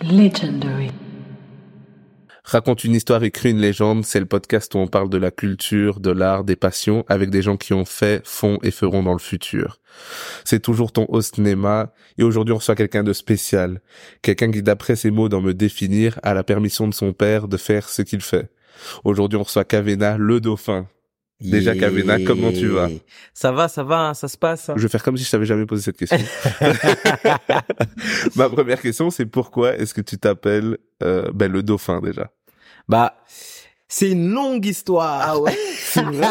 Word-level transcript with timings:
Legendary. 0.00 0.92
Raconte 2.44 2.84
une 2.84 2.94
histoire, 2.94 3.24
écrit 3.24 3.50
une 3.50 3.58
légende, 3.58 4.04
c'est 4.04 4.20
le 4.20 4.26
podcast 4.26 4.72
où 4.74 4.78
on 4.78 4.86
parle 4.86 5.10
de 5.10 5.18
la 5.18 5.32
culture, 5.32 5.98
de 5.98 6.10
l'art, 6.10 6.44
des 6.44 6.54
passions, 6.54 7.04
avec 7.08 7.30
des 7.30 7.42
gens 7.42 7.56
qui 7.56 7.74
ont 7.74 7.84
fait, 7.84 8.24
font 8.24 8.58
et 8.62 8.70
feront 8.70 9.02
dans 9.02 9.12
le 9.12 9.18
futur. 9.18 9.80
C'est 10.44 10.60
toujours 10.60 10.92
ton 10.92 11.06
host 11.08 11.38
Nema, 11.38 11.92
et 12.16 12.22
aujourd'hui 12.22 12.54
on 12.54 12.58
reçoit 12.58 12.76
quelqu'un 12.76 13.02
de 13.02 13.12
spécial. 13.12 13.80
Quelqu'un 14.22 14.52
qui, 14.52 14.62
d'après 14.62 14.94
ses 14.94 15.10
mots 15.10 15.28
dans 15.28 15.40
me 15.40 15.52
définir, 15.52 16.20
a 16.22 16.32
la 16.32 16.44
permission 16.44 16.86
de 16.86 16.94
son 16.94 17.12
père 17.12 17.48
de 17.48 17.56
faire 17.56 17.88
ce 17.88 18.02
qu'il 18.02 18.20
fait. 18.20 18.50
Aujourd'hui 19.02 19.38
on 19.38 19.42
reçoit 19.42 19.64
Kavena, 19.64 20.16
le 20.16 20.40
dauphin. 20.40 20.86
Déjà, 21.40 21.76
Kavena, 21.76 22.18
comment 22.24 22.50
tu 22.52 22.66
vas? 22.66 22.88
Ça 23.32 23.52
va, 23.52 23.68
ça 23.68 23.84
va, 23.84 24.08
hein, 24.08 24.14
ça 24.14 24.26
se 24.26 24.36
passe. 24.36 24.68
hein. 24.68 24.74
Je 24.76 24.82
vais 24.82 24.88
faire 24.88 25.02
comme 25.04 25.16
si 25.16 25.24
je 25.24 25.30
t'avais 25.30 25.46
jamais 25.46 25.66
posé 25.66 25.82
cette 25.82 25.96
question. 25.96 26.18
Ma 28.36 28.48
première 28.48 28.80
question, 28.80 29.10
c'est 29.10 29.26
pourquoi 29.26 29.76
est-ce 29.76 29.94
que 29.94 30.00
tu 30.00 30.18
t'appelles 30.18 30.78
euh, 31.02 31.30
ben, 31.32 31.50
le 31.50 31.62
dauphin 31.62 32.00
déjà? 32.00 32.30
Bah, 32.88 33.14
c'est 33.88 34.10
une 34.10 34.30
longue 34.30 34.64
histoire. 34.66 35.20
Ah 35.22 35.38
ouais? 35.38 35.56
C'est 35.88 36.02
vrai 36.02 36.26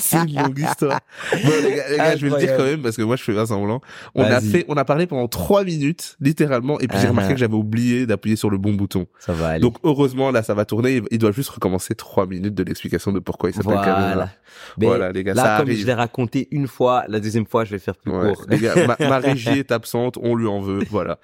C'est 0.00 0.18
une 0.18 0.36
longue 0.40 0.58
histoire. 0.58 1.00
Bon, 1.44 1.50
les 1.62 1.74
gars, 1.74 1.88
les 1.90 1.96
gars, 1.96 2.16
je 2.16 2.26
vais 2.26 2.32
le 2.32 2.38
dire 2.46 2.56
quand 2.56 2.62
même 2.64 2.82
parce 2.82 2.96
que 2.96 3.02
moi, 3.02 3.16
je 3.16 3.22
fais 3.24 3.34
pas 3.34 3.46
semblant. 3.46 3.80
On 4.14 4.22
a 4.22 4.40
fait, 4.40 4.64
on 4.68 4.76
a 4.76 4.84
parlé 4.84 5.06
pendant 5.08 5.26
trois 5.26 5.64
minutes, 5.64 6.16
littéralement, 6.20 6.78
et 6.78 6.86
puis 6.86 6.98
j'ai 7.00 7.06
Ah, 7.06 7.10
remarqué 7.10 7.30
ah. 7.30 7.34
que 7.34 7.40
j'avais 7.40 7.54
oublié 7.54 8.06
d'appuyer 8.06 8.36
sur 8.36 8.48
le 8.50 8.58
bon 8.58 8.74
bouton. 8.74 9.06
Ça 9.18 9.32
va 9.32 9.48
aller. 9.48 9.60
Donc, 9.60 9.76
heureusement, 9.82 10.30
là, 10.30 10.42
ça 10.44 10.54
va 10.54 10.64
tourner. 10.64 11.02
Il- 11.10 11.18
doit 11.18 11.32
juste 11.32 11.50
recommencer 11.50 11.94
trois 11.94 12.26
minutes 12.26 12.54
de 12.54 12.62
l'explication 12.62 13.12
de 13.12 13.18
pourquoi 13.18 13.50
il 13.50 13.54
s'appelle 13.54 13.72
voilà. 13.74 14.28
Voilà, 14.76 15.12
les 15.12 15.24
gars, 15.24 15.34
là, 15.34 15.42
ça 15.42 15.56
comme 15.58 15.68
arrive. 15.68 15.80
je 15.80 15.86
l'ai 15.86 15.94
raconté 15.94 16.46
une 16.52 16.68
fois, 16.68 17.04
la 17.08 17.18
deuxième 17.20 17.46
fois, 17.46 17.64
je 17.64 17.70
vais 17.72 17.78
faire 17.78 17.96
plus 17.96 18.12
Ouais, 18.12 18.32
court. 18.34 18.44
les 18.48 18.58
gars, 18.58 18.74
ma, 18.86 18.96
ma 19.08 19.18
régie 19.20 19.58
est 19.58 19.72
absente, 19.72 20.18
on 20.22 20.34
lui 20.36 20.46
en 20.46 20.60
veut, 20.60 20.84
voilà. 20.90 21.18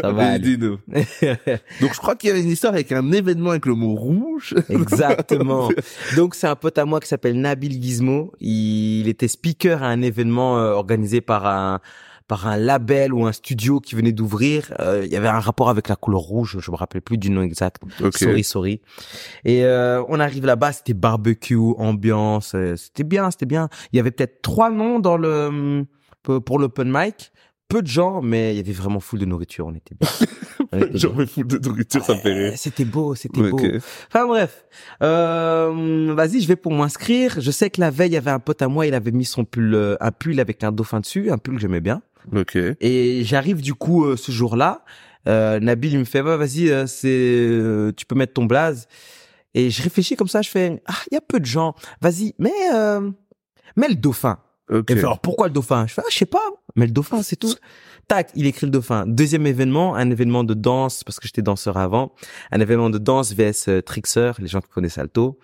Ça 0.00 0.10
va 0.12 0.28
aller. 0.32 0.56
Donc, 0.56 0.78
je 0.88 1.98
crois 1.98 2.14
qu'il 2.16 2.28
y 2.28 2.32
avait 2.32 2.42
une 2.42 2.50
histoire 2.50 2.72
avec 2.74 2.92
un 2.92 3.12
événement 3.12 3.50
avec 3.50 3.66
le 3.66 3.74
mot 3.74 3.94
rouge. 3.94 4.54
Exactement. 4.68 5.68
Donc 6.16 6.34
c'est 6.34 6.46
un 6.46 6.56
pote 6.56 6.78
à 6.78 6.84
moi 6.84 7.00
qui 7.00 7.08
s'appelle 7.08 7.40
Nabil 7.40 7.82
Gizmo. 7.82 8.32
Il 8.40 9.08
était 9.08 9.28
speaker 9.28 9.82
à 9.82 9.86
un 9.86 10.02
événement 10.02 10.58
euh, 10.58 10.72
organisé 10.72 11.20
par 11.20 11.46
un 11.46 11.80
par 12.32 12.46
un 12.46 12.56
label 12.56 13.12
ou 13.12 13.26
un 13.26 13.32
studio 13.32 13.78
qui 13.78 13.94
venait 13.94 14.12
d'ouvrir. 14.12 14.72
Euh, 14.80 15.02
il 15.04 15.12
y 15.12 15.16
avait 15.16 15.28
un 15.28 15.38
rapport 15.38 15.68
avec 15.68 15.88
la 15.88 15.96
couleur 15.96 16.20
rouge, 16.20 16.56
je 16.60 16.70
me 16.70 16.76
rappelle 16.76 17.02
plus 17.02 17.18
du 17.18 17.30
nom 17.30 17.42
exact. 17.42 17.82
Ok. 18.02 18.16
Sorry, 18.16 18.42
sorry. 18.42 18.80
Et 19.44 19.64
euh, 19.64 20.02
on 20.08 20.18
arrive 20.18 20.46
là-bas, 20.46 20.72
c'était 20.72 20.94
barbecue, 20.94 21.58
ambiance, 21.76 22.54
euh, 22.54 22.74
c'était 22.76 23.04
bien, 23.04 23.30
c'était 23.30 23.44
bien. 23.44 23.68
Il 23.92 23.96
y 23.96 24.00
avait 24.00 24.10
peut-être 24.10 24.40
trois 24.40 24.70
noms 24.70 24.98
dans 24.98 25.18
le 25.18 25.84
pour 26.22 26.58
l'open 26.58 26.90
mic. 26.90 27.32
Peu 27.72 27.80
de 27.80 27.86
gens, 27.86 28.20
mais 28.20 28.52
il 28.52 28.58
y 28.58 28.60
avait 28.60 28.72
vraiment 28.72 29.00
full 29.00 29.18
de 29.18 29.24
nourriture. 29.24 29.66
On 29.66 29.74
était 29.74 29.94
bien. 29.98 30.08
Fous 31.26 31.44
de 31.44 31.58
nourriture, 31.58 32.04
ça 32.04 32.14
me 32.14 32.18
fait 32.18 32.32
Ouais, 32.32 32.48
rire. 32.50 32.52
C'était 32.56 32.84
beau, 32.84 33.14
c'était 33.14 33.40
beau. 33.40 33.58
Ok. 33.58 33.64
Enfin 34.08 34.26
bref, 34.26 34.66
euh, 35.02 36.12
vas-y, 36.14 36.42
je 36.42 36.48
vais 36.48 36.56
pour 36.56 36.72
m'inscrire. 36.72 37.40
Je 37.40 37.50
sais 37.50 37.70
que 37.70 37.80
la 37.80 37.90
veille, 37.90 38.10
il 38.10 38.14
y 38.14 38.16
avait 38.18 38.30
un 38.30 38.38
pote 38.40 38.60
à 38.60 38.68
moi, 38.68 38.86
il 38.86 38.94
avait 38.94 39.10
mis 39.10 39.24
son 39.24 39.44
pull, 39.44 39.74
euh, 39.74 39.96
un 40.00 40.10
pull 40.12 40.38
avec 40.38 40.64
un 40.64 40.72
dauphin 40.72 41.00
dessus, 41.00 41.30
un 41.30 41.38
pull 41.38 41.54
que 41.54 41.60
j'aimais 41.60 41.80
bien. 41.80 42.02
Ok. 42.34 42.56
Et 42.80 43.22
j'arrive 43.24 43.62
du 43.62 43.74
coup 43.74 44.04
euh, 44.04 44.16
ce 44.16 44.32
jour-là. 44.32 44.84
Euh, 45.26 45.58
Nabil 45.58 45.92
il 45.92 45.98
me 45.98 46.04
fait, 46.04 46.20
vas-y, 46.20 46.70
c'est, 46.88 47.92
tu 47.96 48.06
peux 48.06 48.14
mettre 48.14 48.34
ton 48.34 48.44
blaze. 48.44 48.86
Et 49.54 49.70
je 49.70 49.82
réfléchis 49.82 50.16
comme 50.16 50.28
ça, 50.28 50.42
je 50.42 50.50
fais, 50.50 50.82
ah, 50.86 50.94
il 51.10 51.14
y 51.14 51.18
a 51.18 51.20
peu 51.20 51.40
de 51.40 51.46
gens. 51.46 51.74
Vas-y, 52.00 52.34
mais 52.38 52.50
mets 53.76 53.88
le 53.88 53.94
dauphin. 53.94 54.38
Alors 54.70 55.20
pourquoi 55.20 55.48
le 55.48 55.52
dauphin? 55.52 55.86
Je 55.86 55.94
fais, 55.94 56.02
ah, 56.04 56.08
je 56.10 56.16
sais 56.16 56.26
pas, 56.26 56.42
mais 56.76 56.86
le 56.86 56.92
dauphin, 56.92 57.22
c'est 57.22 57.36
tout. 57.36 57.54
Tac, 58.08 58.30
il 58.34 58.46
écrit 58.46 58.66
le 58.66 58.72
dauphin. 58.72 59.04
Deuxième 59.06 59.46
événement, 59.46 59.94
un 59.94 60.10
événement 60.10 60.44
de 60.44 60.54
danse, 60.54 61.04
parce 61.04 61.20
que 61.20 61.26
j'étais 61.26 61.42
danseur 61.42 61.76
avant. 61.76 62.14
Un 62.50 62.60
événement 62.60 62.90
de 62.90 62.98
danse 62.98 63.32
VS 63.32 63.68
euh, 63.68 63.82
les 64.38 64.48
gens 64.48 64.60
qui 64.60 64.68
connaissent 64.68 64.98
Alto. 64.98 65.38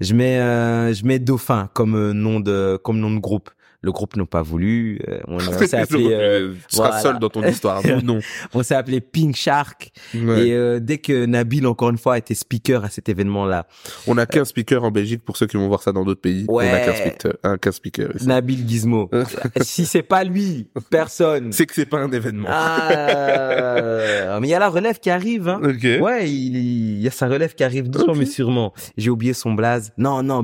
Je 0.00 0.14
mets, 0.14 0.38
euh, 0.38 0.92
je 0.92 1.04
mets 1.04 1.18
dauphin 1.18 1.70
comme 1.74 1.94
euh, 1.94 2.12
nom 2.12 2.40
de, 2.40 2.78
comme 2.82 2.98
nom 2.98 3.10
de 3.10 3.20
groupe. 3.20 3.50
Le 3.84 3.92
groupe 3.92 4.16
n'a 4.16 4.24
pas 4.24 4.40
voulu. 4.40 4.98
euh, 5.08 5.18
on 5.28 5.34
on 5.36 5.40
s'est 5.40 5.76
appelé, 5.76 6.08
euh, 6.10 6.54
tu 6.70 6.76
seras 6.76 7.00
seul 7.00 7.18
dans 7.18 7.28
ton 7.28 7.42
histoire. 7.44 7.82
Nous, 7.86 8.00
non. 8.00 8.18
on 8.54 8.62
s'est 8.62 8.74
appelé 8.74 9.02
Pink 9.02 9.36
Shark. 9.36 9.92
Ouais. 10.14 10.48
Et 10.48 10.52
euh, 10.54 10.80
dès 10.80 10.96
que 10.98 11.26
Nabil, 11.26 11.66
encore 11.66 11.90
une 11.90 11.98
fois, 11.98 12.16
était 12.16 12.34
speaker 12.34 12.82
à 12.84 12.88
cet 12.88 13.10
événement-là, 13.10 13.66
On 14.06 14.16
a 14.16 14.24
qu'un 14.24 14.46
speaker 14.46 14.82
en 14.84 14.90
Belgique 14.90 15.22
pour 15.22 15.36
ceux 15.36 15.46
qui 15.46 15.58
vont 15.58 15.68
voir 15.68 15.82
ça 15.82 15.92
dans 15.92 16.02
d'autres 16.04 16.22
pays. 16.22 16.46
On 16.48 16.58
a 16.58 16.62
Ouais. 16.62 16.82
qu'un 16.86 16.94
speaker, 16.94 17.32
un 17.42 17.58
qu'un 17.58 17.72
speaker 17.72 18.16
ici. 18.16 18.26
Nabil 18.26 18.66
Gizmo. 18.66 19.10
si 19.60 19.84
c'est 19.84 20.02
pas 20.02 20.24
lui, 20.24 20.68
personne. 20.88 21.52
C'est 21.52 21.66
que 21.66 21.74
c'est 21.74 21.84
pas 21.84 21.98
un 21.98 22.10
événement. 22.10 22.48
Ah, 22.50 24.38
mais 24.40 24.48
il 24.48 24.50
y 24.50 24.54
a 24.54 24.58
la 24.58 24.68
relève 24.70 24.98
qui 24.98 25.10
arrive. 25.10 25.48
Hein. 25.48 25.60
Ok. 25.62 26.02
Ouais, 26.02 26.30
il, 26.30 26.56
il 26.56 27.00
y 27.02 27.06
a 27.06 27.10
sa 27.10 27.28
relève 27.28 27.54
qui 27.54 27.64
arrive 27.64 27.90
doucement 27.90 28.14
mais 28.14 28.24
sûrement. 28.26 28.72
J'ai 28.96 29.10
oublié 29.10 29.34
son 29.34 29.52
blaze. 29.52 29.92
Non, 29.98 30.22
non, 30.22 30.42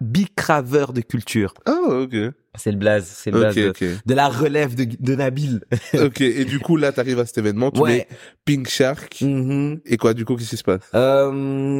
bicraveur 0.00 0.92
de 0.92 1.00
culture. 1.00 1.54
Oh, 1.68 2.04
ok. 2.04 2.16
C'est 2.56 2.72
le 2.72 2.78
blaze, 2.78 3.06
c'est 3.06 3.30
le 3.30 3.38
blaze 3.38 3.56
Ok, 3.56 3.62
de, 3.62 3.68
ok. 3.70 3.84
de 4.06 4.14
la 4.14 4.28
relève 4.28 4.74
de, 4.74 4.84
de 4.98 5.14
Nabil. 5.14 5.60
ok. 5.94 6.20
Et 6.20 6.44
du 6.44 6.58
coup, 6.58 6.76
là, 6.76 6.90
t'arrives 6.92 7.20
à 7.20 7.26
cet 7.26 7.38
événement, 7.38 7.70
tu 7.70 7.80
Ouais. 7.80 7.90
mets 7.90 8.08
Pink 8.44 8.68
Shark. 8.68 9.20
Mhm. 9.20 9.80
Et 9.86 9.96
quoi, 9.96 10.14
du 10.14 10.24
coup, 10.24 10.34
qu'est-ce 10.36 10.50
qui 10.50 10.56
se 10.56 10.64
passe? 10.64 10.82
Euh, 10.94 11.30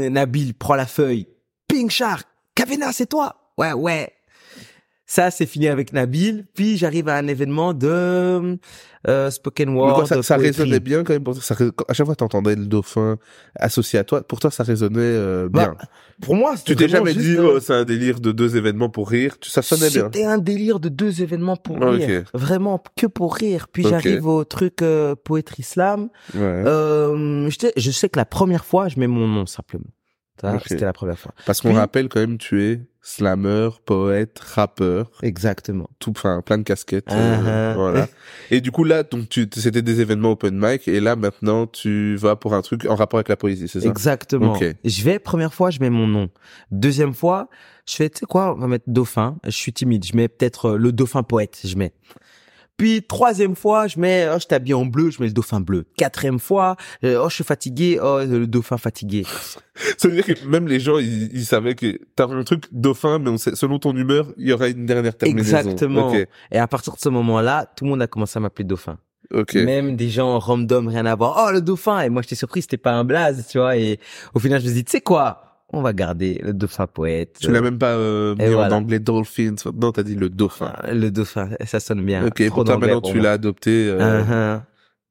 Nabil 0.09 0.55
prend 0.55 0.77
la 0.77 0.87
feuille. 0.87 1.27
Pink 1.67 1.91
Shark, 1.91 2.27
Kavena, 2.55 2.93
c'est 2.93 3.07
toi. 3.07 3.53
Ouais, 3.59 3.73
ouais. 3.73 4.13
Ça, 5.11 5.33
c'est 5.33 5.47
fini 5.47 5.67
avec 5.67 5.93
Nabil. 5.93 6.45
Puis 6.55 6.77
j'arrive 6.77 7.09
à 7.09 7.17
un 7.17 7.27
événement 7.27 7.75
de 7.75 8.57
euh, 9.09 9.29
spoken 9.29 9.71
word. 9.71 10.07
quoi, 10.07 10.23
ça, 10.23 10.37
résonnait 10.37 10.79
bien 10.79 11.03
quand 11.03 11.13
même 11.13 11.25
pour. 11.25 11.35
Ça, 11.43 11.57
à 11.89 11.93
chaque 11.93 12.07
fois, 12.07 12.15
t'entendais 12.15 12.55
le 12.55 12.67
dauphin 12.67 13.19
associé 13.57 13.99
à 13.99 14.05
toi. 14.05 14.23
Pour 14.23 14.39
toi, 14.39 14.53
ça 14.53 14.63
résonnait 14.63 15.01
euh, 15.01 15.49
bien. 15.49 15.75
Bah, 15.77 15.89
Pour 16.23 16.37
moi, 16.37 16.55
tu 16.65 16.77
t'es 16.77 16.87
jamais 16.87 17.13
dit, 17.13 17.37
oh, 17.41 17.59
c'est 17.59 17.75
un 17.75 17.85
délire 17.85 18.21
de 18.21 18.31
deux 18.31 18.57
événements 18.57 18.89
pour 18.89 19.11
rire. 19.11 19.37
Tu, 19.41 19.51
ça 19.51 19.63
sonnait 19.63 19.91
bien. 19.91 20.05
C'était 20.05 20.27
un 20.27 20.39
délire 20.39 20.79
de 20.79 20.89
deux 20.89 21.23
événements 21.23 21.57
pour 21.57 21.79
Ah, 21.83 21.91
rire. 21.91 22.23
Vraiment 22.33 22.81
que 22.97 23.09
pour 23.09 23.35
rire. 23.35 23.67
Puis 23.67 23.83
j'arrive 23.83 24.29
au 24.29 24.45
truc 24.45 24.81
euh, 24.81 25.17
poétrie 25.17 25.65
slam. 25.65 26.09
Ouais. 26.35 26.41
Euh, 26.41 27.51
je 27.51 27.91
sais 27.91 28.09
que 28.09 28.17
la 28.17 28.27
première 28.27 28.65
fois, 28.65 28.87
je 28.87 29.01
mets 29.01 29.09
mon 29.09 29.27
nom 29.27 29.45
simplement. 29.45 29.91
Ça, 30.41 30.55
Ok. 30.55 30.63
C'était 30.67 30.85
la 30.85 30.93
première 30.93 31.19
fois. 31.19 31.33
Parce 31.47 31.61
qu'on 31.61 31.75
rappelle 31.75 32.09
quand 32.09 32.21
même, 32.21 32.39
tu 32.39 32.63
es 32.65 32.81
slammer, 33.03 33.71
poète, 33.87 34.39
rappeur, 34.41 35.11
Exactement. 35.23 35.89
tout, 35.99 36.11
enfin, 36.11 36.43
plein 36.45 36.59
de 36.59 36.63
casquettes. 36.65 37.11
euh, 37.11 37.73
Uh-huh. 37.73 37.75
voilà. 37.75 38.09
Et 38.51 38.61
du 38.61 38.71
coup, 38.71 38.85
là, 38.85 39.03
donc, 39.03 39.29
tu, 39.29 39.49
c'était 39.55 39.81
des 39.83 40.01
événements 40.01 40.33
open 40.33 40.55
mic, 40.59 40.87
et 40.87 41.01
là, 41.01 41.17
maintenant, 41.17 41.67
tu 41.67 42.17
vas 42.17 42.37
pour 42.37 42.55
un 42.55 42.61
truc 42.63 42.85
en 42.87 42.95
rapport 42.97 43.19
avec 43.19 43.29
la 43.29 43.37
poésie, 43.37 43.69
c'est 43.69 43.81
ça? 43.81 43.89
Exactement. 43.89 44.55
Ok. 44.55 44.65
Je 44.85 45.03
vais, 45.03 45.19
première 45.19 45.55
fois, 45.55 45.71
je 45.71 45.81
mets 45.81 45.91
mon 45.91 46.07
nom. 46.07 46.29
Deuxième 46.71 47.15
fois, 47.15 47.49
je 47.89 47.95
fais, 47.97 48.11
tu 48.11 48.19
sais 48.21 48.27
quoi, 48.27 48.55
on 48.55 48.59
va 48.61 48.67
mettre 48.67 48.85
dauphin. 48.87 49.37
Je 49.45 49.51
suis 49.51 49.73
timide. 49.73 50.05
Je 50.05 50.15
mets 50.17 50.29
peut-être 50.29 50.71
euh, 50.71 50.77
le 50.77 50.93
dauphin 50.93 51.23
poète, 51.23 51.59
je 51.65 51.77
mets. 51.77 51.93
Puis, 52.81 53.03
troisième 53.03 53.57
fois, 53.57 53.89
je 53.89 54.01
mets, 54.01 54.27
oh, 54.35 54.39
je 54.41 54.47
t'habille 54.47 54.73
en 54.73 54.87
bleu, 54.87 55.11
je 55.11 55.21
mets 55.21 55.27
le 55.27 55.35
dauphin 55.35 55.61
bleu. 55.61 55.85
Quatrième 55.99 56.39
fois, 56.39 56.77
euh, 57.05 57.21
oh, 57.23 57.29
je 57.29 57.35
suis 57.35 57.45
fatigué, 57.45 57.99
oh, 58.03 58.21
le 58.27 58.47
dauphin 58.47 58.79
fatigué. 58.79 59.27
Ça 59.99 60.09
veut 60.09 60.15
dire 60.15 60.25
que 60.25 60.47
même 60.47 60.67
les 60.67 60.81
gens, 60.81 60.97
ils, 60.97 61.31
ils 61.31 61.45
savaient 61.45 61.75
que 61.75 62.01
t'avais 62.17 62.33
un 62.33 62.43
truc 62.43 62.65
dauphin, 62.73 63.19
mais 63.19 63.29
on 63.29 63.37
sait, 63.37 63.55
selon 63.55 63.79
ton 63.79 63.95
humeur, 63.95 64.33
il 64.39 64.49
y 64.49 64.53
aura 64.55 64.69
une 64.69 64.87
dernière 64.87 65.15
terminaison. 65.15 65.59
Exactement. 65.59 66.15
Et 66.51 66.59
à 66.59 66.67
partir 66.67 66.95
de 66.95 66.99
ce 66.99 67.11
moment-là, 67.11 67.71
tout 67.77 67.85
le 67.85 67.91
monde 67.91 68.01
a 68.01 68.07
commencé 68.07 68.39
à 68.39 68.41
m'appeler 68.41 68.65
dauphin. 68.65 68.97
Ok. 69.31 69.57
Même 69.57 69.95
des 69.95 70.09
gens 70.09 70.39
random, 70.39 70.89
rien 70.89 71.05
à 71.05 71.15
voir. 71.15 71.45
Oh, 71.47 71.53
le 71.53 71.61
dauphin! 71.61 72.01
Et 72.01 72.09
moi, 72.09 72.23
j'étais 72.23 72.35
surpris, 72.35 72.63
c'était 72.63 72.79
pas 72.79 72.93
un 72.93 73.05
blaze, 73.05 73.47
tu 73.51 73.59
vois. 73.59 73.77
Et 73.77 74.01
au 74.33 74.39
final, 74.39 74.59
je 74.63 74.67
me 74.67 74.73
dis, 74.73 74.85
tu 74.85 74.93
sais 74.93 75.03
quoi? 75.03 75.50
On 75.73 75.83
va 75.83 75.93
garder 75.93 76.41
le 76.43 76.53
dauphin 76.53 76.87
poète. 76.87 77.39
Tu 77.41 77.51
l'as 77.51 77.61
même 77.61 77.79
pas 77.79 77.93
euh, 77.93 78.35
mis 78.37 78.47
voilà. 78.47 78.75
en 78.75 78.79
anglais 78.79 78.99
dolphins. 78.99 79.55
Non, 79.75 79.93
t'as 79.93 80.03
dit 80.03 80.17
le 80.17 80.29
dauphin. 80.29 80.73
Ah, 80.77 80.93
Le 80.93 81.11
dauphin, 81.11 81.51
ça 81.65 81.79
sonne 81.81 82.05
bien. 82.05 82.27
ok, 82.27 82.45
Trop 82.47 82.55
pour 82.57 82.65
toi 82.65 82.77
maintenant 82.79 83.01
pour 83.01 83.13
tu 83.13 83.21
l'as 83.21 83.33
adopté. 83.33 83.89
euh, 83.89 84.23
Uh-huh. 84.25 84.61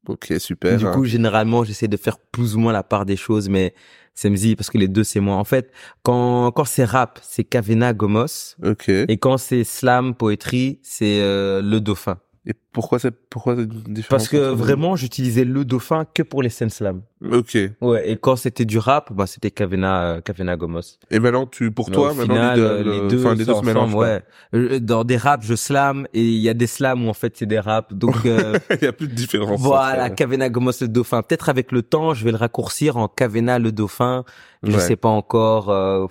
Ok, 0.08 0.34
super. 0.40 0.78
Du 0.78 0.86
hein. 0.88 0.92
coup, 0.92 1.06
généralement, 1.06 1.64
j'essaie 1.64 1.88
de 1.88 1.98
faire 1.98 2.18
plus 2.18 2.56
ou 2.56 2.59
moins 2.59 2.74
la 2.74 2.83
part 2.83 3.06
des 3.06 3.16
choses, 3.16 3.48
mais 3.48 3.74
c'est 4.13 4.30
me 4.30 4.56
parce 4.56 4.69
que 4.69 4.78
les 4.78 4.88
deux, 4.88 5.04
c'est 5.04 5.19
moi. 5.19 5.36
En 5.36 5.44
fait, 5.44 5.72
quand, 6.04 6.51
quand 6.51 6.66
c'est 6.66 6.83
rap, 6.83 7.19
c'est 7.22 7.44
Kavena 7.44 7.94
Gomos. 7.94 8.56
ok. 8.63 8.89
Et 8.89 9.18
quand 9.18 9.38
c'est 9.38 9.63
slam, 9.63 10.13
poétrie, 10.16 10.80
c'est 10.83 11.22
euh, 11.22 11.62
le 11.62 11.80
dauphin. 11.80 12.18
Et 12.50 12.54
pourquoi 12.74 12.98
c'est 12.98 13.12
pourquoi 13.12 13.56
cette 13.56 13.69
différence 13.69 14.10
Parce 14.10 14.28
que 14.28 14.38
vraiment, 14.38 14.96
j'utilisais 14.96 15.46
le 15.46 15.63
dauphin 15.66 16.04
que 16.12 16.24
pour 16.24 16.42
les 16.42 16.50
scènes 16.50 16.72
slam. 16.72 17.04
Ok. 17.31 17.56
Ouais, 17.80 18.10
et 18.10 18.18
quand 18.18 18.38
c'était 18.38 18.66
du 18.66 18.80
rap, 18.80 19.13
bah, 19.13 19.28
c'était 19.28 19.51
Kavena, 19.51 20.04
euh, 20.04 20.22
Kavena 20.22 20.57
Gomos. 20.57 20.98
Et 21.12 21.19
maintenant 21.19 21.46
tu 21.46 21.69
pour 21.69 21.90
Mais 21.90 21.96
toi 21.96 22.13
maintenant 22.16 22.34
final, 22.34 22.60
les 22.60 22.62
deux, 22.66 22.84
le- 22.84 22.92
les 23.04 23.07
deux, 23.07 23.19
enfin, 23.19 23.36
les 23.36 23.46
deux 23.46 23.54
se 23.54 23.62
mélangent. 23.63 23.90
ensemble, 23.94 23.98
ouais. 24.04 24.22
Euh, 24.56 24.80
Dans 24.80 25.04
des 25.04 25.18
raps, 25.18 25.46
je 25.46 25.54
slam 25.54 26.07
et 26.16 26.24
il 26.24 26.40
y 26.40 26.50
a 26.50 26.56
des 26.56 26.66
slams 26.66 27.06
où 27.06 27.10
en 27.10 27.13
fait 27.13 27.38
c'est 27.38 27.46
des 27.46 27.60
raps. 27.60 27.94
Donc 27.94 28.16
euh. 28.25 28.57
Il 28.81 28.84
y 28.84 28.88
a 28.88 28.94
plus 28.94 29.07
de 29.07 29.13
différence. 29.13 29.60
voilà, 29.62 30.10
Kavena 30.10 30.50
Gomos 30.50 30.72
le 30.81 30.88
dauphin. 30.88 31.22
Peut-être 31.22 31.50
avec 31.50 31.72
le 31.72 31.84
temps, 31.84 32.16
je 32.16 32.25
vais 32.25 32.31
le 32.31 32.38
raccourcir 32.38 32.98
en 32.98 33.07
Kavena 33.07 33.60
le 33.60 33.72
dauphin. 33.72 34.24
Je 34.63 34.72
Ouais. 34.72 34.80
sais 34.80 34.95
pas 34.95 35.10
encore. 35.10 35.69
euh, 35.69 36.07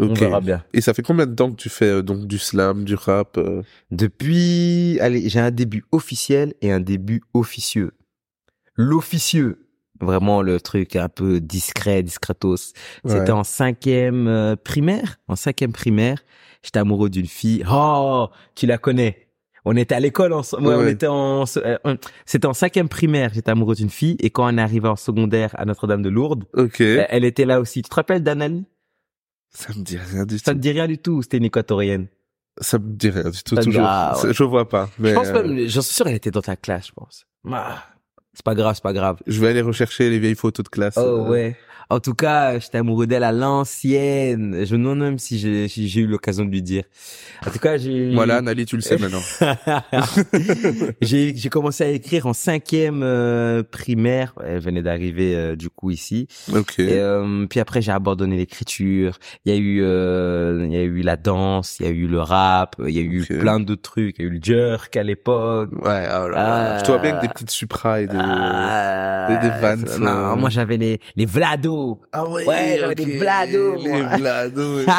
On 0.00 0.10
Ok. 0.10 0.18
verra 0.18 0.40
bien. 0.40 0.64
Et 0.72 0.80
ça 0.80 0.94
fait 0.94 1.02
combien 1.02 1.26
de 1.26 1.34
temps 1.34 1.50
que 1.50 1.56
tu 1.56 1.68
fais 1.68 1.84
euh, 1.86 2.02
donc 2.02 2.26
du 2.26 2.38
slam, 2.38 2.84
du 2.84 2.94
rap 2.94 3.36
euh 3.38 3.62
Depuis, 3.90 4.98
allez, 5.00 5.28
j'ai 5.28 5.40
un 5.40 5.50
début 5.50 5.84
officiel 5.92 6.54
et 6.62 6.72
un 6.72 6.80
début 6.80 7.22
officieux. 7.34 7.92
L'officieux, 8.76 9.66
Vraiment 10.02 10.40
le 10.40 10.58
truc 10.60 10.96
un 10.96 11.10
peu 11.10 11.40
discret, 11.40 12.02
discretos. 12.02 12.72
Ouais. 13.04 13.18
C'était 13.18 13.32
en 13.32 13.44
cinquième 13.44 14.28
euh, 14.28 14.56
primaire? 14.56 15.18
En 15.28 15.36
cinquième 15.36 15.72
primaire, 15.72 16.24
j'étais 16.62 16.78
amoureux 16.78 17.10
d'une 17.10 17.26
fille. 17.26 17.62
Oh, 17.70 18.28
tu 18.54 18.64
la 18.66 18.78
connais. 18.78 19.28
On 19.66 19.76
était 19.76 19.94
à 19.94 20.00
l'école 20.00 20.32
ensemble. 20.32 20.68
Ouais, 20.68 20.74
Ouais, 20.76 20.84
on 20.84 20.88
était 20.88 21.06
en. 21.06 21.44
euh, 21.58 21.76
C'était 22.24 22.46
en 22.46 22.54
cinquième 22.54 22.88
primaire. 22.88 23.30
J'étais 23.34 23.50
amoureux 23.50 23.74
d'une 23.74 23.90
fille 23.90 24.16
et 24.20 24.30
quand 24.30 24.50
on 24.50 24.56
est 24.56 24.62
arrivé 24.62 24.88
en 24.88 24.96
secondaire 24.96 25.50
à 25.58 25.66
Notre-Dame 25.66 26.00
de 26.00 26.08
Lourdes, 26.08 26.44
Ok. 26.54 26.80
elle- 26.80 27.06
elle 27.10 27.24
était 27.26 27.44
là 27.44 27.60
aussi. 27.60 27.82
Tu 27.82 27.90
te 27.90 27.94
rappelles 27.94 28.22
d'Anali 28.22 28.64
Ça 29.50 29.72
me 29.76 29.82
dit 29.82 29.98
rien 29.98 30.24
du 30.24 30.38
Ça 30.38 30.52
tout. 30.52 30.56
te 30.58 30.62
dit 30.62 30.70
rien 30.70 30.86
du 30.86 30.98
tout. 30.98 31.22
C'était 31.22 31.38
une 31.38 31.44
équatorienne. 31.44 32.06
Ça 32.60 32.78
me 32.78 32.84
dit 32.88 33.10
rien 33.10 33.30
du 33.30 33.42
tout, 33.42 33.54
Ça 33.56 33.62
toujours. 33.62 33.82
ah, 33.84 34.16
ouais. 34.22 34.32
Je 34.32 34.44
vois 34.44 34.68
pas. 34.68 34.88
Mais 34.98 35.10
je 35.10 35.14
pense 35.14 35.28
euh, 35.28 35.42
même. 35.42 35.66
J'en 35.68 35.82
suis 35.82 35.94
sûr, 35.94 36.06
elle 36.06 36.14
était 36.16 36.30
dans 36.30 36.42
ta 36.42 36.56
classe. 36.56 36.88
Je 36.88 36.92
pense. 36.92 37.26
Ah, 37.50 37.84
c'est 38.32 38.44
pas 38.44 38.54
grave, 38.54 38.74
c'est 38.74 38.82
pas 38.82 38.92
grave. 38.92 39.16
je 39.26 39.40
vais 39.40 39.48
aller 39.48 39.60
rechercher 39.62 40.08
les 40.10 40.18
vieilles 40.18 40.34
photos 40.36 40.64
de 40.64 40.68
classe. 40.68 40.94
Oh 40.96 41.00
euh, 41.00 41.28
ouais. 41.28 41.56
En 41.90 41.98
tout 41.98 42.14
cas, 42.14 42.58
j'étais 42.60 42.78
amoureux 42.78 43.06
d'elle 43.08 43.24
à 43.24 43.32
l'ancienne. 43.32 44.64
Je 44.64 44.76
me 44.76 44.82
demande 44.82 45.00
même 45.00 45.18
si 45.18 45.38
j'ai 45.40 45.66
si 45.66 45.92
eu 46.00 46.06
l'occasion 46.06 46.44
de 46.44 46.50
lui 46.50 46.62
dire. 46.62 46.84
En 47.44 47.50
tout 47.50 47.58
cas, 47.58 47.76
j'ai 47.78 48.14
Voilà, 48.14 48.40
Nali, 48.40 48.64
tu 48.64 48.76
le 48.76 48.82
sais 48.82 48.96
maintenant. 48.96 49.18
j'ai 51.00 51.48
commencé 51.50 51.84
à 51.84 51.88
écrire 51.88 52.26
en 52.26 52.32
cinquième 52.32 53.02
euh, 53.02 53.62
primaire. 53.68 54.34
Elle 54.44 54.60
venait 54.60 54.82
d'arriver 54.82 55.34
euh, 55.34 55.56
du 55.56 55.68
coup 55.68 55.90
ici. 55.90 56.28
Ok. 56.54 56.78
Et, 56.78 56.98
euh, 56.98 57.46
puis 57.48 57.60
après, 57.60 57.82
j'ai 57.82 57.92
abandonné 57.92 58.36
l'écriture. 58.36 59.18
Il 59.44 59.52
y 59.52 59.56
a 59.56 59.58
eu 59.58 59.82
euh, 59.82 60.66
il 60.68 60.72
y 60.72 60.76
a 60.76 60.82
eu 60.82 61.02
la 61.02 61.16
danse, 61.16 61.78
il 61.80 61.86
y 61.86 61.88
a 61.88 61.92
eu 61.92 62.06
le 62.06 62.20
rap, 62.20 62.76
il 62.86 62.94
y 62.94 62.98
a 62.98 63.02
eu 63.02 63.24
plein 63.26 63.58
de 63.60 63.74
trucs. 63.74 64.16
Il 64.18 64.22
y 64.22 64.28
a 64.28 64.28
eu 64.28 64.34
le 64.34 64.40
jerk 64.42 64.96
à 64.96 65.02
l'époque. 65.02 65.70
Ouais, 65.72 66.06
oh 66.08 66.28
là. 66.28 66.74
Ah. 66.74 66.78
Je 66.78 66.84
te 66.84 66.90
vois 66.92 67.00
bien 67.00 67.10
avec 67.16 67.22
des 67.22 67.28
petites 67.34 67.50
supras 67.50 68.00
et 68.02 68.06
des... 68.06 68.16
Ah, 68.16 69.26
des- 69.28 69.48
des 69.48 69.54
vannes, 69.60 69.84
Non, 69.98 70.06
euh. 70.32 70.36
moi 70.36 70.50
j'avais 70.50 70.76
les 70.76 71.00
les 71.16 71.26
Vlado. 71.26 71.79
Ah 72.12 72.28
Ouais, 72.28 72.76
j'avais 72.78 72.94
des 72.94 73.18
blados, 73.18 73.76
Les 73.76 74.02
blados. 74.18 74.84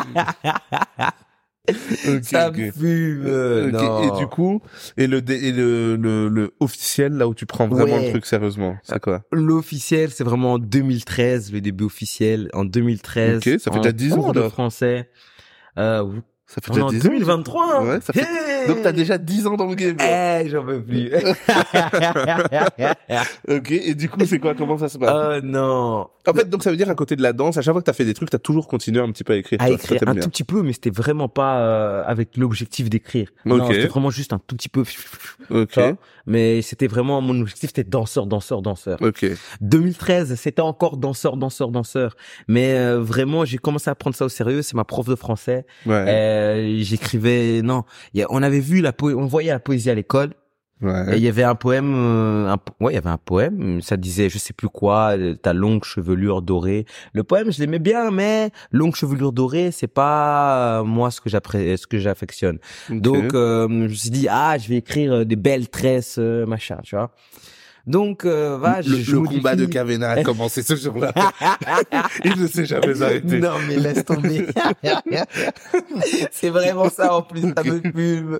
ok, 1.69 2.23
Ça 2.23 2.51
fume. 2.51 3.23
euh, 3.25 3.67
Ok, 3.67 3.73
non. 3.73 4.03
Et 4.15 4.19
du 4.19 4.27
coup, 4.27 4.61
et 4.97 5.07
le, 5.07 5.17
et 5.31 5.51
le, 5.51 5.95
le, 5.95 6.27
le 6.27 6.53
officiel, 6.59 7.13
là 7.13 7.27
où 7.27 7.33
tu 7.35 7.45
prends 7.45 7.67
vraiment 7.67 7.95
Ouais. 7.95 8.05
le 8.05 8.09
truc 8.11 8.25
sérieusement, 8.25 8.77
c'est 8.83 8.99
quoi? 8.99 9.21
L'officiel, 9.31 10.11
c'est 10.11 10.23
vraiment 10.23 10.53
en 10.53 10.59
2013, 10.59 11.51
le 11.53 11.61
début 11.61 11.83
officiel. 11.85 12.49
En 12.53 12.65
2013. 12.65 13.37
Ok, 13.37 13.59
ça 13.59 13.71
fait 13.71 13.77
déjà 13.79 13.91
10 13.91 14.13
ans, 14.13 14.29
alors. 14.31 14.51
français. 14.51 15.09
Euh, 15.77 16.05
Ça 16.47 16.61
fait 16.61 16.71
déjà 16.71 16.85
en 16.85 16.89
10 16.89 16.99
ans 17.05 17.09
2023. 17.09 17.75
hein. 17.75 17.85
Ouais, 17.87 17.99
ça 18.01 18.11
fait- 18.13 18.21
Hey 18.21 18.50
Donc 18.67 18.81
t'as 18.83 18.91
déjà 18.91 19.17
10 19.17 19.47
ans 19.47 19.57
dans 19.57 19.67
le 19.67 19.75
game. 19.75 19.97
Eh, 19.99 20.49
j'en 20.49 20.63
peux 20.65 20.81
plus. 20.81 21.11
ok, 23.47 23.71
et 23.71 23.95
du 23.95 24.09
coup, 24.09 24.19
c'est 24.25 24.39
quoi? 24.39 24.53
Comment 24.55 24.77
ça 24.77 24.89
se 24.89 24.97
passe? 24.97 25.13
Oh 25.13 25.45
non. 25.45 26.07
En 26.27 26.33
fait, 26.33 26.49
donc 26.49 26.63
ça 26.63 26.69
veut 26.69 26.77
dire 26.77 26.89
à 26.89 26.95
côté 26.95 27.15
de 27.15 27.23
la 27.23 27.33
danse, 27.33 27.57
à 27.57 27.61
chaque 27.61 27.73
fois 27.73 27.81
que 27.81 27.85
t'as 27.85 27.93
fait 27.93 28.05
des 28.05 28.13
trucs, 28.13 28.29
t'as 28.29 28.37
toujours 28.37 28.67
continué 28.67 29.01
un 29.01 29.11
petit 29.11 29.23
peu 29.23 29.33
à 29.33 29.37
écrire. 29.37 29.59
À 29.61 29.65
toi. 29.67 29.75
écrire 29.75 30.03
un 30.07 30.13
bien. 30.13 30.21
tout 30.23 30.29
petit 30.29 30.43
peu, 30.43 30.61
mais 30.61 30.73
c'était 30.73 30.89
vraiment 30.91 31.27
pas 31.29 31.59
euh, 31.59 32.03
avec 32.05 32.37
l'objectif 32.37 32.89
d'écrire. 32.89 33.29
Non, 33.45 33.55
Ok. 33.55 33.73
c'était 33.73 33.87
vraiment 33.87 34.09
juste 34.11 34.33
un 34.33 34.39
tout 34.45 34.55
petit 34.55 34.69
peu. 34.69 34.83
Ok. 35.49 35.79
Mais 36.27 36.61
c'était 36.61 36.85
vraiment 36.87 37.19
mon 37.21 37.39
objectif, 37.41 37.69
c'était 37.69 37.83
danseur, 37.83 38.27
danseur, 38.27 38.61
danseur. 38.61 38.97
ok. 39.01 39.25
2013, 39.61 40.35
c'était 40.35 40.61
encore 40.61 40.97
danseur, 40.97 41.35
danseur, 41.37 41.69
danseur. 41.69 42.15
Mais 42.47 42.75
euh, 42.77 42.99
vraiment, 43.01 43.43
j'ai 43.43 43.57
commencé 43.57 43.89
à 43.89 43.95
prendre 43.95 44.15
ça 44.15 44.25
au 44.25 44.29
sérieux. 44.29 44.61
C'est 44.61 44.75
ma 44.75 44.83
prof 44.83 45.07
de 45.07 45.15
français. 45.15 45.65
Ouais, 45.87 46.05
Euh, 46.07 46.77
J'écrivais, 46.83 47.61
non, 47.63 47.83
y 48.13 48.21
a- 48.21 48.27
on 48.29 48.43
avait 48.43 48.50
vu 48.59 48.81
la 48.81 48.91
poé- 48.91 49.13
on 49.15 49.25
voyait 49.25 49.51
la 49.51 49.59
poésie 49.59 49.89
à 49.89 49.95
l'école. 49.95 50.31
Et 50.83 50.85
ouais. 50.87 51.17
il 51.17 51.21
y 51.23 51.27
avait 51.27 51.43
un 51.43 51.53
poème, 51.53 51.93
euh, 51.95 52.47
un, 52.51 52.57
ouais, 52.83 52.93
il 52.93 52.95
y 52.95 52.97
avait 52.97 53.09
un 53.11 53.19
poème. 53.19 53.81
Ça 53.83 53.97
disait, 53.97 54.29
je 54.29 54.39
sais 54.39 54.51
plus 54.51 54.67
quoi, 54.67 55.15
euh, 55.15 55.35
ta 55.35 55.53
longue 55.53 55.83
chevelure 55.83 56.41
dorée. 56.41 56.85
Le 57.13 57.23
poème, 57.23 57.51
je 57.51 57.59
l'aimais 57.59 57.77
bien, 57.77 58.09
mais 58.09 58.49
longue 58.71 58.95
chevelure 58.95 59.31
dorée, 59.31 59.69
c'est 59.69 59.85
pas 59.85 60.79
euh, 60.79 60.83
moi 60.83 61.11
ce 61.11 61.21
que 61.21 61.29
j'appré- 61.29 61.77
ce 61.77 61.85
que 61.85 61.99
j'affectionne. 61.99 62.57
Donc, 62.89 63.35
euh, 63.35 63.67
je 63.69 63.73
me 63.73 63.87
suis 63.89 64.09
dit, 64.09 64.27
ah, 64.27 64.57
je 64.57 64.69
vais 64.69 64.77
écrire 64.77 65.23
des 65.23 65.35
belles 65.35 65.69
tresses, 65.69 66.17
machin, 66.17 66.79
tu 66.83 66.95
vois. 66.95 67.11
Donc, 67.87 68.25
euh, 68.25 68.57
va, 68.57 68.81
je, 68.81 68.89
le, 68.91 68.97
je 69.01 69.11
le 69.15 69.21
combat 69.21 69.55
de 69.55 69.65
Cavena 69.65 70.11
a 70.11 70.23
commencé 70.23 70.61
ce 70.61 70.75
jour-là. 70.75 71.13
Il 72.25 72.39
ne 72.39 72.47
s'est 72.47 72.65
jamais 72.65 73.01
arrêté. 73.01 73.39
Non, 73.39 73.53
mais 73.67 73.77
laisse 73.77 74.05
tomber. 74.05 74.45
c'est 76.31 76.49
vraiment 76.49 76.89
ça 76.89 77.13
en 77.15 77.21
plus, 77.21 77.41
ça 77.41 77.63
me 77.63 77.81
fume. 77.81 78.39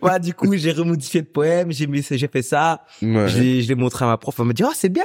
Voilà, 0.00 0.18
du 0.18 0.34
coup, 0.34 0.54
j'ai 0.56 0.72
remodifié 0.72 1.20
le 1.20 1.26
poème, 1.26 1.72
j'ai 1.72 1.86
mis, 1.86 2.02
j'ai 2.10 2.28
fait 2.28 2.42
ça, 2.42 2.84
Ouais. 3.02 3.28
je 3.28 3.38
l'ai, 3.38 3.62
je 3.62 3.68
l'ai 3.68 3.74
montré 3.74 4.04
à 4.04 4.08
ma 4.08 4.16
prof, 4.16 4.34
elle 4.38 4.46
m'a 4.46 4.52
dit, 4.52 4.64
oh, 4.64 4.72
c'est 4.74 4.88
bien. 4.88 5.04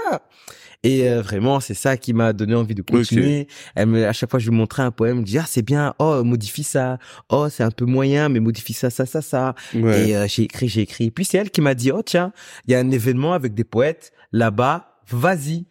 Et 0.86 1.10
euh, 1.10 1.22
vraiment, 1.22 1.60
c'est 1.60 1.74
ça 1.74 1.98
qui 1.98 2.14
m'a 2.14 2.32
donné 2.32 2.54
envie 2.56 2.76
de 2.76 2.82
continuer. 2.82 3.48
Elle 3.76 3.88
me, 3.88 4.06
à 4.08 4.14
chaque 4.14 4.30
fois, 4.30 4.40
je 4.40 4.50
lui 4.50 4.56
montrais 4.56 4.84
un 4.84 4.92
poème, 4.92 5.16
elle 5.18 5.22
me 5.22 5.26
dit, 5.26 5.38
ah, 5.40 5.46
c'est 5.48 5.62
bien, 5.64 5.94
oh, 6.00 6.24
modifie 6.24 6.64
ça. 6.64 7.00
Oh, 7.30 7.48
c'est 7.50 7.64
un 7.64 7.72
peu 7.72 7.86
moyen, 7.86 8.30
mais 8.30 8.40
modifie 8.40 8.74
ça, 8.74 8.90
ça, 8.90 9.06
ça, 9.06 9.22
ça. 9.22 9.56
Ouais. 9.74 10.10
Et 10.10 10.16
euh, 10.16 10.28
j'ai 10.28 10.44
écrit, 10.44 10.68
j'ai 10.70 10.82
écrit. 10.82 11.10
Puis 11.12 11.26
c'est 11.26 11.38
elle 11.38 11.50
qui 11.50 11.62
m'a 11.62 11.74
dit, 11.74 11.92
oh, 11.92 12.02
tiens, 12.04 12.32
il 12.68 12.72
y 12.72 12.76
a 12.76 12.80
un 12.80 12.92
événement 12.92 13.34
avec 13.34 13.54
des 13.56 13.64
poètes 13.64 14.12
là-bas, 14.32 15.00
vas-y. 15.10 15.66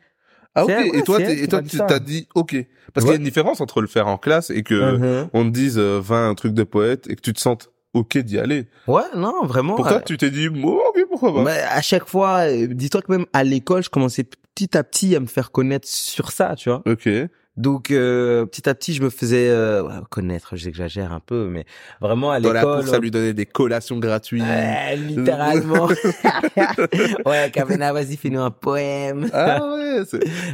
Ah 0.57 0.65
ok. 0.65 0.69
ouais, 0.69 0.91
et 0.95 1.03
toi, 1.03 1.21
et 1.21 1.49
tu 1.67 1.79
t'as 1.79 1.99
dit 1.99 2.29
ok. 2.35 2.57
Parce 2.93 3.05
qu'il 3.05 3.13
y 3.13 3.17
a 3.17 3.19
une 3.19 3.25
différence 3.25 3.61
entre 3.61 3.81
le 3.81 3.89
faire 3.89 4.07
en 4.07 4.19
classe 4.19 4.51
et 4.51 4.63
que 4.63 4.97
Mhm. 5.23 5.29
on 5.33 5.45
te 5.47 5.51
dise 5.51 5.79
euh, 5.79 5.99
va 6.01 6.19
un 6.19 6.35
truc 6.37 6.55
de 6.55 6.63
poète 6.63 7.11
et 7.11 7.17
que 7.17 7.21
tu 7.21 7.33
te 7.33 7.41
sentes 7.41 7.71
ok 7.95 8.19
d'y 8.19 8.39
aller. 8.39 8.67
Ouais, 8.87 9.03
non, 9.17 9.45
vraiment. 9.45 9.77
Pour 9.77 9.87
euh, 9.89 10.01
tu 10.05 10.17
t'es 10.17 10.31
dit 10.31 10.49
bon, 10.49 10.77
ok, 10.89 11.07
pourquoi 11.09 11.35
pas? 11.35 11.43
Mais 11.43 11.61
à 11.63 11.81
chaque 11.81 12.09
fois, 12.09 12.49
euh, 12.49 12.67
dis-toi 12.67 13.03
que 13.03 13.11
même 13.11 13.27
à 13.33 13.45
l'école, 13.45 13.83
je 13.83 13.91
commençais 13.91 14.25
petit 14.25 14.77
à 14.77 14.85
petit 14.85 15.17
à 15.17 15.21
me 15.21 15.27
faire 15.27 15.51
connaître 15.51 15.89
sur 15.89 16.31
ça, 16.31 16.55
tu 16.57 16.69
vois. 16.69 16.83
Ok. 16.87 17.09
Donc 17.57 17.91
euh, 17.93 18.47
petit 18.47 18.69
à 18.69 18.75
petit, 18.75 18.95
je 18.95 19.03
me 19.03 19.11
faisais 19.11 19.49
euh, 19.49 19.85
connaître. 20.11 20.57
J'exagère 20.57 21.13
un 21.13 21.21
peu, 21.21 21.47
mais 21.49 21.65
vraiment 22.01 22.33
à 22.33 22.41
Dans 22.41 22.53
la 22.53 22.61
l'école. 22.61 22.79
course, 22.81 22.91
ça 22.91 22.99
lui 22.99 23.11
donnait 23.13 23.33
des 23.33 23.47
collations 23.47 23.99
gratuites. 23.99 24.43
Ouais, 24.43 24.97
littéralement. 24.97 25.87
ouais, 27.27 27.51
Kavena, 27.53 27.93
vas-y, 27.93 28.17
fais-nous 28.17 28.41
un 28.41 28.51
poème. 28.51 29.29
Ah 29.33 29.61
ouais. 29.77 30.03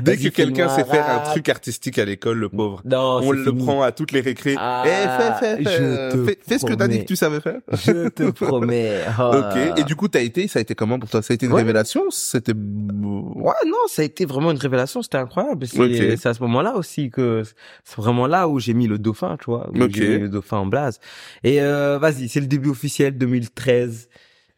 Dès 0.03 0.17
que 0.19 0.29
quelqu'un 0.29 0.69
sait 0.69 0.85
faire 0.85 1.09
un 1.09 1.21
truc 1.31 1.49
artistique 1.49 1.99
à 1.99 2.05
l'école, 2.05 2.39
le 2.39 2.49
pauvre. 2.49 2.83
Non, 2.85 3.21
On 3.23 3.31
le 3.33 3.45
fini. 3.45 3.65
prend 3.65 3.83
à 3.83 3.93
toutes 3.93 4.13
les 4.13 4.21
récrés. 4.21 4.57
Ah, 4.59 4.85
eh, 4.85 4.89
fais, 4.91 5.57
fais, 5.57 5.65
fais, 5.65 5.71
je 5.79 5.83
euh, 5.83 6.11
te 6.13 6.25
fais, 6.25 6.39
fais 6.47 6.59
ce 6.59 6.67
que 6.67 6.75
t'as 6.75 6.89
dit 6.89 7.01
que 7.01 7.07
tu 7.07 7.17
savais 7.17 7.41
faire. 7.41 7.61
Je 7.73 8.09
te 8.09 8.31
promets. 8.45 8.99
Oh. 9.19 9.33
Ok. 9.37 9.79
Et 9.79 9.85
du 9.85 9.97
coup, 9.97 10.09
t'as 10.09 10.21
été, 10.21 10.49
ça 10.49 10.59
a 10.59 10.63
été 10.63 10.75
comment 10.75 10.99
pour 10.99 11.09
toi? 11.09 11.23
Ça 11.23 11.33
a 11.33 11.35
été 11.35 11.47
une 11.47 11.53
Ouais. 11.53 11.63
révélation? 11.63 12.05
C'était. 12.11 12.53
Ouais, 12.53 13.55
non, 13.67 13.77
ça 13.89 14.03
a 14.03 14.05
été 14.05 14.25
vraiment 14.27 14.51
une 14.51 14.59
révélation, 14.59 15.01
c'était 15.03 15.19
incroyable. 15.19 15.67
C'est 15.67 16.27
à 16.27 16.35
ce 16.35 16.43
moment-là 16.43 16.75
aussi 16.77 16.90
que 17.11 17.43
c'est 17.85 17.97
vraiment 17.97 18.27
là 18.27 18.49
où 18.49 18.59
j'ai 18.59 18.75
mis 18.75 18.87
le 18.87 18.99
dauphin, 18.99 19.37
tu 19.39 19.47
vois, 19.47 19.71
où 19.73 19.83
Ok. 19.83 19.91
j'ai 19.95 20.09
mis 20.17 20.19
le 20.23 20.29
dauphin 20.29 20.59
en 20.59 20.67
blase. 20.67 20.99
Et 21.45 21.63
euh, 21.63 21.99
vas-y, 21.99 22.29
c'est 22.29 22.41
le 22.41 22.47
début 22.47 22.71
officiel 22.71 23.17
2013. 23.17 24.09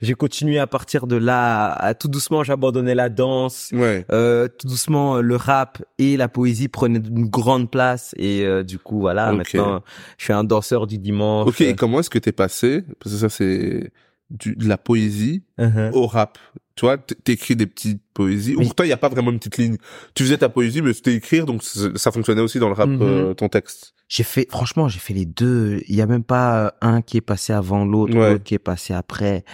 J'ai 0.00 0.14
continué 0.14 0.58
à 0.58 0.66
partir 0.66 1.06
de 1.06 1.14
là, 1.14 1.70
à- 1.70 1.94
tout 1.94 2.08
doucement, 2.08 2.42
j'abandonnais 2.42 2.96
la 2.96 3.08
danse. 3.08 3.70
Ouais. 3.72 4.04
Euh, 4.10 4.48
tout 4.48 4.66
doucement, 4.66 5.20
le 5.20 5.36
rap 5.36 5.80
et 5.98 6.16
la 6.16 6.26
poésie 6.28 6.66
prenaient 6.66 6.98
une 6.98 7.26
grande 7.28 7.70
place. 7.70 8.12
Et 8.18 8.44
euh, 8.44 8.64
du 8.64 8.80
coup, 8.80 8.98
voilà, 8.98 9.30
maintenant, 9.32 9.82
je 10.18 10.24
suis 10.24 10.32
un 10.32 10.42
danseur 10.42 10.88
du 10.88 10.98
dimanche. 10.98 11.46
Ok. 11.50 11.60
Et 11.60 11.76
comment 11.76 12.00
est-ce 12.00 12.10
que 12.10 12.18
t'es 12.18 12.32
passé? 12.32 12.82
Parce 12.98 13.14
que 13.14 13.20
ça, 13.20 13.28
c'est 13.28 13.92
du, 14.32 14.56
de 14.56 14.68
la 14.68 14.78
poésie 14.78 15.42
Uh-huh. 15.58 15.92
au 15.92 16.06
rap. 16.06 16.38
Tu 16.74 16.86
vois, 16.86 16.96
t'écris 16.98 17.54
des 17.54 17.66
petites 17.66 18.00
poésies. 18.14 18.54
Ou 18.56 18.60
Oui. 18.60 18.64
pour 18.66 18.74
toi, 18.74 18.86
il 18.86 18.88
y 18.88 18.92
a 18.92 18.96
pas 18.96 19.08
vraiment 19.10 19.30
une 19.30 19.38
petite 19.38 19.58
ligne. 19.58 19.76
Tu 20.14 20.22
faisais 20.24 20.38
ta 20.38 20.48
poésie, 20.48 20.80
mais 20.82 20.92
c'était 20.94 21.14
écrire, 21.14 21.44
donc 21.46 21.62
ça 21.62 22.10
fonctionnait 22.10 22.40
aussi 22.40 22.58
dans 22.58 22.68
le 22.68 22.74
rap, 22.74 22.88
Mhm. 22.88 22.98
euh, 23.02 23.34
ton 23.34 23.48
texte. 23.48 23.94
J'ai 24.08 24.24
fait, 24.24 24.46
franchement, 24.50 24.88
j'ai 24.88 24.98
fait 24.98 25.14
les 25.14 25.24
deux. 25.26 25.82
Il 25.88 25.94
y 25.94 26.00
a 26.02 26.06
même 26.06 26.24
pas 26.24 26.66
euh, 26.66 26.70
un 26.80 27.02
qui 27.02 27.16
est 27.18 27.22
passé 27.22 27.52
avant 27.52 27.84
l'autre, 27.84 28.14
Ouais. 28.16 28.32
l'autre 28.32 28.44
qui 28.44 28.54
est 28.54 28.58
passé 28.58 28.92
après. 28.94 29.44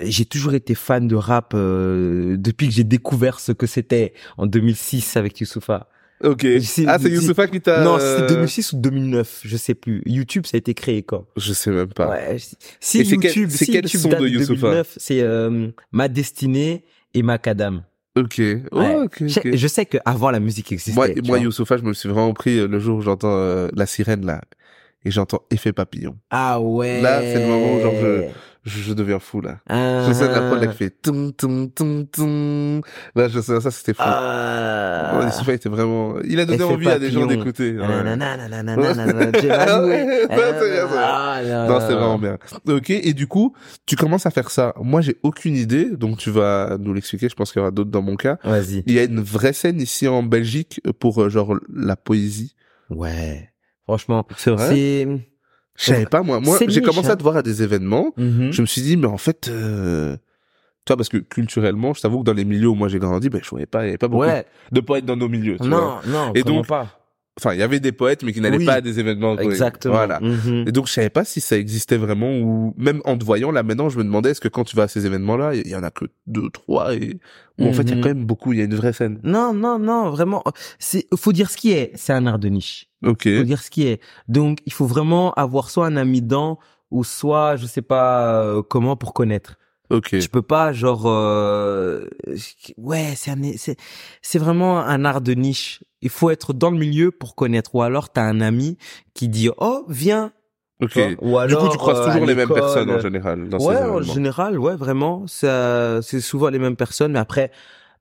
J'ai 0.00 0.24
toujours 0.26 0.54
été 0.54 0.74
fan 0.76 1.08
de 1.08 1.16
rap 1.16 1.52
euh, 1.54 2.36
depuis 2.38 2.68
que 2.68 2.74
j'ai 2.74 2.84
découvert 2.84 3.40
ce 3.40 3.50
que 3.52 3.66
c'était 3.66 4.12
en 4.36 4.46
2006 4.46 5.16
avec 5.16 5.40
Youssoufa. 5.40 5.88
Ok. 6.24 6.46
C'est- 6.62 6.84
ah, 6.86 6.98
c'est 6.98 7.04
c'est- 7.08 7.14
Youssoufa 7.14 7.46
qui 7.46 7.60
t'a. 7.60 7.84
Non, 7.84 7.96
euh, 8.00 8.16
c'était 8.20 8.34
2006 8.34 8.72
ou 8.72 8.76
2009, 8.78 9.40
je 9.44 9.56
sais 9.56 9.74
plus. 9.74 10.02
YouTube, 10.06 10.46
ça 10.46 10.56
a 10.56 10.58
été 10.58 10.74
créé 10.74 11.02
quand? 11.02 11.26
Je 11.36 11.52
sais 11.52 11.70
même 11.70 11.88
pas. 11.88 12.08
Ouais. 12.10 12.36
si- 12.80 13.00
Et 13.00 13.04
c'est 13.04 13.16
quel- 13.16 13.30
YouTube, 13.30 13.48
c'est 13.50 13.64
si 13.66 13.72
quel 13.72 13.84
YouTube 13.84 14.00
son 14.00 14.08
date 14.08 14.20
de 14.22 14.28
Youssoupha 14.28 14.60
2009, 14.60 14.94
c'est 14.96 15.20
euh, 15.22 15.68
Ma 15.92 16.08
Destinée 16.08 16.84
et 17.14 17.22
Macadam. 17.22 17.82
Ok. 18.16 18.40
Oh, 18.72 18.78
Ouais. 18.80 18.94
ok, 19.04 19.16
Je, 19.26 19.38
ok. 19.38 19.50
je 19.54 19.66
sais 19.68 19.86
que 19.86 19.98
avant 20.04 20.30
la 20.32 20.40
musique 20.40 20.72
existait. 20.72 20.92
Moi, 20.92 21.08
moi. 21.24 21.38
Youssoufa, 21.38 21.76
je 21.76 21.82
me 21.84 21.92
suis 21.92 22.08
vraiment 22.08 22.32
pris 22.32 22.58
euh, 22.58 22.66
le 22.66 22.80
jour 22.80 22.98
où 22.98 23.00
j'entends 23.02 23.36
euh, 23.36 23.68
la 23.76 23.86
sirène 23.86 24.26
là 24.26 24.40
et 25.04 25.12
j'entends 25.12 25.42
effet 25.52 25.72
papillon. 25.72 26.16
Ah 26.30 26.60
ouais. 26.60 27.00
Là, 27.00 27.20
c'est 27.22 27.38
le 27.40 27.46
moment 27.46 27.76
où, 27.76 27.80
genre, 27.80 27.94
je, 28.02 28.22
je 28.64 28.92
deviens 28.92 29.18
fou 29.18 29.40
là. 29.40 29.60
Ah. 29.68 30.04
Je 30.08 30.12
sais 30.12 30.26
la 30.28 30.40
prod 30.42 30.60
là 30.60 30.66
qui 30.66 30.76
fait 30.76 30.90
tum 30.90 31.32
tum 31.32 31.70
tum 31.70 32.06
tum. 32.06 32.80
Là, 33.14 33.28
je 33.28 33.40
sais 33.40 33.60
ça, 33.60 33.70
c'était 33.70 33.94
fou. 33.94 34.02
Ah. 34.04 35.18
Ouais, 35.20 35.30
Spotify 35.30 35.52
était 35.52 35.68
vraiment. 35.68 36.16
Il 36.24 36.38
a 36.40 36.44
donné 36.44 36.62
envie 36.64 36.88
à 36.88 36.98
des 36.98 37.10
gens 37.10 37.22
papillon. 37.22 37.42
d'écouter. 37.44 37.78
ouais. 37.78 37.86
Ah, 41.00 41.66
Non, 41.68 41.80
c'est 41.80 41.94
vraiment 41.94 42.18
bien. 42.18 42.38
Ok, 42.68 42.90
et 42.90 43.12
du 43.14 43.26
coup, 43.26 43.54
tu 43.86 43.96
commences 43.96 44.26
à 44.26 44.30
faire 44.30 44.50
ça. 44.50 44.74
Moi, 44.80 45.00
j'ai 45.00 45.16
aucune 45.22 45.56
idée, 45.56 45.96
donc 45.96 46.18
tu 46.18 46.30
vas 46.30 46.76
nous 46.78 46.92
l'expliquer. 46.92 47.28
Je 47.28 47.34
pense 47.34 47.52
qu'il 47.52 47.60
y 47.60 47.62
aura 47.62 47.70
d'autres 47.70 47.90
dans 47.90 48.02
mon 48.02 48.16
cas. 48.16 48.38
Vas-y. 48.44 48.82
Il 48.86 48.92
y 48.94 48.98
a 48.98 49.04
une 49.04 49.20
vraie 49.20 49.52
scène 49.52 49.80
ici 49.80 50.08
en 50.08 50.22
Belgique 50.22 50.80
pour 50.98 51.22
euh, 51.22 51.28
genre 51.28 51.54
la 51.72 51.96
poésie. 51.96 52.54
Ouais. 52.90 53.50
Franchement, 53.84 54.26
C'est 54.36 54.56
c'est... 54.58 55.08
Je 55.78 55.84
savais 55.86 56.06
pas 56.06 56.22
moi. 56.22 56.40
Moi, 56.40 56.58
j'ai 56.68 56.82
commencé 56.82 57.08
hein. 57.08 57.12
à 57.12 57.16
te 57.16 57.22
voir 57.22 57.36
à 57.36 57.42
des 57.42 57.62
événements. 57.62 58.12
Mhm. 58.16 58.52
Je 58.52 58.60
me 58.62 58.66
suis 58.66 58.82
dit, 58.82 58.96
mais 58.96 59.06
en 59.06 59.16
fait, 59.18 59.48
euh... 59.48 60.16
tu 60.84 60.90
vois, 60.90 60.96
parce 60.96 61.08
que 61.08 61.18
culturellement, 61.18 61.94
je 61.94 62.00
t'avoue 62.02 62.18
que 62.20 62.24
dans 62.24 62.32
les 62.34 62.44
milieux 62.44 62.68
où 62.68 62.74
moi 62.74 62.88
j'ai 62.88 62.98
grandi, 62.98 63.28
ben 63.30 63.40
je 63.42 63.48
voyais 63.48 63.66
pas, 63.66 63.82
il 63.84 63.86
y 63.86 63.88
avait 63.90 63.98
pas 63.98 64.08
beaucoup 64.08 64.24
Ouais. 64.24 64.44
de 64.72 64.80
poètes 64.80 65.04
dans 65.06 65.16
nos 65.16 65.28
milieux. 65.28 65.56
tu 65.60 65.68
vois. 65.68 66.00
Non, 66.04 66.12
non, 66.12 66.32
Et 66.34 66.42
donc, 66.42 66.66
pas. 66.66 66.97
Enfin, 67.38 67.54
il 67.54 67.60
y 67.60 67.62
avait 67.62 67.80
des 67.80 67.92
poètes, 67.92 68.22
mais 68.24 68.32
qui 68.32 68.40
n'allaient 68.40 68.58
Oui. 68.58 68.64
pas 68.66 68.74
à 68.74 68.80
des 68.80 68.98
événements. 69.00 69.38
Exactement. 69.38 69.94
Voilà. 69.94 70.18
Mhm. 70.20 70.64
Et 70.66 70.72
donc, 70.72 70.86
je 70.88 70.92
savais 70.92 71.08
pas 71.10 71.24
si 71.24 71.40
ça 71.40 71.56
existait 71.56 71.96
vraiment 71.96 72.30
ou 72.38 72.74
même 72.76 73.00
en 73.04 73.16
te 73.16 73.24
voyant 73.24 73.50
là 73.52 73.62
maintenant, 73.62 73.88
je 73.88 73.98
me 73.98 74.04
demandais 74.04 74.30
est-ce 74.30 74.40
que 74.40 74.48
quand 74.48 74.64
tu 74.64 74.74
vas 74.76 74.84
à 74.84 74.88
ces 74.88 75.06
événements-là, 75.06 75.54
il 75.54 75.68
y 75.68 75.76
en 75.76 75.82
a 75.82 75.90
que 75.90 76.06
deux, 76.26 76.50
trois 76.50 76.94
et 76.94 77.18
ou 77.58 77.66
en 77.66 77.72
fait 77.72 77.82
il 77.82 77.90
y 77.90 77.92
a 77.92 77.96
Mhm. 77.96 78.02
quand 78.02 78.08
même 78.08 78.24
beaucoup, 78.24 78.52
il 78.52 78.58
y 78.58 78.62
a 78.62 78.64
une 78.64 78.74
vraie 78.74 78.92
scène. 78.92 79.18
Non, 79.22 79.52
non, 79.54 79.78
non, 79.78 80.10
vraiment. 80.10 80.42
C'est, 80.78 81.06
faut 81.16 81.32
dire 81.32 81.50
ce 81.50 81.56
qui 81.56 81.72
est. 81.72 81.92
C'est 81.94 82.12
un 82.12 82.26
art 82.26 82.38
de 82.38 82.48
niche. 82.48 82.86
Ok. 83.06 83.22
Faut 83.38 83.44
dire 83.44 83.62
ce 83.62 83.70
qui 83.70 83.86
est. 83.86 84.00
Donc, 84.28 84.58
il 84.66 84.72
faut 84.72 84.86
vraiment 84.86 85.32
avoir 85.34 85.70
soit 85.70 85.86
un 85.86 85.96
ami 85.96 86.20
dedans, 86.22 86.58
ou 86.90 87.04
soit, 87.04 87.56
je 87.56 87.66
sais 87.66 87.82
pas 87.82 88.42
euh, 88.42 88.62
comment 88.62 88.96
pour 88.96 89.12
connaître. 89.14 89.56
Ok. 89.90 90.18
Tu 90.18 90.28
peux 90.28 90.42
pas, 90.42 90.72
genre, 90.72 91.04
euh, 91.06 92.06
ouais, 92.76 93.14
c'est 93.16 93.30
un, 93.30 93.36
c'est, 93.56 93.76
c'est 94.20 94.38
vraiment 94.38 94.80
un 94.80 95.04
art 95.04 95.20
de 95.20 95.32
niche. 95.32 95.82
Il 96.02 96.10
faut 96.10 96.30
être 96.30 96.52
dans 96.52 96.70
le 96.70 96.78
milieu 96.78 97.10
pour 97.10 97.34
connaître. 97.34 97.74
Ou 97.74 97.82
alors, 97.82 98.10
t'as 98.10 98.22
un 98.22 98.40
ami 98.40 98.76
qui 99.14 99.28
dit, 99.28 99.48
oh, 99.56 99.84
viens. 99.88 100.32
Ok. 100.80 100.98
Ou 101.20 101.30
Du 101.30 101.36
alors, 101.38 101.64
coup, 101.64 101.72
tu 101.72 101.78
croises 101.78 102.00
euh, 102.00 102.06
toujours 102.06 102.26
les 102.26 102.34
mêmes 102.34 102.52
personnes 102.52 102.90
en 102.90 103.00
général 103.00 103.48
dans 103.48 103.58
ces 103.58 103.66
Ouais, 103.66 103.82
en 103.82 104.02
général, 104.02 104.58
ouais, 104.58 104.76
vraiment. 104.76 105.26
Ça, 105.26 106.00
c'est 106.02 106.20
souvent 106.20 106.50
les 106.50 106.58
mêmes 106.58 106.76
personnes, 106.76 107.12
mais 107.12 107.18
après, 107.18 107.50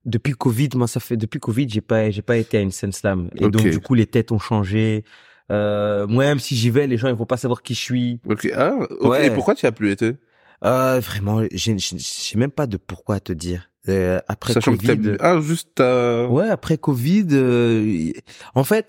depuis 0.06 0.34
Covid, 0.34 0.70
moi, 0.76 0.88
ça 0.88 1.00
fait, 1.00 1.18
depuis 1.18 1.40
Covid, 1.40 1.70
j'ai 1.70 1.82
pas, 1.82 2.10
j'ai 2.12 2.22
pas 2.22 2.38
été 2.38 2.58
à 2.58 2.62
une 2.62 2.72
scène 2.72 2.92
slam. 2.92 3.30
Et 3.36 3.50
donc, 3.50 3.64
du 3.64 3.80
coup, 3.80 3.94
les 3.94 4.06
têtes 4.06 4.32
ont 4.32 4.40
changé. 4.40 5.06
Euh, 5.52 6.06
moi, 6.08 6.26
même 6.26 6.40
si 6.40 6.56
j'y 6.56 6.70
vais, 6.70 6.88
les 6.88 6.98
gens, 6.98 7.08
ils 7.08 7.16
vont 7.16 7.26
pas 7.26 7.38
savoir 7.38 7.62
qui 7.62 7.74
je 7.74 7.80
suis. 7.80 8.20
Ok. 8.30 8.50
Ah. 8.54 8.76
ok. 8.78 9.10
Ouais. 9.10 9.28
Et 9.28 9.32
pourquoi 9.32 9.56
tu 9.56 9.66
as 9.66 9.72
plus 9.72 9.92
été? 9.92 10.18
Euh, 10.66 11.00
vraiment, 11.00 11.44
j'ai 11.52 11.76
j'ai 11.78 12.38
même 12.38 12.52
pas 12.52 12.68
de 12.68 12.78
pourquoi 12.78 13.20
te 13.20 13.32
dire. 13.34 13.70
Euh, 13.90 14.20
après 14.28 14.54
Sachant 14.54 14.76
Covid. 14.76 15.18
Ah, 15.20 15.40
juste. 15.40 15.80
euh, 15.80 16.28
Ouais, 16.28 16.50
après 16.50 16.78
Covid, 16.78 17.28
euh, 17.32 18.12
en 18.56 18.64
fait, 18.64 18.88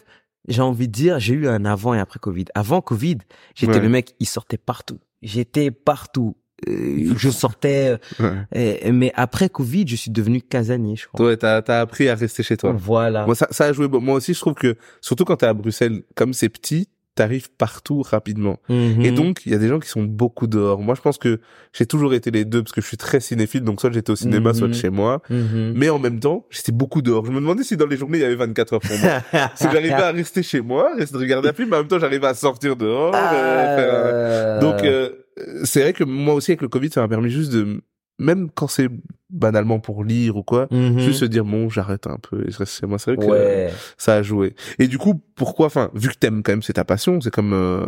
j'ai 0.48 0.62
envie 0.62 0.88
de 0.88 0.92
dire, 0.92 1.18
j'ai 1.20 1.34
eu 1.34 1.46
un 1.46 1.64
avant 1.64 1.94
et 1.94 2.00
après 2.00 2.18
Covid. 2.18 2.46
Avant 2.54 2.80
Covid, 2.80 3.18
j'étais 3.54 3.74
Ouais. 3.74 3.80
le 3.80 3.88
mec, 3.88 4.14
il 4.18 4.26
sortait 4.26 4.56
partout. 4.58 4.98
J'étais 5.22 5.70
partout. 5.70 6.36
Euh, 6.68 7.14
je 7.16 7.28
sortais, 7.30 7.98
Ouais. 8.18 8.32
euh, 8.86 8.92
mais 8.92 9.12
après 9.14 9.48
Covid, 9.48 9.86
je 9.86 9.94
suis 9.94 10.10
devenu 10.10 10.42
casanier, 10.42 10.96
je 10.96 11.06
crois. 11.06 11.24
Ouais, 11.26 11.36
t'as 11.36 11.62
t'as 11.62 11.80
appris 11.80 12.08
à 12.08 12.16
rester 12.16 12.42
chez 12.42 12.56
toi. 12.56 12.72
Voilà. 12.76 13.24
Moi, 13.26 13.36
ça, 13.36 13.46
ça 13.52 13.66
a 13.66 13.72
joué. 13.72 13.86
Moi 13.86 14.14
aussi, 14.16 14.34
je 14.34 14.40
trouve 14.40 14.54
que 14.54 14.76
surtout 15.00 15.24
quand 15.24 15.36
t'es 15.36 15.46
à 15.46 15.54
Bruxelles, 15.54 16.02
comme 16.16 16.32
c'est 16.32 16.48
petit, 16.48 16.88
t'arrives 17.18 17.50
partout 17.58 18.02
rapidement. 18.02 18.58
Mhm. 18.68 19.02
Et 19.02 19.10
donc, 19.10 19.42
il 19.44 19.52
y 19.52 19.54
a 19.54 19.58
des 19.58 19.68
gens 19.68 19.80
qui 19.80 19.88
sont 19.88 20.02
beaucoup 20.02 20.46
dehors. 20.46 20.80
Moi, 20.80 20.94
je 20.94 21.00
pense 21.00 21.18
que 21.18 21.40
j'ai 21.72 21.84
toujours 21.86 22.14
été 22.14 22.30
les 22.30 22.44
deux 22.44 22.62
parce 22.62 22.72
que 22.72 22.80
je 22.80 22.86
suis 22.86 22.96
très 22.96 23.20
cinéphile. 23.20 23.62
Donc, 23.62 23.80
soit 23.80 23.90
j'étais 23.92 24.10
au 24.10 24.16
cinéma, 24.16 24.54
soit 24.54 24.68
de 24.68 24.72
Mhm. 24.72 24.78
chez 24.80 24.90
moi. 24.90 25.20
Mhm. 25.30 25.72
Mais 25.76 25.88
en 25.90 25.98
même 25.98 26.20
temps, 26.20 26.46
j'étais 26.50 26.72
beaucoup 26.72 27.02
dehors. 27.02 27.26
Je 27.26 27.30
me 27.32 27.40
demandais 27.40 27.64
si 27.64 27.76
dans 27.76 27.86
les 27.86 27.96
journées, 27.96 28.18
il 28.18 28.22
y 28.22 28.24
avait 28.24 28.36
24 28.36 28.72
heures 28.74 28.80
pour 28.80 28.96
moi. 28.98 29.20
si 29.56 29.64
j'arrivais 29.64 29.92
à 29.92 30.10
rester 30.12 30.42
chez 30.42 30.60
moi, 30.60 30.92
rester 30.96 31.14
de 31.16 31.20
regarder 31.22 31.48
un 31.48 31.52
film, 31.52 31.68
mais 31.70 31.76
en 31.76 31.80
même 31.80 31.88
temps, 31.88 31.98
j'arrivais 31.98 32.26
à 32.28 32.34
sortir 32.34 32.76
dehors. 32.76 33.14
euh, 33.14 33.76
faire 33.76 33.92
Euh, 33.92 34.60
Donc, 34.60 34.82
euh, 34.84 35.10
c'est 35.64 35.80
vrai 35.82 35.92
que 35.92 36.04
moi 36.04 36.34
aussi, 36.34 36.50
avec 36.52 36.62
le 36.62 36.68
Covid, 36.68 36.90
ça 36.90 37.00
m'a 37.00 37.08
permis 37.08 37.30
juste 37.30 37.52
de, 37.52 37.80
même 38.18 38.50
quand 38.50 38.66
c'est 38.66 38.88
banalement 39.30 39.78
pour 39.78 40.04
lire 40.04 40.36
ou 40.36 40.42
quoi, 40.42 40.68
mhm. 40.70 40.98
juste 40.98 41.20
se 41.20 41.24
dire, 41.24 41.44
bon, 41.44 41.68
j'arrête 41.68 42.06
un 42.06 42.18
peu 42.18 42.46
et 42.46 42.50
je 42.50 42.58
reste 42.58 42.80
chez 42.80 42.86
moi. 42.86 42.98
C'est 42.98 43.14
vrai 43.14 43.26
que 43.26 43.30
ouais. 43.30 43.72
ça 43.96 44.16
a 44.16 44.22
joué. 44.22 44.54
Et 44.78 44.88
du 44.88 44.98
coup, 44.98 45.20
pourquoi, 45.34 45.66
enfin, 45.66 45.90
vu 45.94 46.08
que 46.08 46.14
t'aimes 46.14 46.42
quand 46.42 46.52
même, 46.52 46.62
c'est 46.62 46.74
ta 46.74 46.84
passion, 46.84 47.20
c'est 47.20 47.30
comme, 47.30 47.52
euh, 47.52 47.86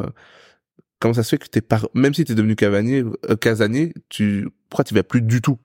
comment 0.99 1.15
ça 1.15 1.23
se 1.23 1.31
fait 1.31 1.39
que 1.39 1.49
t'es 1.49 1.61
par, 1.61 1.89
même 1.95 2.15
si 2.15 2.25
t'es 2.25 2.35
devenu 2.35 2.57
cavanier, 2.57 3.05
euh, 3.29 3.37
casanier, 3.37 3.93
tu, 4.09 4.49
pourquoi 4.69 4.85
tu 4.85 4.95
vas 4.95 5.03
plus 5.03 5.23
du 5.23 5.41
tout? 5.41 5.59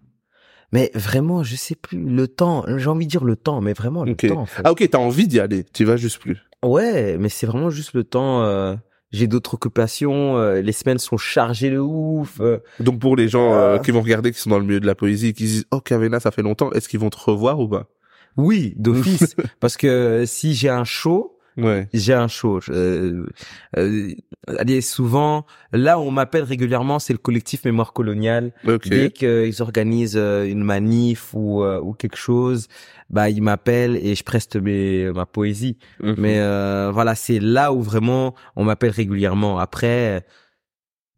Mais 0.71 0.91
vraiment, 0.95 1.43
je 1.43 1.55
sais 1.55 1.75
plus 1.75 2.03
le 2.03 2.27
temps. 2.27 2.65
J'ai 2.77 2.89
envie 2.89 3.05
de 3.05 3.11
dire 3.11 3.23
le 3.23 3.35
temps, 3.35 3.61
mais 3.61 3.73
vraiment 3.73 4.03
le 4.03 4.15
temps. 4.15 4.41
En 4.41 4.45
fait. 4.45 4.61
Ah, 4.65 4.71
ok, 4.71 4.89
t'as 4.89 4.97
envie 4.97 5.27
d'y 5.27 5.39
aller, 5.39 5.63
tu 5.63 5.85
vas 5.85 5.95
juste 5.95 6.19
plus. 6.19 6.43
Ouais, 6.63 7.17
mais 7.17 7.29
c'est 7.29 7.45
vraiment 7.45 7.69
juste 7.69 7.93
le 7.93 8.03
temps. 8.03 8.43
euh, 8.43 8.75
J'ai 9.15 9.27
d'autres 9.27 9.53
occupations. 9.55 10.37
euh, 10.37 10.61
les 10.61 10.71
semaines 10.71 10.97
sont 10.99 11.17
chargées 11.17 11.69
de 11.69 11.79
ouf. 11.79 12.39
euh, 12.41 12.57
Donc 12.79 12.99
pour 12.99 13.15
les 13.15 13.27
gens 13.27 13.53
euh, 13.53 13.75
Ah. 13.77 13.79
qui 13.79 13.91
vont 13.91 14.01
regarder, 14.01 14.31
qui 14.31 14.39
sont 14.39 14.49
dans 14.49 14.59
le 14.59 14.65
milieu 14.65 14.79
de 14.79 14.87
la 14.87 14.95
poésie, 14.95 15.33
qui 15.33 15.47
se 15.47 15.53
disent, 15.53 15.65
oh, 15.71 15.79
Cavena, 15.79 16.19
ça 16.19 16.31
fait 16.31 16.41
longtemps, 16.41 16.71
est-ce 16.73 16.89
qu'ils 16.89 16.99
vont 16.99 17.09
te 17.09 17.17
revoir 17.19 17.59
ou 17.59 17.67
pas? 17.67 17.87
Oui, 18.37 18.73
d'office. 18.77 19.35
parce 19.61 19.77
que 19.77 20.23
si 20.25 20.53
j'ai 20.53 20.69
un 20.69 20.83
show, 20.83 21.34
Ouais. 21.57 21.87
j'ai 21.93 22.13
un 22.13 22.27
show. 22.27 22.59
Euh, 22.69 23.25
euh, 23.77 24.13
allez, 24.47 24.81
souvent, 24.81 25.45
là 25.71 25.99
où 25.99 26.03
on 26.03 26.11
m'appelle 26.11 26.43
régulièrement, 26.43 26.99
c'est 26.99 27.13
le 27.13 27.19
collectif 27.19 27.65
Mémoire 27.65 27.93
coloniale. 27.93 28.51
Ok. 28.67 28.89
Dès 28.89 29.11
qu'ils 29.11 29.61
organisent 29.61 30.17
euh, 30.17 30.45
une 30.45 30.63
manif 30.63 31.33
ou, 31.33 31.63
euh, 31.63 31.79
ou 31.81 31.93
quelque 31.93 32.17
chose, 32.17 32.67
bah 33.09 33.29
ils 33.29 33.41
m'appellent 33.41 33.95
et 33.95 34.15
je 34.15 34.23
preste 34.23 34.55
mes, 34.55 35.11
ma 35.11 35.25
poésie. 35.25 35.77
Mhm. 36.01 36.15
Mais 36.17 36.39
euh, 36.39 36.91
voilà, 36.93 37.15
c'est 37.15 37.39
là 37.39 37.73
où 37.73 37.81
vraiment 37.81 38.35
on 38.55 38.63
m'appelle 38.65 38.91
régulièrement. 38.91 39.59
Après, 39.59 40.25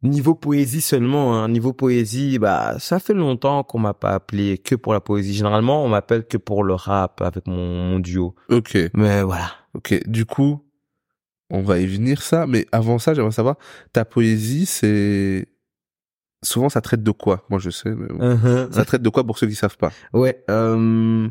niveau 0.03 0.35
poésie 0.35 0.81
seulement, 0.81 1.35
hein, 1.35 1.49
niveau 1.49 1.73
poésie, 1.73 2.39
bah 2.39 2.75
ça 2.79 2.99
fait 2.99 3.13
longtemps 3.13 3.63
qu'on 3.63 3.79
m'a 3.79 3.93
pas 3.93 4.11
appelé 4.11 4.57
que 4.57 4.75
pour 4.75 4.93
la 4.93 5.01
poésie. 5.01 5.33
Généralement, 5.33 5.83
on 5.83 5.89
m'appelle 5.89 6.25
que 6.25 6.37
pour 6.37 6.63
le 6.63 6.73
rap 6.73 7.21
avec 7.21 7.47
mon, 7.47 7.89
mon 7.89 7.99
duo. 7.99 8.35
Ok. 8.49 8.77
Mais 8.93 9.23
voilà. 9.23 9.51
Ok. 9.77 10.07
Du 10.07 10.25
coup, 10.25 10.65
on 11.49 11.61
va 11.61 11.79
y 11.79 11.85
venir 11.85 12.21
ça, 12.21 12.47
mais 12.47 12.65
avant 12.71 12.99
ça, 12.99 13.13
j'aimerais 13.13 13.31
savoir, 13.31 13.57
ta 13.93 14.03
poésie, 14.03 14.65
c'est, 14.65 15.47
souvent 16.43 16.69
ça 16.69 16.81
traite 16.81 17.03
de 17.03 17.11
quoi? 17.11 17.45
Moi, 17.49 17.59
je 17.59 17.69
sais, 17.69 17.91
mais 17.91 18.07
bon. 18.07 18.19
Uh-huh. 18.19 18.71
Ça 18.71 18.85
traite 18.85 19.01
de 19.01 19.09
quoi 19.09 19.23
pour 19.23 19.37
ceux 19.37 19.47
qui 19.47 19.55
savent 19.55 19.77
pas? 19.77 19.91
Ouais. 20.13 20.43
Euh, 20.49 21.29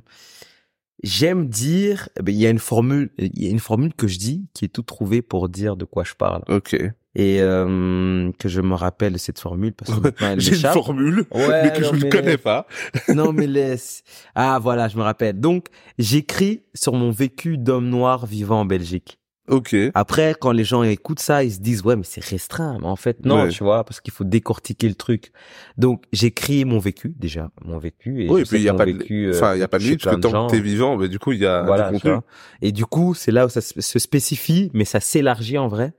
J'aime 1.03 1.49
dire, 1.49 2.09
eh 2.19 2.23
ben, 2.23 2.35
il 2.35 2.41
y 2.41 2.47
a 2.47 2.51
une 2.51 2.59
formule, 2.59 3.11
il 3.19 3.45
y 3.45 3.47
a 3.47 3.51
une 3.51 3.59
formule 3.59 3.93
que 3.95 4.09
je 4.09 4.19
dis 4.19 4.49
qui 4.55 4.65
est 4.65 4.69
tout 4.69 4.83
trouvée 4.83 5.21
pour 5.21 5.49
dire 5.49 5.77
de 5.77 5.85
quoi 5.85 6.05
je 6.05 6.15
parle. 6.15 6.43
Ok. 6.49 6.75
Et 7.19 7.39
euh, 7.41 8.31
que 8.39 8.47
je 8.51 8.61
me 8.61 8.75
rappelle 8.75 9.15
de 9.15 9.19
cette 9.19 9.39
formule 9.39 9.73
parce 9.73 9.99
que 9.99 10.09
elle 10.23 10.39
J'ai 10.47 10.55
une 10.55 10.73
formule, 10.73 11.25
Ouais, 11.33 11.63
mais 11.63 11.73
que 11.73 11.83
non, 11.83 11.95
je 11.95 12.05
ne 12.05 12.11
connais 12.11 12.37
pas. 12.37 12.67
Non 13.15 13.33
mais 13.33 13.47
laisse. 13.47 14.03
Ah 14.35 14.59
voilà, 14.63 14.89
je 14.89 14.99
me 14.99 15.03
rappelle. 15.03 15.41
Donc 15.41 15.69
j'écris 15.99 16.63
sur 16.75 16.93
mon 16.93 17.11
vécu 17.11 17.57
d'homme 17.57 17.89
noir 17.89 18.27
vivant 18.27 18.61
en 18.61 18.65
Belgique. 18.67 19.19
Ok. 19.49 19.75
Après, 19.95 20.35
quand 20.39 20.51
les 20.51 20.65
gens 20.65 20.83
écoutent 20.83 21.21
ça, 21.21 21.45
ils 21.45 21.53
se 21.53 21.61
disent 21.61 21.83
ouais 21.85 21.97
mais 21.97 22.03
c'est 22.05 22.23
restreint. 22.23 22.77
Mais 22.81 22.87
en 22.87 22.97
fait 22.97 23.25
non, 23.25 23.45
Ouais. 23.45 23.49
tu 23.49 23.65
vois, 23.65 23.85
parce 23.85 24.01
qu'il 24.01 24.13
faut 24.13 24.25
décortiquer 24.25 24.89
le 24.89 24.95
truc. 24.97 25.33
Donc 25.79 26.03
j'écris 26.13 26.67
mon 26.67 26.79
vécu 26.81 27.15
déjà, 27.17 27.51
mon 27.65 27.79
vécu. 27.79 28.25
Et 28.25 28.29
Oui, 28.29 28.43
et 28.43 28.45
puis 28.45 28.59
il 28.59 28.63
y 28.65 28.69
a 28.69 28.75
pas 28.75 28.85
de, 28.85 28.93
vécu, 28.93 29.29
euh, 29.29 29.37
enfin, 29.37 29.55
il 29.55 29.61
y 29.61 29.63
a 29.63 29.69
pas 29.69 29.79
de 29.79 29.85
limite, 29.85 30.03
parce 30.05 30.17
que 30.17 30.21
tant 30.21 30.49
que 30.49 30.51
t'es 30.51 30.61
vivant, 30.61 30.99
mais 30.99 31.09
du 31.09 31.19
coup, 31.19 31.33
il 31.33 31.39
y 31.39 31.47
a 31.47 31.63
voilà, 31.63 31.91
du 31.91 31.95
contenu. 32.01 32.19
Et 32.61 32.73
du 32.73 32.85
coup, 32.85 33.15
c'est 33.15 33.33
là 33.33 33.47
où 33.47 33.49
ça 33.49 33.63
se 33.63 33.99
spécifie, 33.99 34.71
mais 34.75 34.85
ça 34.85 35.01
s'élargit 35.01 35.57
en 35.57 35.69
vrai. 35.69 35.95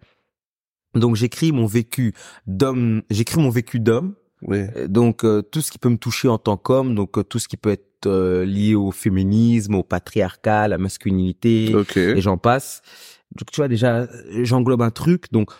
Donc 0.95 1.15
j'écris 1.15 1.51
mon 1.51 1.65
vécu 1.65 2.13
d'homme, 2.45 3.01
j'écris 3.09 3.39
mon 3.39 3.49
vécu 3.49 3.79
d'homme. 3.79 4.15
Ouais. 4.43 4.69
Euh, 4.77 4.87
Donc 4.87 5.23
euh, 5.25 5.41
tout 5.41 5.61
ce 5.61 5.71
qui 5.71 5.79
peut 5.79 5.89
me 5.89 5.97
toucher 5.97 6.27
en 6.27 6.37
tant 6.37 6.57
qu'homme, 6.57 6.93
donc 6.95 7.17
euh, 7.17 7.23
tout 7.23 7.39
ce 7.39 7.47
qui 7.47 7.57
peut 7.57 7.71
être 7.71 8.05
euh, 8.05 8.45
lié 8.45 8.75
au 8.75 8.91
féminisme, 8.91 9.73
au 9.75 9.83
patriarcat, 9.83 10.61
à 10.63 10.67
la 10.67 10.77
masculinité, 10.77 11.73
Ok. 11.75 11.97
et 11.97 12.21
j'en 12.21 12.37
passe. 12.37 12.81
Donc 13.35 13.51
tu 13.51 13.57
vois 13.57 13.67
déjà, 13.67 14.07
j'englobe 14.43 14.81
un 14.83 14.91
truc. 14.91 15.31
Donc 15.31 15.51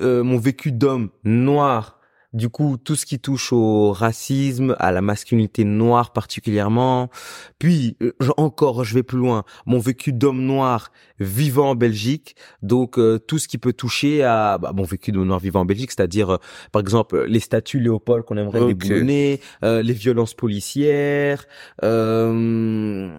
euh, 0.00 0.22
mon 0.24 0.38
vécu 0.38 0.72
d'homme 0.72 1.10
noir, 1.24 1.99
du 2.32 2.48
coup 2.48 2.76
tout 2.76 2.94
ce 2.96 3.06
qui 3.06 3.18
touche 3.18 3.52
au 3.52 3.92
racisme, 3.92 4.76
à 4.78 4.92
la 4.92 5.00
masculinité 5.00 5.64
noire 5.64 6.12
particulièrement. 6.12 7.10
Puis 7.58 7.96
euh, 8.02 8.12
je- 8.20 8.30
encore, 8.36 8.84
je 8.84 8.94
vais 8.94 9.02
plus 9.02 9.18
loin. 9.18 9.44
Mon 9.66 9.78
vécu 9.78 10.12
d'homme 10.12 10.42
noir 10.42 10.92
vivant 11.18 11.70
en 11.70 11.74
Belgique, 11.74 12.36
donc 12.62 12.98
euh, 12.98 13.18
tout 13.18 13.38
ce 13.38 13.48
qui 13.48 13.58
peut 13.58 13.72
toucher 13.72 14.22
à 14.22 14.58
bah, 14.58 14.72
mon 14.74 14.84
vécu 14.84 15.12
d'homme 15.12 15.26
noir 15.26 15.40
vivant 15.40 15.60
en 15.60 15.64
Belgique, 15.64 15.90
c'est-à-dire 15.90 16.30
euh, 16.30 16.36
par 16.72 16.80
exemple 16.80 17.24
les 17.26 17.40
statues 17.40 17.80
Léopold 17.80 18.24
qu'on 18.24 18.36
aimerait 18.36 18.60
Ok. 18.60 18.68
déboulonner, 18.68 19.40
euh, 19.64 19.82
les 19.82 19.92
violences 19.92 20.34
policières, 20.34 21.44
euh, 21.84 23.10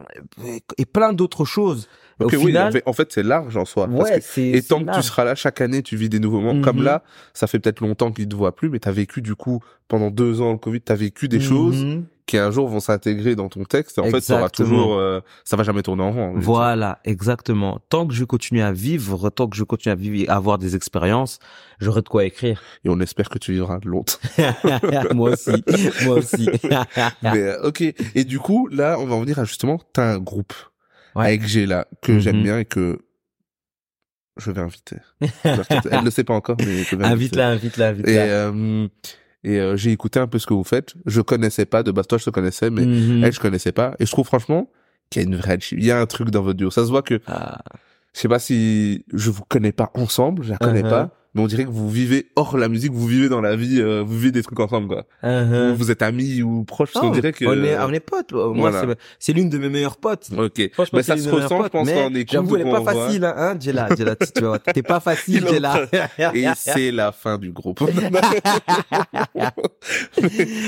et 0.78 0.86
plein 0.86 1.14
d'autres 1.14 1.46
choses. 1.46 1.88
Oui, 2.26 2.38
final, 2.48 2.68
en 2.68 2.72
fait- 2.72 2.84
en 2.86 2.94
fait, 2.94 3.12
c'est 3.12 3.24
large 3.24 3.56
en 3.58 3.66
soi. 3.66 3.88
parce 3.88 4.10
ouais, 4.10 4.20
que- 4.20 4.26
c'est. 4.26 4.50
et 4.50 4.62
tant 4.62 4.84
que 4.84 4.94
tu 4.94 5.02
seras 5.04 5.24
là 5.24 5.36
chaque 5.36 5.62
année, 5.62 5.82
tu 5.84 5.96
vis 5.96 6.10
des 6.10 6.20
nouveaux 6.20 6.40
moments. 6.42 6.62
Comme 6.62 6.78
Mhm. 6.78 6.84
là, 6.84 7.04
ça 7.34 7.48
fait 7.48 7.60
peut-être 7.60 7.82
longtemps 7.82 8.12
qu'ils 8.12 8.28
te 8.28 8.36
voient 8.36 8.56
plus, 8.56 8.70
mais 8.70 8.80
t'as 8.80 8.92
vécu 8.92 9.22
du 9.22 9.36
coup 9.36 9.60
pendant 9.88 10.10
deux 10.12 10.42
ans 10.42 10.52
le 10.52 10.58
Covid, 10.58 10.82
t'as 10.82 10.96
vécu 10.96 11.28
des 11.28 11.40
choses 11.42 11.84
Mhm. 11.84 12.06
qui 12.26 12.38
un 12.38 12.50
jour 12.50 12.70
vont 12.70 12.80
s'intégrer 12.80 13.36
dans 13.36 13.50
ton 13.50 13.66
texte. 13.66 14.00
En 14.00 14.04
fait, 14.06 14.22
ça 14.22 14.36
Exactement. 14.36 14.70
toujours, 14.70 14.94
euh, 14.96 15.20
ça 15.44 15.58
va 15.58 15.64
jamais 15.64 15.82
tourner 15.82 16.04
en 16.04 16.12
rond. 16.14 16.34
Voilà, 16.38 17.00
exactement. 17.04 17.80
Tant 17.90 18.08
que 18.08 18.14
je 18.14 18.24
continue 18.24 18.62
à 18.62 18.72
vivre, 18.72 19.30
tant 19.30 19.50
que 19.50 19.58
je 19.58 19.64
continue 19.66 19.92
à 19.92 19.96
vivre 19.96 20.16
et 20.24 20.30
à 20.30 20.36
avoir 20.38 20.58
des 20.58 20.78
expériences, 20.78 21.40
j'aurai 21.80 22.02
de 22.02 22.08
quoi 22.08 22.24
écrire. 22.24 22.62
Et 22.86 22.90
on 22.90 23.02
espère 23.02 23.28
que 23.30 23.38
tu 23.38 23.52
vivras 23.52 23.80
longtemps. 23.84 24.14
moi 25.14 25.32
aussi, 25.32 25.64
moi 26.06 26.16
aussi. 26.20 26.50
mais 27.22 27.38
euh, 27.38 27.68
ok. 27.68 27.82
Et 28.16 28.24
du 28.24 28.40
coup, 28.40 28.68
là, 28.68 28.96
on 29.00 29.06
va 29.08 29.16
en 29.16 29.20
venir 29.22 29.40
à 29.40 29.44
justement, 29.44 29.82
t'as 29.92 30.14
un 30.14 30.20
groupe 30.20 30.54
Ouais. 31.16 31.26
avec 31.26 31.46
Géla 31.48 31.88
que 32.02 32.20
j'aime 32.20 32.38
Mhm. 32.38 32.44
bien 32.44 32.60
et 32.60 32.66
que 32.66 33.00
je 34.38 34.52
vais 34.52 34.62
inviter. 34.62 34.98
Elle 35.92 36.04
ne 36.04 36.10
sait 36.10 36.24
pas 36.24 36.34
encore, 36.34 36.56
mais 36.60 36.84
je 36.84 36.96
vais 36.96 37.04
inviter. 37.06 37.40
invite-la, 37.40 37.50
invite-la, 37.50 37.86
Et, 37.88 37.90
invite-la. 37.90 38.12
euh, 38.24 38.88
et 39.44 39.60
euh, 39.60 39.76
j'ai 39.76 39.92
écouté 39.92 40.20
un 40.20 40.28
peu 40.28 40.40
ce 40.40 40.48
que 40.48 40.54
vous 40.54 40.64
faites. 40.64 40.94
Je 41.06 41.22
connaissais 41.22 41.66
pas 41.66 41.84
de 41.84 41.92
base. 41.92 42.08
Toi, 42.08 42.18
je 42.18 42.26
te 42.26 42.30
connaissais, 42.30 42.70
mais 42.70 42.86
Mhm. 42.86 43.24
elle, 43.24 43.34
je 43.34 43.40
connaissais 43.40 43.72
pas. 43.72 43.96
Et 44.00 44.06
je 44.06 44.12
trouve 44.12 44.26
franchement 44.26 44.70
qu'il 45.10 45.22
y 45.22 45.26
a 45.26 45.28
une 45.28 45.36
vraie, 45.36 45.60
il 45.72 45.84
y 45.84 45.92
a 45.92 46.00
un 46.00 46.06
truc 46.06 46.30
dans 46.30 46.42
votre 46.42 46.58
duo. 46.58 46.72
Ça 46.72 46.86
se 46.86 46.90
voit 46.90 47.02
que, 47.02 47.20
Ah. 47.28 47.60
je 48.14 48.20
sais 48.22 48.30
pas 48.30 48.40
si 48.40 49.04
je 49.14 49.30
vous 49.30 49.44
connais 49.44 49.74
pas 49.74 49.92
ensemble, 49.96 50.44
je 50.44 50.52
la 50.52 50.58
connais 50.58 50.84
Uh-huh. 50.84 50.90
pas, 50.90 51.12
mais 51.34 51.42
on 51.42 51.48
dirait 51.48 51.64
que 51.66 51.70
vous 51.70 51.90
vivez 51.90 52.28
hors 52.36 52.58
la 52.58 52.68
musique, 52.68 52.92
vous 52.92 53.08
vivez 53.08 53.30
dans 53.30 53.42
la 53.42 53.56
vie, 53.56 53.80
euh, 53.82 54.02
vous 54.06 54.18
vivez 54.18 54.32
des 54.32 54.44
trucs 54.44 54.60
ensemble, 54.60 54.88
quoi. 54.88 55.06
Uh-huh. 55.24 55.70
Vous, 55.70 55.76
vous 55.78 55.92
êtes 55.92 56.02
amis 56.02 56.42
ou 56.42 56.64
proches, 56.66 56.92
parce 56.94 57.06
qu'on 57.06 57.12
Oh, 57.12 57.14
dirait 57.16 57.32
que. 57.34 57.46
on 57.46 57.64
est, 57.64 57.78
on 57.80 57.92
est 57.94 58.00
potes. 58.00 58.32
Moi, 58.34 58.54
voilà. 58.70 58.82
c'est, 58.82 58.98
c'est 59.20 59.34
l'une 59.34 59.50
de 59.50 59.58
mes 59.58 59.70
meilleures 59.70 59.98
potes. 59.98 60.30
Ok. 60.38 60.70
Franchement, 60.74 60.98
Mais 60.98 61.04
c'est 61.04 61.18
ça 61.18 61.24
se 61.24 61.30
ressent, 61.30 61.64
je 61.64 61.70
pense, 61.70 61.86
mais 61.88 61.94
quand 61.94 62.10
on 62.12 62.16
écoute. 62.16 62.32
J'avoue, 62.32 62.56
elle 62.58 62.68
est 62.68 62.72
pas 62.72 62.80
on 62.80 62.84
voit. 62.84 62.94
facile, 63.06 63.24
hein, 63.26 63.34
hein, 63.38 63.56
Jella, 63.60 63.90
Jella, 63.96 64.16
tu 64.16 64.28
tu 64.36 64.44
vois, 64.44 64.60
t'es 64.60 64.84
pas 64.84 65.00
facile, 65.00 65.46
Jella. 65.52 65.88
Et 66.34 66.46
c'est 66.56 66.92
la 66.92 67.12
fin 67.12 67.38
du 67.38 67.52
groupe. 67.52 67.82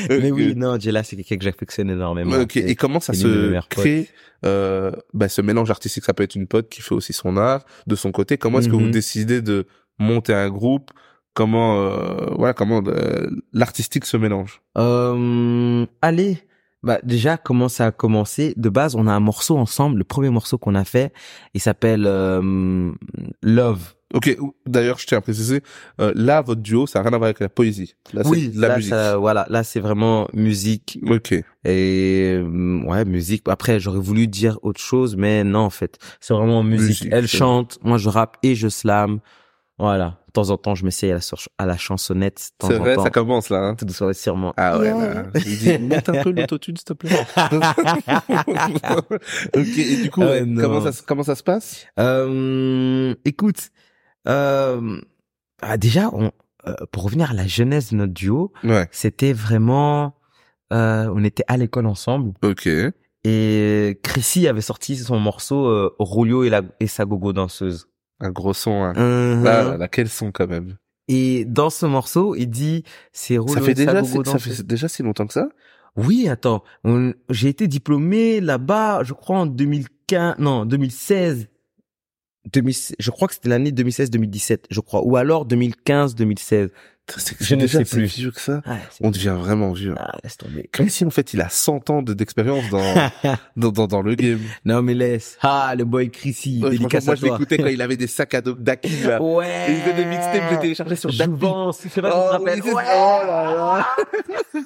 Mais 0.10 0.32
oui, 0.32 0.54
non, 0.56 0.80
Jella, 0.80 1.04
c'est 1.04 1.16
quelqu'un 1.16 1.38
que 1.38 1.44
j'affectionne 1.44 1.90
énormément. 1.90 2.38
Ok. 2.40 2.58
Et 2.58 2.76
comment 2.76 3.00
ça 3.00 3.14
se 3.14 3.60
crée 3.70 4.08
euh, 4.46 4.92
bah, 5.14 5.30
ce 5.30 5.42
mélange 5.42 5.72
artistique? 5.72 6.04
Ça 6.04 6.14
peut 6.14 6.24
être 6.24 6.36
une 6.36 6.48
pote 6.48 6.70
qui 6.70 6.82
fait 6.82 6.96
aussi 6.96 7.14
son 7.14 7.38
art 7.38 7.64
de 7.88 7.96
son 7.96 8.12
côté. 8.12 8.38
Comment 8.38 8.60
est-ce 8.60 8.70
que 8.70 8.76
Mhm. 8.76 8.84
vous 8.86 8.90
décidez 8.92 9.42
de 9.42 9.66
monter 10.00 10.34
un 10.34 10.50
groupe 10.50 10.92
Comment 11.36 11.78
euh, 11.82 12.28
voilà 12.38 12.54
comment 12.54 12.84
euh, 12.86 13.28
l'artistique 13.54 14.06
se 14.06 14.18
mélange 14.18 14.62
Euh, 14.78 15.84
allez, 16.02 16.38
bah 16.84 17.00
déjà 17.04 17.38
comment 17.38 17.70
ça 17.70 17.88
a 17.88 17.92
commencé? 17.92 18.54
De 18.56 18.70
base, 18.70 18.96
on 18.96 19.08
a 19.08 19.12
un 19.12 19.20
morceau 19.20 19.58
ensemble. 19.58 19.98
Le 19.98 20.04
premier 20.04 20.30
morceau 20.30 20.60
qu'on 20.60 20.76
a 20.76 20.84
fait, 20.84 21.12
il 21.56 21.60
s'appelle 21.62 22.04
euh, 22.06 22.92
Love. 23.42 23.96
Ok. 24.14 24.38
D'ailleurs, 24.68 25.00
je 25.00 25.08
tiens 25.08 25.18
à 25.18 25.22
préciser, 25.22 25.64
euh, 26.00 26.12
là, 26.14 26.42
votre 26.44 26.62
duo, 26.62 26.86
ça 26.86 27.00
n'a 27.00 27.04
rien 27.10 27.14
à 27.16 27.18
voir 27.18 27.28
avec 27.30 27.40
la 27.40 27.50
poésie. 27.50 27.96
Là, 28.14 28.22
c'est 28.24 28.30
oui, 28.30 28.52
la 28.54 28.68
là, 28.68 28.76
musique. 28.76 28.92
ça- 28.92 29.18
voilà, 29.18 29.48
là 29.50 29.64
c'est 29.64 29.80
vraiment 29.80 30.28
musique 30.34 31.00
Ok. 31.10 31.32
et 31.32 31.44
euh, 32.38 32.84
ouais 32.86 33.06
musique. 33.06 33.42
Après, 33.48 33.80
j'aurais 33.80 33.98
voulu 34.00 34.28
dire 34.28 34.60
autre 34.62 34.80
chose, 34.80 35.16
mais 35.16 35.44
non 35.44 35.62
en 35.62 35.70
fait, 35.72 35.98
c'est 36.20 36.36
vraiment 36.36 36.62
musique. 36.62 36.90
Musique, 36.90 37.10
Elle 37.12 37.28
chante, 37.28 37.80
moi 37.82 37.98
je 37.98 38.10
rappe 38.10 38.38
et 38.44 38.54
je 38.54 38.68
slam. 38.68 39.20
Voilà. 39.80 40.20
De 40.28 40.32
temps 40.34 40.50
en 40.52 40.58
temps, 40.58 40.76
je 40.76 40.86
m'essaye 40.86 41.12
à 41.12 41.16
la, 41.16 41.22
sur- 41.22 41.38
à 41.58 41.66
la 41.66 41.78
chansonnette. 41.78 42.52
C'est 42.62 42.78
vrai, 42.78 42.96
temps. 42.96 43.04
ça 43.04 43.10
commence 43.10 43.50
là. 43.50 43.60
Hein. 43.60 43.76
Tout 43.76 43.86
doucement 43.86 44.14
sûrement. 44.14 44.54
Ah 44.58 44.78
ouais. 44.80 44.86
Yeah. 44.88 45.14
Là. 45.14 45.24
Dit, 45.40 45.78
monte 45.80 46.10
un 46.10 46.24
peu 46.24 46.32
l'autotune, 46.32 46.76
s'il 46.78 46.86
te 46.86 46.94
plaît. 46.94 47.10
ok. 49.56 49.78
Et 49.78 50.02
du 50.04 50.12
coup, 50.12 50.22
Ah, 50.24 50.42
non. 50.46 50.62
comment 50.62 50.82
ça 50.82 50.92
se- 50.92 51.04
comment 51.04 51.24
ça 51.24 51.36
se 51.36 51.44
passe? 51.44 51.86
Euh, 52.00 53.16
écoute, 53.26 53.70
euh, 54.28 55.00
ah, 55.62 55.78
déjà, 55.78 56.10
on, 56.14 56.32
euh, 56.68 56.74
pour 56.92 57.04
revenir 57.04 57.32
à 57.32 57.34
la 57.34 57.48
jeunesse 57.48 57.92
de 57.92 57.98
notre 57.98 58.14
duo, 58.14 58.52
Ouais. 58.64 58.88
c'était 58.92 59.34
vraiment, 59.34 60.16
euh, 60.72 61.12
on 61.14 61.24
était 61.24 61.44
à 61.48 61.58
l'école 61.58 61.86
ensemble 61.88 62.34
Ok. 62.44 62.68
et 63.24 64.00
Chrissy 64.04 64.48
avait 64.48 64.62
sorti 64.62 64.96
son 64.98 65.20
morceau 65.20 65.66
euh, 65.68 65.96
Rulio 66.00 66.44
et, 66.44 66.50
la, 66.50 66.62
et 66.80 66.88
sa 66.88 67.06
gogo 67.06 67.34
danseuse. 67.34 67.88
Un 68.20 68.32
gros 68.32 68.54
son. 68.54 68.84
Hein. 68.84 68.94
Ah 69.46 69.64
là 69.72 69.78
là, 69.78 69.88
quel 69.88 70.10
son 70.10 70.32
quand 70.32 70.48
même? 70.48 70.78
Et 71.08 71.44
dans 71.46 71.70
ce 71.70 71.86
morceau, 71.86 72.36
il 72.36 72.48
dit 72.48 72.84
c'est 73.12 73.36
Ça 73.36 73.62
fait 73.62 73.74
déjà, 73.74 73.92
gogo 74.02 74.24
ça 74.32 74.40
fait 74.40 74.64
déjà 74.64 74.88
si 74.88 75.04
longtemps 75.04 75.28
que 75.28 75.34
ça? 75.34 75.50
Oui, 75.96 76.28
attends, 76.30 76.64
on- 76.84 77.14
j'ai 77.30 77.50
été 77.50 77.68
diplômé 77.68 78.40
là-bas, 78.42 79.04
je 79.04 79.14
crois 79.14 79.38
en 79.40 79.46
2015, 79.46 80.36
non 80.40 80.66
2016. 80.66 81.48
2000 82.52 82.76
je 83.00 83.12
crois 83.12 83.28
que 83.30 83.34
c'était 83.36 83.50
l'année 83.50 83.72
2016-2017, 83.72 84.66
je 84.70 84.80
crois, 84.82 85.06
ou 85.06 85.16
alors 85.18 85.46
2015-2016. 85.46 86.70
Je 87.42 87.56
ne 87.56 87.68
sais 87.68 87.84
plus. 87.84 88.06
vieux 88.06 88.32
que 88.32 88.40
ça. 88.40 88.62
Ah, 88.66 88.78
On 89.02 89.12
devient 89.12 89.36
vraiment 89.38 89.74
vieux. 89.74 89.94
Ah, 89.98 90.16
laisse 90.24 90.38
tomber. 90.38 90.70
Comme 90.72 90.88
si 90.88 91.04
en 91.04 91.10
fait 91.10 91.34
il 91.34 91.42
a 91.42 91.50
100 91.50 91.90
ans 91.90 92.02
de- 92.02 92.14
d'expérience 92.14 92.70
dans, 92.70 93.12
dans, 93.58 93.72
dans, 93.72 93.88
dans 93.88 94.02
le 94.02 94.16
game. 94.16 94.40
non 94.64 94.82
mais 94.82 94.94
laisse. 94.94 95.38
Ah, 95.42 95.74
le 95.78 95.84
boy 95.84 96.10
Chrissy, 96.10 96.62
Ouais, 96.64 96.78
moi 96.80 96.90
à 96.96 97.16
je 97.16 97.24
l'écoutais 97.26 97.58
quand 97.58 97.68
il 97.68 97.82
avait 97.82 97.98
des 97.98 98.08
sacs 98.08 98.34
à 98.36 98.42
dos 98.42 98.54
d'Aki 98.54 99.02
là. 99.04 99.22
Ouais. 99.22 99.66
Et 99.70 99.74
il 99.74 99.82
faisait 99.82 99.94
des 99.96 100.06
mixtapes, 100.06 100.44
j'ai 100.52 100.60
téléchargé 100.60 100.96
sur. 100.96 101.10
Jouvence, 101.12 101.80
je 101.84 101.90
sais 101.90 102.02
pas 102.02 102.10
si 102.10 102.16
tu 102.16 102.22
te 102.22 102.26
Oh, 102.26 102.32
rappelles. 102.32 102.62
Ouais. 102.64 102.72
oh 102.96 103.20
là 103.28 103.54
là. 103.54 103.88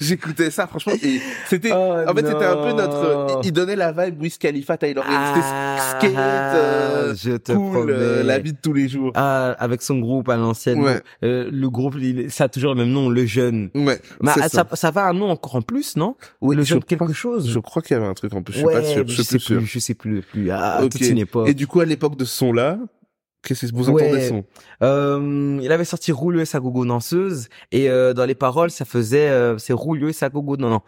J'écoutais 0.00 0.50
ça 0.50 0.66
franchement 0.66 0.92
et 1.02 1.20
c'était 1.48 1.70
Oh 1.72 1.94
en 2.08 2.14
fait 2.14 2.26
c'était 2.26 2.44
un 2.44 2.56
peu 2.56 2.72
notre 2.72 3.40
il, 3.44 3.52
donnait 3.52 3.76
la 3.76 3.92
vibe 3.92 4.20
Wiz 4.20 4.38
Khalifa 4.38 4.76
Taylor 4.76 5.04
Swift. 5.04 5.18
Ah, 5.46 5.76
c'était 6.00 6.08
skate 6.14 6.18
euh, 6.18 7.14
je 7.16 7.36
te 7.36 7.52
cool 7.52 7.90
euh, 7.90 8.22
la 8.22 8.38
vie 8.38 8.52
de 8.52 8.58
tous 8.60 8.72
les 8.72 8.88
jours. 8.88 9.12
Ah, 9.14 9.54
avec 9.58 9.82
son 9.82 9.98
groupe 9.98 10.28
à 10.28 10.36
l'ancienne. 10.36 10.80
Ouais. 10.80 11.00
Euh, 11.22 11.48
le 11.52 11.70
groupe, 11.70 11.94
il- 12.00 12.30
ça 12.30 12.44
a 12.44 12.48
toujours 12.48 12.74
le 12.74 12.80
même 12.84 12.92
nom, 12.92 13.08
le 13.08 13.24
jeune. 13.26 13.70
Ouais. 13.74 14.00
Mais 14.20 14.30
ah, 14.36 14.48
ça. 14.48 14.48
ça, 14.48 14.66
ça 14.74 14.90
va 14.90 15.06
un 15.06 15.12
nom 15.12 15.30
encore 15.30 15.56
en 15.56 15.62
plus, 15.62 15.96
non? 15.96 16.16
Oui, 16.40 16.56
Le 16.56 16.62
je 16.62 16.68
jeune 16.70 16.82
crois- 16.82 16.98
quelque 16.98 17.12
chose. 17.12 17.48
Je 17.50 17.58
crois 17.58 17.82
qu'il 17.82 17.96
y 17.96 18.00
avait 18.00 18.08
un 18.08 18.14
truc 18.14 18.32
en 18.34 18.42
plus, 18.42 18.54
je 18.54 18.58
suis 18.58 18.66
ouais, 18.66 18.74
pas 18.74 18.82
sûr, 18.84 19.04
je 19.06 19.12
je 19.12 19.22
suis 19.22 19.24
sais 19.24 19.36
plus 19.38 19.44
sûr. 19.44 19.56
plus, 19.58 19.66
je 19.66 19.78
sais 19.78 19.94
plus, 19.94 20.22
plus. 20.22 20.50
Ah, 20.50 20.80
Ok. 20.82 20.90
toute 20.92 21.00
une 21.02 21.18
époque. 21.18 21.48
Et 21.48 21.54
du 21.54 21.66
coup 21.66 21.80
à 21.80 21.84
l'époque 21.84 22.16
de 22.16 22.24
ce 22.24 22.34
son 22.36 22.52
là, 22.52 22.78
qu'est-ce 23.44 23.66
que 23.66 23.76
vous 23.76 23.90
Ouais. 23.90 24.04
entendez 24.06 24.28
son 24.28 24.44
Euh, 24.82 25.58
il 25.62 25.70
avait 25.72 25.84
sorti 25.84 26.12
Rouleux 26.12 26.40
et 26.42 26.44
sa 26.44 26.60
gogo 26.60 26.84
danseuse 26.84 27.48
et 27.72 27.88
euh, 27.90 28.12
dans 28.14 28.24
les 28.24 28.34
paroles 28.34 28.70
ça 28.70 28.84
faisait 28.84 29.28
euh, 29.28 29.58
c'est 29.58 29.72
Rouleux 29.72 30.08
et 30.10 30.12
sa 30.12 30.28
gogo 30.28 30.56
non 30.56 30.70
non. 30.70 30.80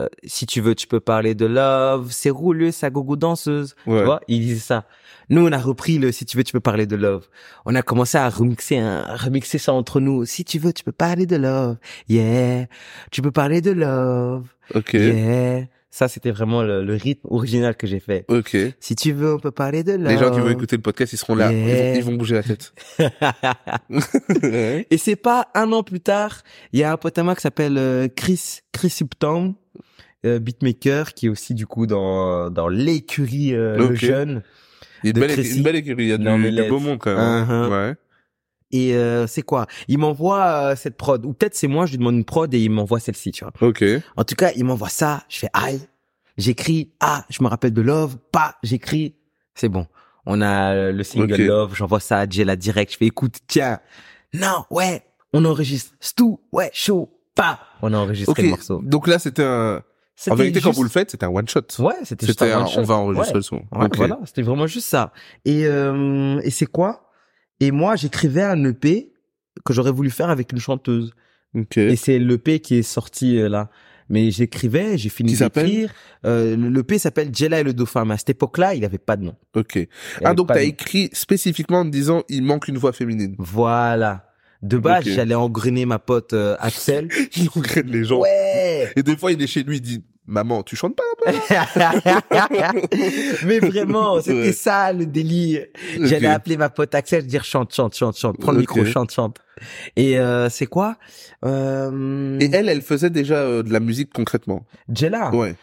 Euh, 0.00 0.06
si 0.24 0.44
tu 0.44 0.60
veux 0.60 0.74
tu 0.74 0.86
peux 0.86 1.00
parler 1.00 1.34
de 1.34 1.46
love. 1.46 2.08
C'est 2.10 2.28
Rouleux 2.30 2.66
et 2.68 2.72
sa 2.72 2.90
gogo 2.90 3.16
danseuse. 3.16 3.74
Ouais. 3.86 4.00
tu 4.00 4.04
vois 4.04 4.20
il 4.28 4.40
disait 4.40 4.60
ça. 4.60 4.84
Nous 5.30 5.46
on 5.46 5.52
a 5.52 5.58
repris 5.58 5.98
le 5.98 6.12
si 6.12 6.24
tu 6.26 6.36
veux 6.36 6.44
tu 6.44 6.52
peux 6.52 6.60
parler 6.60 6.86
de 6.86 6.96
love. 6.96 7.26
On 7.64 7.74
a 7.74 7.82
commencé 7.82 8.18
à 8.18 8.28
remixer 8.28 8.78
un, 8.78 8.98
à 8.98 9.16
remixer 9.16 9.56
ça 9.58 9.72
entre 9.72 10.00
nous. 10.00 10.24
Si 10.26 10.44
tu 10.44 10.58
veux 10.58 10.72
tu 10.74 10.84
peux 10.84 10.92
parler 10.92 11.24
de 11.26 11.36
love. 11.36 11.76
Yeah. 12.08 12.66
Tu 13.10 13.22
peux 13.22 13.30
parler 13.32 13.60
de 13.62 13.70
love. 13.70 14.46
OK. 14.74 14.92
yeah 14.94 15.64
ça 15.90 16.06
c'était 16.08 16.30
vraiment 16.30 16.62
le, 16.62 16.84
le 16.84 16.94
rythme 16.94 17.26
original 17.30 17.74
que 17.76 17.86
j'ai 17.86 18.00
fait 18.00 18.24
OK. 18.28 18.56
si 18.78 18.94
tu 18.94 19.12
veux 19.12 19.34
on 19.34 19.38
peut 19.38 19.50
parler 19.50 19.82
de 19.84 19.92
love 19.92 20.08
Les 20.12 20.18
gens 20.18 20.30
qui 20.30 20.40
vont 20.40 20.50
écouter 20.50 20.76
le 20.76 20.82
podcast, 20.82 21.12
ils 21.12 21.16
seront 21.16 21.34
là, 21.34 21.50
ils, 21.50 21.58
vont, 21.58 21.66
Yeah. 21.66 21.96
ils 21.96 22.04
vont 22.04 22.14
bouger 22.14 22.34
la 22.34 22.42
tête. 22.42 22.72
Et 24.90 24.98
c'est 24.98 25.16
pas 25.16 25.48
un 25.54 25.72
an 25.72 25.82
plus 25.82 26.00
tard, 26.00 26.42
il 26.72 26.80
y 26.80 26.82
a 26.84 26.92
un 26.92 26.96
pote 26.96 27.16
à 27.18 27.22
moi 27.22 27.34
qui 27.34 27.40
s'appelle 27.42 27.78
euh, 27.78 28.08
Chris 28.14 28.60
Chris 28.72 28.94
Upton, 29.00 29.54
euh, 30.26 30.38
beatmaker, 30.38 31.14
qui 31.14 31.26
est 31.26 31.28
aussi 31.28 31.54
du 31.54 31.66
coup 31.66 31.86
dans 31.86 32.50
dans 32.50 32.68
l'écurie 32.68 33.54
euh, 33.54 33.76
le 33.76 33.94
jeune. 33.94 34.42
Il 35.04 35.06
y 35.06 35.08
a 35.10 35.14
une 35.14 35.20
belle, 35.62 35.76
écurie, 35.76 36.04
il 36.04 36.08
y 36.08 36.12
a 36.12 36.18
du, 36.18 36.50
du 36.50 36.68
beau 36.68 36.80
monde 36.80 36.98
quand 36.98 37.14
même. 37.14 37.46
Uh-huh. 37.48 37.70
Ouais. 37.70 37.94
Et 38.70 38.94
euh, 38.94 39.26
c'est 39.26 39.42
quoi? 39.42 39.66
Il 39.88 39.98
m'envoie 39.98 40.44
euh, 40.44 40.76
cette 40.76 40.96
prod, 40.96 41.24
ou 41.24 41.32
peut-être 41.32 41.54
c'est 41.54 41.68
moi, 41.68 41.86
je 41.86 41.92
lui 41.92 41.98
demande 41.98 42.16
une 42.16 42.24
prod 42.24 42.52
et 42.52 42.58
il 42.60 42.70
m'envoie 42.70 43.00
celle-ci, 43.00 43.30
tu 43.32 43.44
vois. 43.44 43.52
OK. 43.66 43.82
En 44.16 44.24
tout 44.24 44.34
cas, 44.34 44.50
il 44.56 44.64
m'envoie 44.64 44.90
ça, 44.90 45.22
je 45.28 45.38
fais 45.38 45.48
aïe, 45.54 45.80
j'écris 46.36 46.92
ah, 47.00 47.24
je 47.30 47.42
me 47.42 47.48
rappelle 47.48 47.72
de 47.72 47.80
Love, 47.80 48.18
pas, 48.30 48.56
j'écris, 48.62 49.14
c'est 49.54 49.68
bon. 49.70 49.86
On 50.26 50.42
a 50.42 50.74
euh, 50.74 50.92
le 50.92 51.02
single. 51.02 51.36
Love, 51.46 51.74
j'envoie 51.74 52.00
ça 52.00 52.18
à 52.18 52.28
Jella 52.28 52.56
direct, 52.56 52.92
je 52.92 52.98
fais 52.98 53.06
écoute, 53.06 53.36
tiens, 53.46 53.80
non, 54.34 54.64
ouais, 54.70 55.02
on 55.32 55.46
enregistre, 55.46 55.94
Stu, 56.00 56.24
ouais, 56.52 56.70
chaud, 56.74 57.08
pas, 57.34 57.60
on 57.80 57.92
a 57.94 57.96
enregistré 57.96 58.42
le 58.42 58.50
morceau. 58.50 58.82
Donc 58.84 59.08
là, 59.08 59.18
c'était 59.18 59.44
un 59.44 59.82
En 60.30 60.34
vérité, 60.34 60.60
quand 60.60 60.72
vous 60.72 60.82
le 60.82 60.90
faites, 60.90 61.12
c'était 61.12 61.24
un 61.24 61.30
one 61.30 61.48
shot. 61.48 61.62
Ouais, 61.78 61.94
c'était 62.04 62.26
juste 62.26 62.42
un 62.42 62.60
one 62.60 62.68
shot. 62.68 62.80
on 62.80 62.84
va 62.84 62.94
enregistrer 62.96 63.28
Ouais. 63.30 63.34
le 63.36 63.42
son. 63.42 63.56
Ouais, 63.72 63.88
voilà, 63.96 64.18
c'était 64.26 64.42
vraiment 64.42 64.66
juste 64.66 64.88
ça. 64.88 65.12
Et 65.46 65.64
euh, 65.66 66.38
et 66.42 66.50
c'est 66.50 66.66
quoi? 66.66 67.07
Et 67.60 67.70
moi, 67.70 67.96
j'écrivais 67.96 68.42
un 68.42 68.62
EP 68.64 69.12
que 69.64 69.72
j'aurais 69.72 69.90
voulu 69.92 70.10
faire 70.10 70.30
avec 70.30 70.52
une 70.52 70.60
chanteuse. 70.60 71.12
Ok. 71.54 71.76
Et 71.78 71.96
c'est 71.96 72.18
l'EP 72.18 72.60
qui 72.60 72.76
est 72.76 72.82
sorti 72.82 73.38
euh, 73.38 73.48
là. 73.48 73.70
Mais 74.10 74.30
j'écrivais, 74.30 74.96
j'ai 74.96 75.08
fini 75.10 75.34
d'écrire. 75.34 75.92
Euh, 76.24 76.56
le- 76.56 76.70
L'EP 76.70 76.98
s'appelle 76.98 77.28
Jella 77.34 77.60
et 77.60 77.62
le 77.62 77.74
dauphin. 77.74 78.04
Mais 78.06 78.14
à 78.14 78.16
cette 78.18 78.30
époque-là, 78.30 78.74
il 78.74 78.84
avait 78.84 78.96
pas 78.98 79.16
de 79.16 79.24
nom. 79.24 79.34
Ok. 79.54 79.78
Ah 80.24 80.32
donc 80.34 80.48
t'as 80.48 80.62
écrit 80.62 81.10
spécifiquement 81.12 81.80
en 81.80 81.84
disant 81.84 82.22
il 82.28 82.42
manque 82.42 82.68
une 82.68 82.78
voix 82.78 82.92
féminine. 82.92 83.34
Voilà. 83.38 84.24
De 84.62 84.76
base, 84.78 85.04
j'allais 85.04 85.34
engrainer 85.34 85.84
ma 85.86 85.98
pote 85.98 86.32
euh, 86.32 86.56
Axel. 86.58 87.08
Il 87.36 87.48
regrette 87.48 87.86
les 87.86 88.02
gens. 88.04 88.20
Ouais. 88.20 88.90
Et 88.96 89.02
des 89.04 89.16
fois 89.16 89.30
il 89.30 89.40
est 89.42 89.46
chez 89.46 89.62
lui, 89.62 89.76
il 89.76 89.80
dit 89.82 90.02
maman 90.26 90.62
tu 90.64 90.74
chantes 90.74 90.96
pas 90.96 91.04
mais 93.46 93.58
vraiment, 93.60 94.20
c'était 94.20 94.38
Ouais. 94.38 94.52
ça 94.52 94.92
le 94.92 95.06
délire. 95.06 95.66
J'allais 96.00 96.28
Ok. 96.28 96.34
appeler 96.34 96.56
ma 96.56 96.68
pote 96.70 96.94
Axel, 96.94 97.26
dire 97.26 97.44
chante, 97.44 97.74
chante, 97.74 97.94
chante, 97.96 98.16
chante, 98.16 98.38
prends 98.38 98.52
le 98.52 98.60
micro, 98.60 98.84
chante, 98.84 99.10
chante. 99.12 99.38
Et 99.96 100.18
euh, 100.18 100.48
c'est 100.48 100.66
quoi? 100.66 100.96
Euh... 101.44 102.38
Et 102.40 102.50
elle, 102.52 102.68
elle 102.68 102.82
faisait 102.82 103.10
déjà 103.10 103.36
euh, 103.36 103.62
de 103.62 103.72
la 103.72 103.80
musique 103.80 104.12
concrètement? 104.12 104.64
Jella? 104.88 105.34
Ouais. 105.34 105.54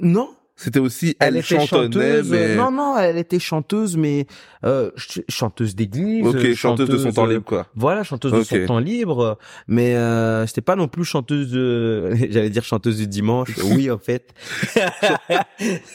Non, 0.00 0.30
C'était 0.60 0.80
aussi, 0.80 1.14
elle, 1.20 1.36
elle, 1.36 1.42
chantonnait, 1.44 1.86
chanteuse. 2.16 2.30
mais... 2.30 2.56
Non, 2.56 2.72
non, 2.72 2.98
elle 2.98 3.16
était 3.16 3.38
chanteuse, 3.38 3.96
mais 3.96 4.26
euh, 4.64 4.90
ch- 4.96 5.24
chanteuse 5.28 5.76
d'église. 5.76 6.26
Ok, 6.26 6.34
euh, 6.34 6.54
chanteuse, 6.56 6.88
de 6.88 6.98
son 6.98 7.12
temps 7.12 7.26
euh, 7.28 7.32
libre, 7.34 7.44
quoi. 7.44 7.68
Voilà, 7.76 8.02
chanteuse 8.02 8.32
de 8.32 8.42
son 8.42 8.66
temps 8.66 8.80
libre, 8.80 9.38
mais 9.68 9.94
euh, 9.94 10.48
c'était 10.48 10.60
pas 10.60 10.74
non 10.74 10.88
plus 10.88 11.04
chanteuse 11.04 11.52
de, 11.52 12.10
j'allais 12.30 12.50
dire 12.50 12.64
chanteuse 12.64 12.96
du 12.96 13.06
dimanche. 13.06 13.50
Oui, 13.64 13.88
en 13.88 13.98
fait. 13.98 14.34
oui, 14.76 15.36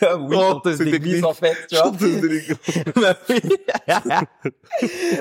Oh, 0.02 0.32
chanteuse 0.32 0.78
c'est 0.78 0.86
d'église, 0.86 1.23
en 1.26 1.34
fait, 1.34 1.58
tu 1.69 1.76
vois. 1.76 1.84
Chanteuse 1.86 2.21
de 2.21 2.28
l'église. 2.28 2.58
Bah 2.95 3.17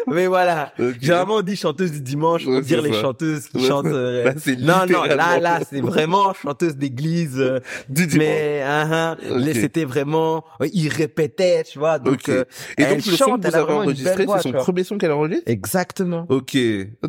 mais 0.06 0.26
voilà. 0.26 0.72
Ok. 0.78 0.96
Généralement, 1.00 1.36
on 1.36 1.42
dit 1.42 1.56
chanteuse 1.56 1.92
du 1.92 2.00
dimanche 2.00 2.44
pour 2.44 2.52
Ouais, 2.54 2.60
dire 2.62 2.82
les 2.82 2.92
ça. 2.92 3.00
chanteuses 3.00 3.48
qui 3.48 3.58
Ouais, 3.58 3.66
chantent. 3.68 3.86
euh, 3.86 4.24
Là, 4.24 4.34
c'est 4.36 4.56
non, 4.60 4.86
non, 4.88 5.04
là, 5.04 5.38
là, 5.40 5.60
c'est 5.68 5.80
vraiment 5.80 6.32
chanteuse 6.34 6.76
d'église. 6.76 7.38
euh, 7.38 7.60
Du 7.88 8.06
dimanche. 8.06 8.26
mais 8.26 8.62
hein, 8.64 8.88
hein, 8.92 9.16
Ok. 9.34 9.40
les- 9.44 9.54
c'était 9.54 9.84
vraiment, 9.84 10.44
il 10.72 10.88
répétait, 10.88 11.64
tu 11.64 11.78
vois. 11.78 11.98
Donc, 11.98 12.14
Ok. 12.14 12.28
euh, 12.28 12.44
Et 12.78 12.84
donc, 12.84 12.96
le 12.96 13.02
son 13.02 13.16
chante, 13.16 13.42
que 13.42 13.46
elle 13.46 13.52
vous 13.52 13.58
a 13.58 13.62
avez 13.62 13.72
enregistré, 13.72 14.26
c'est 14.26 14.42
son 14.42 14.52
premier 14.52 14.84
son 14.84 14.98
qu'elle 14.98 15.12
enregistre 15.12 15.44
exactement. 15.46 16.26
Ok. 16.28 16.56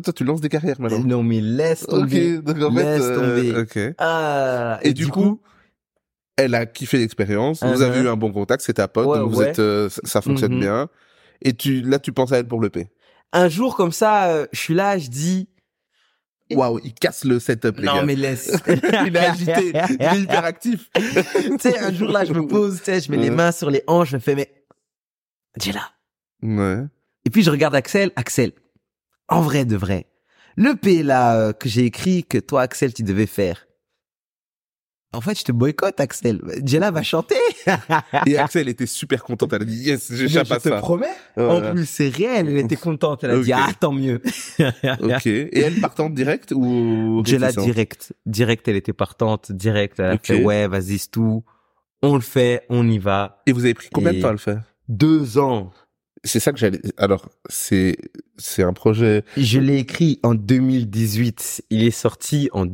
Toi, 0.02 0.12
tu 0.14 0.24
lances 0.24 0.40
des 0.40 0.48
carrières 0.48 0.80
maintenant. 0.80 1.00
Non, 1.04 1.22
mais 1.22 1.40
laisse 1.40 1.86
tomber. 1.86 2.38
Ok, 2.38 2.44
donc 2.44 2.62
en 2.62 2.74
fait, 2.74 2.84
Laisse 2.84 3.02
euh, 3.02 3.14
tomber. 3.20 3.60
ok. 3.60 3.94
Ah, 3.98 4.78
Et, 4.82 4.92
du 4.92 5.08
coup, 5.08 5.40
elle 6.36 6.54
a 6.54 6.66
kiffé 6.66 6.98
l'expérience. 6.98 7.62
Vous 7.62 7.68
Uh-huh. 7.68 7.82
avez 7.84 8.00
eu 8.00 8.08
un 8.08 8.16
bon 8.16 8.32
contact, 8.32 8.62
c'est 8.64 8.74
ta 8.74 8.88
pote, 8.88 9.06
Ouais, 9.06 9.18
donc 9.18 9.30
vous 9.32 9.38
ouais. 9.40 9.48
êtes, 9.50 9.58
euh, 9.60 9.88
ça- 10.04 10.20
fonctionne 10.20 10.54
Mhm. 10.54 10.60
bien. 10.60 10.88
Et 11.42 11.52
tu, 11.52 11.80
là, 11.82 11.98
tu 11.98 12.12
penses 12.12 12.32
à 12.32 12.38
elle 12.38 12.48
pour 12.48 12.60
le 12.60 12.70
P. 12.70 12.88
un 13.32 13.48
jour 13.48 13.76
comme 13.76 13.90
ça, 13.92 14.28
euh, 14.28 14.46
je 14.52 14.58
suis 14.60 14.74
là, 14.74 14.96
je 14.98 15.08
dis, 15.10 15.48
Waouh, 16.58 16.80
il 16.84 16.94
casse 16.94 17.24
le 17.24 17.38
setup, 17.38 17.78
les 17.78 17.86
non 17.86 17.96
gars. 17.96 18.02
mais 18.02 18.16
laisse. 18.16 18.56
il 18.66 19.16
est 19.16 19.18
agité, 19.18 19.72
il 19.90 20.02
est 20.02 20.20
hyper 20.20 20.44
actif. 20.44 20.90
tu 20.94 21.58
sais, 21.58 21.78
un 21.78 21.92
jour 21.92 22.10
là, 22.10 22.24
je 22.24 22.32
me 22.32 22.46
pose, 22.46 22.78
tu 22.78 22.84
sais, 22.84 23.00
je 23.00 23.10
mets 23.10 23.16
les 23.16 23.30
mains 23.30 23.52
sur 23.52 23.70
les 23.70 23.82
hanches, 23.86 24.10
je 24.10 24.16
me 24.16 24.20
fais, 24.20 24.34
mais, 24.34 24.50
là. 25.72 25.90
Ouais. 26.42 26.84
Et 27.24 27.30
puis 27.30 27.42
je 27.42 27.50
regarde 27.50 27.74
Axel, 27.74 28.10
Axel, 28.16 28.52
en 29.28 29.40
vrai 29.40 29.64
de 29.64 29.76
vrai, 29.76 30.06
le 30.56 30.74
P 30.74 31.02
là 31.02 31.36
euh, 31.36 31.52
que 31.52 31.68
j'ai 31.68 31.84
écrit 31.84 32.24
que 32.24 32.38
toi 32.38 32.62
Axel 32.62 32.92
tu 32.92 33.02
devais 33.02 33.26
faire. 33.26 33.66
En 35.14 35.20
fait, 35.20 35.38
je 35.38 35.44
te 35.44 35.52
boycotte 35.52 36.00
Axel. 36.00 36.40
Jella 36.64 36.90
va 36.90 37.02
chanter. 37.02 37.36
Et 38.26 38.36
Axel 38.38 38.68
était 38.68 38.86
super 38.86 39.22
contente. 39.22 39.52
Elle 39.52 39.62
a 39.62 39.64
dit, 39.64 39.76
yes, 39.84 40.12
j'échappe 40.12 40.46
je 40.48 40.54
à 40.54 40.58
te 40.58 40.68
ça. 40.68 40.76
promets. 40.78 41.06
Voilà. 41.36 41.70
En 41.70 41.72
plus, 41.74 41.86
c'est 41.88 42.08
réel. 42.08 42.48
Elle 42.48 42.58
était 42.58 42.76
contente. 42.76 43.24
Elle 43.24 43.30
a 43.30 43.38
dit 43.40 43.52
ah 43.52 43.70
tant 43.78 43.92
mieux. 43.92 44.20
Ok. 45.00 45.26
Et 45.26 45.58
elle 45.60 45.80
partante 45.80 46.14
direct 46.14 46.52
ou 46.54 47.22
Jella 47.24 47.52
direct, 47.52 48.12
direct, 48.26 48.66
elle 48.68 48.76
était 48.76 48.92
partante, 48.92 49.52
direct. 49.52 49.98
Elle 50.00 50.06
a 50.06 50.14
Ok. 50.14 50.26
fait 50.26 50.42
ouais, 50.42 50.66
vas-y 50.68 50.98
c'est 50.98 51.10
tout. 51.10 51.44
On 52.02 52.14
le 52.16 52.20
fait, 52.20 52.64
on 52.68 52.88
y 52.88 52.98
va. 52.98 53.42
Et 53.46 53.52
vous 53.52 53.64
avez 53.64 53.74
pris 53.74 53.88
combien 53.92 54.12
de 54.12 54.20
temps 54.20 54.28
à 54.28 54.32
le 54.32 54.38
faire? 54.38 54.62
Deux 54.88 55.38
ans. 55.38 55.70
C'est 56.22 56.40
ça 56.40 56.52
que 56.52 56.58
j'allais. 56.58 56.80
Alors, 56.96 57.28
c'est 57.50 57.96
c'est 58.38 58.62
un 58.62 58.72
projet. 58.72 59.24
Je 59.36 59.58
l'ai 59.58 59.76
écrit 59.78 60.20
en 60.22 60.34
2018. 60.34 61.64
Il 61.70 61.82
est 61.82 61.90
sorti 61.90 62.48
en 62.52 62.64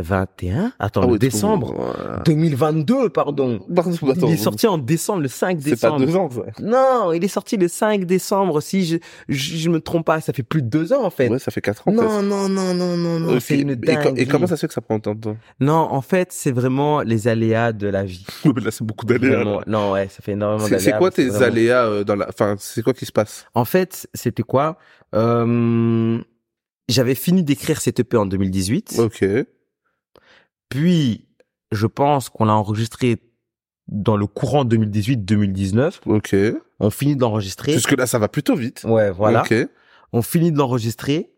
2021. 0.00 0.72
Attends, 0.78 1.02
Ah 1.02 1.06
le 1.10 1.18
décembre. 1.18 1.72
trop- 1.74 1.82
voilà. 1.82 2.22
2022, 2.24 3.08
pardon. 3.10 3.58
Pardon, 3.74 3.92
il 4.28 4.32
est 4.32 4.36
sorti 4.36 4.66
en 4.66 4.78
décembre, 4.78 5.22
le 5.22 5.28
5 5.28 5.58
C'est 5.60 5.70
pas 5.80 5.90
décembre. 5.98 6.06
deux 6.06 6.16
ans, 6.16 6.30
ça. 6.30 6.62
Non, 6.62 7.12
il 7.12 7.24
est 7.24 7.28
sorti 7.28 7.56
le 7.56 7.68
5 7.68 8.04
décembre. 8.04 8.60
Si 8.60 8.84
je, 8.86 8.96
je, 9.28 9.56
je 9.56 9.70
me 9.70 9.80
trompe 9.80 10.06
pas, 10.06 10.20
ça 10.20 10.32
fait 10.32 10.42
plus 10.42 10.62
de 10.62 10.68
deux 10.68 10.92
ans 10.92 11.04
en 11.04 11.10
fait. 11.10 11.28
Ouais, 11.28 11.38
ça 11.38 11.50
fait 11.50 11.60
quatre 11.60 11.86
ans. 11.88 11.92
non, 11.92 12.22
non, 12.22 12.48
non, 12.48 12.74
non, 12.74 12.96
non, 12.96 13.18
non, 13.20 13.40
c'est 13.40 13.58
une 13.58 13.70
et, 13.70 13.76
dinguerie. 13.76 14.14
et 14.20 14.26
comment 14.26 14.46
ça 14.46 14.56
se 14.56 14.60
fait 14.62 14.68
que 14.68 14.74
ça 14.74 14.80
prend 14.80 14.96
autant 14.96 15.14
de 15.14 15.20
temps 15.20 15.36
Non, 15.60 15.74
en 15.90 16.00
fait, 16.00 16.28
c'est 16.32 16.52
vraiment 16.52 17.02
les 17.02 17.26
aléas 17.28 17.72
de 17.72 17.88
la 17.88 18.04
vie. 18.04 18.24
Mais 18.44 18.60
Là, 18.60 18.70
c'est 18.70 18.84
beaucoup 18.84 19.06
d'aléas. 19.06 19.44
Non, 19.66 19.92
ouais, 19.92 20.08
ça 20.08 20.22
fait 20.22 20.32
énormément 20.32 20.64
d'aléas. 20.64 20.78
c'est 20.80 20.92
quoi 20.96 21.10
tes 21.10 21.26
vraiment- 21.26 21.44
aléas 21.46 21.84
euh, 21.86 22.04
dans 22.04 22.14
la. 22.16 22.28
Enfin, 22.28 22.54
c'est 22.58 22.82
quoi 22.82 22.92
qui 22.94 23.04
se 23.06 23.12
passe 23.12 23.46
En 23.54 23.64
fait, 23.64 24.08
c'était 24.14 24.42
quoi? 24.42 24.78
Euh, 25.14 26.18
J'avais 26.88 27.14
fini 27.14 27.42
d'écrire 27.42 27.80
cette 27.80 28.00
EP 28.00 28.16
en 28.16 28.26
2018. 28.26 28.96
Ok. 28.98 29.24
Puis, 30.68 31.28
je 31.72 31.86
pense 31.86 32.28
qu'on 32.28 32.44
l'a 32.44 32.54
enregistré 32.54 33.18
dans 33.88 34.16
le 34.16 34.26
courant 34.26 34.64
2018-2019. 34.64 36.00
Ok. 36.06 36.36
On 36.80 36.90
finit 36.90 37.16
d'enregistrer. 37.16 37.72
Jusque 37.72 37.96
là, 37.96 38.06
ça 38.06 38.18
va 38.18 38.28
plutôt 38.28 38.54
vite. 38.54 38.84
Ouais, 38.84 39.10
voilà. 39.10 39.42
Ok. 39.42 39.54
On 40.12 40.22
finit 40.22 40.52
de 40.52 40.58
l'enregistrer. 40.58 41.32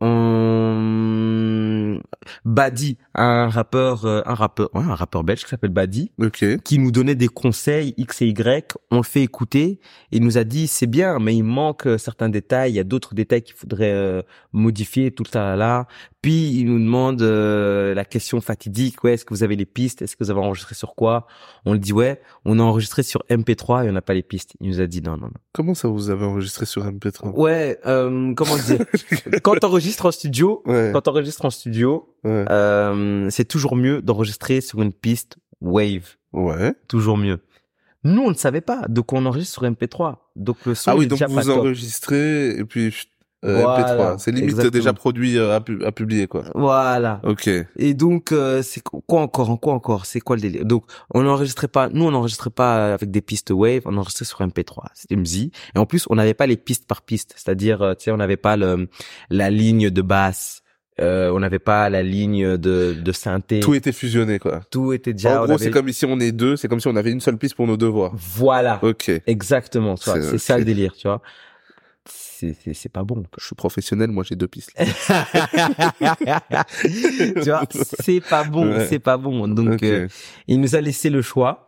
On... 0.00 2.00
Badi, 2.44 2.96
un 3.14 3.48
rappeur, 3.48 4.04
euh, 4.04 4.22
un 4.24 4.34
rappeur, 4.34 4.68
ouais, 4.74 4.82
un 4.82 4.94
rappeur 4.94 5.24
belge 5.24 5.42
qui 5.44 5.50
s'appelle 5.50 5.70
Badi, 5.70 6.12
Ok. 6.20 6.44
qui 6.62 6.78
nous 6.78 6.90
donnait 6.90 7.14
des 7.14 7.28
conseils 7.28 7.94
X 7.96 8.22
et 8.22 8.28
Y. 8.28 8.76
On 8.90 8.98
le 8.98 9.02
fait 9.02 9.22
écouter. 9.22 9.80
Et 10.12 10.16
il 10.18 10.22
nous 10.22 10.38
a 10.38 10.44
dit, 10.44 10.66
c'est 10.66 10.86
bien, 10.86 11.18
mais 11.18 11.34
il 11.34 11.42
manque 11.42 11.86
euh, 11.86 11.98
certains 11.98 12.28
détails. 12.28 12.72
Il 12.72 12.76
y 12.76 12.80
a 12.80 12.84
d'autres 12.84 13.14
détails 13.14 13.42
qu'il 13.42 13.56
faudrait 13.56 13.92
euh, 13.92 14.22
modifier, 14.52 15.10
tout 15.10 15.24
ça 15.30 15.40
là, 15.40 15.56
là. 15.56 15.86
Puis 16.22 16.50
il 16.50 16.66
nous 16.66 16.78
demande 16.78 17.22
euh, 17.22 17.94
la 17.94 18.04
question 18.04 18.42
fatidique. 18.42 19.02
Ouais, 19.02 19.14
est-ce 19.14 19.24
que 19.24 19.32
vous 19.32 19.42
avez 19.42 19.56
les 19.56 19.64
pistes 19.64 20.02
Est-ce 20.02 20.16
que 20.16 20.24
vous 20.24 20.30
avez 20.30 20.40
enregistré 20.40 20.74
sur 20.74 20.94
quoi? 20.94 21.26
On 21.64 21.72
le 21.72 21.78
dit 21.78 21.94
ouais. 21.94 22.20
On 22.44 22.58
a 22.58 22.62
enregistré 22.62 23.02
sur 23.02 23.24
MP3 23.30 23.86
et 23.86 23.88
on 23.88 23.92
n'a 23.92 24.02
pas 24.02 24.12
les 24.12 24.22
pistes. 24.22 24.52
Il 24.60 24.68
nous 24.68 24.80
a 24.82 24.86
dit 24.86 25.00
non, 25.00 25.12
non, 25.12 25.28
non. 25.28 25.32
Comment 25.54 25.72
ça 25.74 25.88
vous 25.88 26.10
avez 26.10 26.26
enregistré 26.26 26.66
sur 26.66 26.84
MP3 26.84 27.32
Ouais, 27.34 27.78
euh, 27.86 28.34
comment 28.34 28.56
dire? 28.58 28.84
Quand 29.42 29.54
t'enregistres 29.54 29.89
en 30.06 30.10
studio, 30.10 30.62
Ouais. 30.66 30.90
quand 30.92 31.02
t'enregistres 31.02 31.44
en 31.44 31.50
studio, 31.50 32.14
Ouais. 32.24 32.44
euh, 32.50 33.28
c'est 33.30 33.44
toujours 33.46 33.76
mieux 33.76 34.00
d'enregistrer 34.02 34.60
sur 34.60 34.80
une 34.82 34.92
piste 34.92 35.36
Wave, 35.60 36.16
Ouais. 36.32 36.74
toujours 36.88 37.16
mieux. 37.18 37.40
Nous, 38.02 38.22
on 38.22 38.30
ne 38.30 38.34
savait 38.34 38.62
pas, 38.62 38.86
donc 38.88 39.12
on 39.12 39.26
enregistre 39.26 39.52
sur 39.54 39.64
MP3. 39.64 40.30
Donc 40.36 40.56
le 40.64 40.74
son 40.74 40.90
Ah 40.92 40.96
oui, 40.96 41.04
est 41.04 41.08
donc 41.08 41.18
déjà 41.18 41.26
pas 41.34 41.42
vous 41.42 41.48
top. 41.48 41.58
enregistrez 41.58 42.56
et 42.58 42.64
puis 42.64 42.94
euh, 43.44 43.62
Voilà, 43.62 44.14
MP3. 44.14 44.18
C'est 44.18 44.30
limite 44.32 44.50
exactement. 44.50 44.70
déjà 44.72 44.92
produit 44.92 45.38
euh, 45.38 45.56
à, 45.56 45.60
pu- 45.60 45.84
à 45.84 45.92
publier 45.92 46.26
quoi. 46.26 46.44
Voilà. 46.54 47.20
Ok. 47.24 47.48
Et 47.76 47.94
donc 47.94 48.32
euh, 48.32 48.62
c'est 48.62 48.82
quoi 48.82 49.20
encore, 49.22 49.58
quoi 49.60 49.72
encore 49.72 50.04
C'est 50.06 50.20
quoi 50.20 50.36
le 50.36 50.42
délire? 50.42 50.64
Donc 50.64 50.84
on 51.14 51.22
n'enregistrait 51.22 51.68
pas, 51.68 51.88
nous 51.88 52.04
on 52.04 52.10
n'enregistrait 52.10 52.50
pas 52.50 52.92
avec 52.94 53.10
des 53.10 53.20
pistes 53.22 53.50
Wave, 53.50 53.82
on 53.86 53.96
enregistrait 53.96 54.24
sur 54.26 54.40
MP3. 54.40 54.86
C'était 54.94 55.16
MZI. 55.16 55.52
Et 55.74 55.78
en 55.78 55.86
plus 55.86 56.04
on 56.10 56.16
n'avait 56.16 56.34
pas 56.34 56.46
les 56.46 56.56
pistes 56.56 56.86
par 56.86 57.02
piste, 57.02 57.32
c'est-à-dire 57.36 57.80
euh, 57.82 57.94
tu 57.94 58.04
sais 58.04 58.10
on 58.10 58.16
n'avait 58.18 58.36
pas 58.36 58.56
le 58.56 58.88
la 59.30 59.48
ligne 59.50 59.88
de 59.90 60.02
basse, 60.02 60.62
euh, 61.00 61.30
on 61.32 61.40
n'avait 61.40 61.58
pas 61.58 61.88
la 61.88 62.02
ligne 62.02 62.58
de 62.58 62.92
de 62.92 63.12
synthé. 63.12 63.60
Tout 63.60 63.72
était 63.74 63.92
fusionné 63.92 64.38
quoi. 64.38 64.60
Tout 64.70 64.92
était 64.92 65.14
déjà. 65.14 65.40
en 65.40 65.44
gros, 65.44 65.54
avait- 65.54 65.64
c'est 65.64 65.70
comme 65.70 65.90
si 65.92 66.04
on 66.04 66.20
est 66.20 66.32
deux, 66.32 66.56
c'est 66.56 66.68
comme 66.68 66.80
si 66.80 66.88
on 66.88 66.96
avait 66.96 67.10
une 67.10 67.20
seule 67.20 67.38
piste 67.38 67.54
pour 67.54 67.66
nos 67.66 67.78
deux 67.78 67.86
voix. 67.88 68.12
Voilà. 68.14 68.78
Ok. 68.82 69.10
Exactement. 69.26 69.94
tu 69.94 70.10
vois, 70.10 70.20
C'est- 70.20 70.36
ça 70.36 70.58
le 70.58 70.64
délire, 70.66 70.92
tu 70.94 71.08
vois. 71.08 71.22
C'est 72.40 72.54
c'est 72.54 72.72
c'est 72.74 72.88
pas 72.88 73.04
bon. 73.04 73.22
Je 73.38 73.44
suis 73.44 73.54
professionnel, 73.54 74.10
moi 74.10 74.24
j'ai 74.26 74.34
deux 74.36 74.48
pistes. 74.48 74.72
tu 77.42 77.50
vois, 77.50 77.62
c'est 77.70 78.20
pas 78.20 78.44
bon, 78.44 78.70
Ouais. 78.70 78.86
c'est 78.88 78.98
pas 78.98 79.16
bon. 79.16 79.46
Donc 79.48 79.82
euh, 79.82 80.08
il 80.46 80.60
nous 80.60 80.74
a 80.74 80.80
laissé 80.80 81.10
le 81.10 81.22
choix 81.22 81.66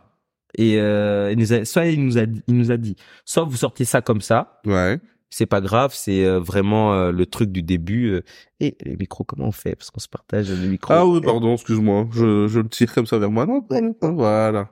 et 0.56 0.78
euh, 0.80 1.30
il 1.32 1.38
nous 1.38 1.52
a 1.52 1.64
soit 1.64 1.86
il 1.86 2.04
nous 2.04 2.18
a 2.18 2.22
il 2.22 2.56
nous 2.56 2.70
a 2.70 2.76
dit 2.76 2.96
soit 3.24 3.44
vous 3.44 3.56
sortez 3.56 3.84
ça 3.84 4.00
comme 4.02 4.20
ça, 4.20 4.60
Ouais. 4.66 4.98
c'est 5.30 5.46
pas 5.46 5.60
grave, 5.60 5.92
c'est 5.94 6.24
euh, 6.24 6.38
vraiment 6.40 6.94
euh, 6.94 7.12
le 7.12 7.26
truc 7.26 7.50
du 7.52 7.62
début 7.62 8.20
et 8.60 8.76
les 8.84 8.96
micros 8.96 9.24
comment 9.24 9.46
on 9.48 9.52
fait? 9.52 9.74
Parce 9.76 9.90
qu'on 9.90 10.00
se 10.00 10.08
partage 10.08 10.50
le 10.50 10.68
micro. 10.68 10.92
Ah 10.94 11.06
oui, 11.06 11.20
pardon, 11.20 11.54
excuse-moi. 11.54 12.08
Je, 12.12 12.48
je 12.48 12.60
le 12.60 12.68
tire 12.68 12.92
comme 12.94 13.06
ça 13.06 13.18
vers 13.18 13.30
moi. 13.30 13.46
Non, 13.46 13.64
voilà. 14.14 14.68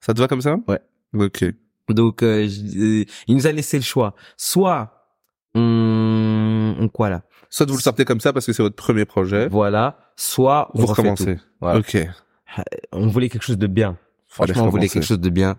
Ça 0.00 0.12
te 0.14 0.20
va 0.20 0.28
comme 0.28 0.40
ça? 0.42 0.56
Ouais. 0.66 0.80
Ok. 1.14 1.44
Donc 1.88 2.22
euh, 2.22 2.46
je- 2.48 2.78
euh, 3.00 3.04
il 3.28 3.34
nous 3.36 3.46
a 3.46 3.52
laissé 3.52 3.78
le 3.78 3.82
choix. 3.84 4.14
Soit 4.36 4.97
on, 5.54 6.76
on 6.78 6.88
quoi 6.88 7.10
là? 7.10 7.22
Soit 7.50 7.66
vous 7.66 7.76
le 7.76 7.82
sortez 7.82 8.04
comme 8.04 8.20
ça 8.20 8.32
parce 8.32 8.46
que 8.46 8.52
c'est 8.52 8.62
votre 8.62 8.76
premier 8.76 9.04
projet. 9.04 9.48
Voilà, 9.48 9.98
soit 10.16 10.70
on 10.74 10.80
Vous 10.80 10.86
tout. 10.86 10.90
recommencez. 10.92 11.38
Voilà. 11.60 11.78
Ok. 11.80 11.96
On 12.92 13.06
voulait 13.08 13.28
quelque 13.28 13.42
chose 13.44 13.58
de 13.58 13.66
bien. 13.66 13.96
Franchement, 14.26 14.64
on 14.64 14.68
voulait 14.68 14.88
quelque 14.88 15.04
chose 15.06 15.20
de 15.20 15.30
bien. 15.30 15.56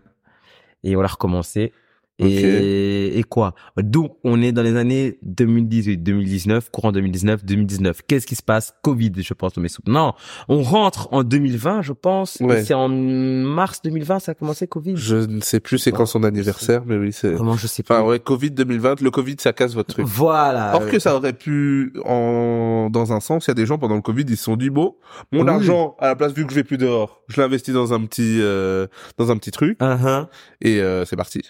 Et 0.84 0.96
on 0.96 1.02
l'a 1.02 1.08
recommencé. 1.08 1.74
Et, 2.20 3.18
et 3.20 3.24
quoi? 3.24 3.54
Donc, 3.78 4.18
on 4.24 4.42
est 4.42 4.52
dans 4.52 4.62
les 4.62 4.76
années 4.76 5.20
2018, 5.24 5.98
2019, 5.98 6.70
courant 6.72 6.92
2019, 6.92 7.46
2019. 7.46 8.02
Qu'est-ce 8.08 8.28
qui 8.28 8.36
se 8.36 8.44
passe? 8.44 8.74
Covid, 8.84 9.12
je 9.18 9.34
pense, 9.34 9.56
mes 9.58 9.70
soupes. 9.70 9.88
Non, 9.88 10.14
on 10.48 10.62
rentre 10.62 11.08
en 11.12 11.24
2020, 11.24 11.82
je 11.82 11.94
pense. 11.94 12.38
Ouais. 12.42 12.64
C'est 12.64 12.74
en 12.74 12.90
mars 12.90 13.82
2020, 13.84 14.20
ça 14.20 14.32
a 14.32 14.36
commencé 14.36 14.68
Covid? 14.68 14.96
Je 14.98 15.16
ne 15.16 15.42
sais 15.42 15.60
plus 15.60 15.78
c'est 15.80 15.92
quand 15.92 16.06
son 16.06 16.24
anniversaire, 16.24 16.84
mais 16.86 16.98
oui, 16.98 17.12
c'est... 17.14 17.36
Comment 17.36 17.56
je 17.56 17.68
sais 17.68 17.84
pas. 17.84 18.00
Enfin, 18.02 18.10
ouais, 18.10 18.20
Covid 18.20 18.52
2020, 18.52 19.02
le 19.02 19.12
Covid, 19.12 19.36
ça 19.40 19.54
casse 19.54 19.74
votre 19.74 19.94
truc. 19.94 20.06
Voilà. 20.06 20.76
Or 20.76 20.88
que 20.88 21.00
ça 21.00 21.16
aurait 21.16 21.34
pu, 21.34 21.94
en, 22.06 22.90
dans 22.92 23.14
un 23.14 23.20
sens, 23.20 23.46
il 23.48 23.50
y 23.50 23.52
a 23.52 23.56
des 23.56 23.66
gens 23.66 23.78
pendant 23.78 23.96
le 23.96 24.02
Covid, 24.02 24.26
ils 24.28 24.38
se 24.38 24.44
sont 24.44 24.56
dit, 24.58 24.70
bon, 24.70 24.96
mon 25.32 25.44
Oui. 25.44 25.50
argent, 25.50 25.96
à 26.00 26.08
la 26.08 26.16
place, 26.16 26.34
vu 26.34 26.44
que 26.46 26.52
je 26.52 26.56
vais 26.56 26.64
plus 26.64 26.78
dehors, 26.78 27.22
je 27.28 27.40
l'investis 27.42 27.74
dans 27.74 27.94
un 27.94 28.02
petit, 28.06 28.40
euh, 28.42 28.88
dans 29.18 29.32
un 29.32 29.38
petit 29.38 29.52
truc, 29.52 29.78
Uh-huh. 29.80 30.28
et 30.62 30.82
euh, 30.82 31.06
c'est 31.06 31.16
parti. 31.16 31.42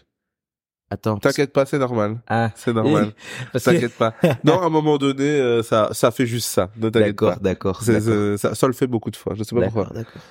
Attends. 0.91 1.17
T'inquiète 1.17 1.53
pas, 1.53 1.65
c'est 1.65 1.77
normal. 1.77 2.17
Ah. 2.27 2.49
C'est 2.55 2.73
normal. 2.73 3.11
Que- 3.53 3.59
T'inquiète 3.59 3.93
pas. 3.93 4.13
Non, 4.43 4.59
à 4.61 4.65
un 4.65 4.69
moment 4.69 4.97
donné, 4.97 5.23
euh, 5.23 5.61
ça, 5.61 5.89
ça 5.91 6.09
fait 6.11 6.25
juste 6.25 6.47
ça. 6.47 6.69
Ne 6.77 6.89
t'inquiète 6.89 7.09
D'accord, 7.09 7.33
pas. 7.35 7.39
d'accord. 7.41 7.83
Ça, 7.83 8.55
ça 8.55 8.67
le 8.67 8.73
fait 8.73 8.87
beaucoup 8.87 9.11
de 9.11 9.15
fois. 9.15 9.33
Je 9.37 9.43
sais 9.43 9.55
pas 9.55 9.61
pourquoi. 9.63 9.89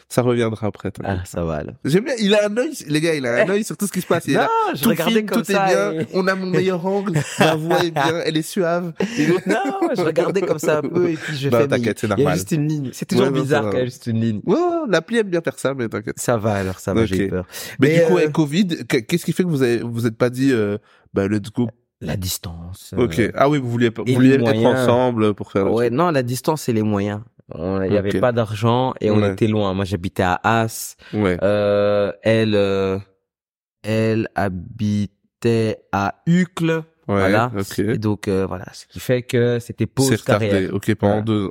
Ça 0.09 0.23
reviendra 0.23 0.67
après. 0.67 0.91
Ah, 1.05 1.19
ça 1.25 1.45
va 1.45 1.57
alors. 1.57 1.75
J'aime 1.85 2.05
bien. 2.05 2.15
Il 2.19 2.35
a 2.35 2.47
un 2.49 2.57
œil, 2.57 2.73
les 2.89 3.01
gars. 3.01 3.15
Il 3.15 3.25
a 3.27 3.45
un 3.45 3.49
œil 3.49 3.63
sur 3.65 3.77
tout 3.77 3.87
ce 3.87 3.93
qui 3.93 4.01
se 4.01 4.07
passe. 4.07 4.25
Il 4.27 4.35
là. 4.35 4.43
Non, 4.69 4.75
je 4.75 4.83
Tout 4.83 4.89
regardais 4.89 5.25
comme 5.25 5.43
tout 5.43 5.53
ça. 5.53 5.71
est 5.71 5.75
bien. 5.93 6.01
et- 6.03 6.07
On 6.15 6.27
a 6.27 6.35
mon 6.35 6.47
meilleur 6.47 6.85
angle. 6.85 7.13
Ma 7.39 7.55
voix 7.55 7.85
est 7.85 7.91
bien. 7.93 8.21
Elle 8.25 8.37
est 8.37 8.43
suave. 8.43 8.93
Et- 9.19 9.29
Non, 9.47 9.89
je 9.97 10.03
regardais 10.03 10.41
comme 10.43 10.59
ça 10.59 10.79
un 10.79 10.83
peu 10.83 11.11
et 11.11 11.15
puis 11.15 11.37
je 11.37 11.49
Non, 11.49 11.59
fais. 11.59 11.63
mais 11.69 11.77
t'inquiète, 11.77 11.99
c'est 12.01 12.07
Il 12.07 12.11
y 12.11 12.13
a 12.13 12.17
normal. 12.17 12.35
juste 12.35 12.53
une 12.53 12.69
ligne. 12.69 12.91
C'est 12.93 13.07
toujours 13.07 13.27
Ouais, 13.27 13.31
bizarre 13.41 13.63
quand 13.65 13.73
il 13.73 13.79
y 13.79 13.83
a 13.83 13.85
juste 13.85 14.07
une 14.07 14.21
ligne. 14.21 14.41
Ouais, 14.45 14.57
l'appli 14.89 15.19
aime 15.19 15.29
bien 15.29 15.41
faire 15.41 15.59
ça, 15.59 15.73
mais 15.75 15.89
t'inquiète. 15.89 16.19
Ça 16.19 16.37
va 16.37 16.55
alors, 16.55 16.81
ça 16.81 16.93
va, 16.95 17.07
j'ai 17.07 17.29
peur. 17.29 17.47
Mais, 17.79 18.01
du 18.01 18.05
coup, 18.07 18.15
euh, 18.15 18.19
avec 18.23 18.33
Covid, 18.33 18.67
qu- 18.89 19.03
qu'est-ce 19.05 19.25
qui 19.25 19.33
fait 19.33 19.45
que 19.45 19.49
vous 19.49 19.63
avez, 19.63 19.79
vous 19.83 20.07
êtes 20.07 20.17
pas 20.17 20.31
dit, 20.31 20.48
euh, 20.53 20.79
bah, 21.15 21.29
let's 21.29 21.51
go. 21.53 21.69
La 22.01 22.17
distance. 22.17 22.95
euh, 22.97 23.05
Ok. 23.05 23.21
Ah 23.35 23.49
oui, 23.49 23.59
vous 23.59 23.69
vouliez, 23.69 23.91
vous 23.91 24.05
vouliez 24.07 24.35
être 24.35 24.41
moyens. 24.41 24.81
ensemble 24.83 25.35
pour 25.35 25.51
faire 25.51 25.73
Ouais, 25.73 25.91
non, 25.91 26.11
la 26.11 26.23
distance 26.23 26.69
et 26.69 26.73
les 26.73 26.83
moyens. 26.83 27.21
On- 27.53 27.83
Il 27.83 27.93
y 27.93 27.97
avait 27.97 28.21
pas 28.21 28.31
d'argent 28.33 28.95
et 29.01 29.11
on 29.11 29.21
Ouais. 29.21 29.33
était 29.33 29.47
loin. 29.49 29.73
Moi, 29.75 29.85
j'habitais 29.85 30.23
à 30.23 30.39
As. 30.45 30.97
Ouais. 31.15 31.39
Euh, 31.43 32.13
elle, 32.23 32.55
euh, 32.55 32.99
elle 33.83 34.29
habitait 34.35 35.79
à 35.93 36.15
Uccle. 36.27 36.83
Ouais. 37.09 37.17
voilà. 37.21 37.51
Et 37.79 37.97
donc, 37.97 38.29
euh, 38.29 38.45
voilà. 38.47 38.67
Ce 38.75 38.87
qui 38.87 39.01
fait 39.01 39.23
que 39.23 39.59
c'était 39.61 39.85
C'est 39.85 39.87
pause 39.87 40.11
retardé. 40.11 40.49
carrière. 40.51 40.75
Ok, 40.75 40.95
pendant 40.95 41.23
deux, 41.23 41.51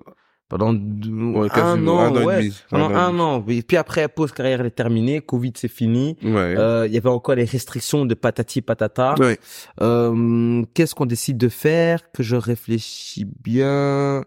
Pendant 0.50 0.72
deux- 0.72 1.12
ouais, 1.12 1.50
un 1.52 1.86
an, 1.88 2.00
un 2.00 2.10
an 2.16 2.24
ouais. 2.26 2.36
et 2.40 2.44
demi. 2.44 2.62
Pendant 2.70 2.90
un 2.96 3.20
an. 3.20 3.44
Et 3.50 3.62
puis 3.62 3.76
après, 3.76 4.08
pause 4.08 4.32
carrière 4.32 4.62
est 4.66 4.72
terminée. 4.72 5.20
Covid, 5.20 5.52
c'est 5.58 5.68
fini. 5.68 6.16
Ouais. 6.24 6.56
Euh, 6.58 6.88
Il 6.88 6.94
y 6.94 6.98
avait 6.98 7.10
encore 7.10 7.36
les 7.36 7.44
restrictions 7.44 8.06
de 8.06 8.14
patati 8.14 8.62
patata. 8.62 9.16
Ouais. 9.20 9.38
Euh, 9.82 10.64
Qu'est-ce 10.74 10.96
qu'on 10.96 11.06
décide 11.06 11.38
de 11.38 11.50
faire? 11.50 12.12
Que 12.14 12.24
je 12.24 12.38
réfléchis 12.38 13.26
bien. 13.44 14.24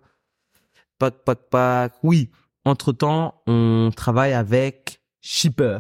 Pac, 0.98 1.14
pac, 1.24 1.38
pac. 1.50 1.92
Oui. 2.02 2.30
Entre 2.66 2.92
temps, 2.92 3.40
on 3.46 3.90
travaille 3.96 4.34
avec 4.34 5.00
Shipper. 5.22 5.78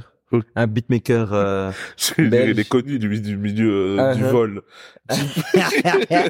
Un 0.56 0.66
beatmaker. 0.66 1.30
euh, 1.32 1.70
Il 2.18 2.58
est 2.58 2.68
connu 2.68 2.98
du, 2.98 3.20
du 3.20 3.36
milieu 3.36 3.98
euh, 3.98 4.14
du 4.14 4.22
Uh-huh. 4.22 4.30
vol. 4.30 4.62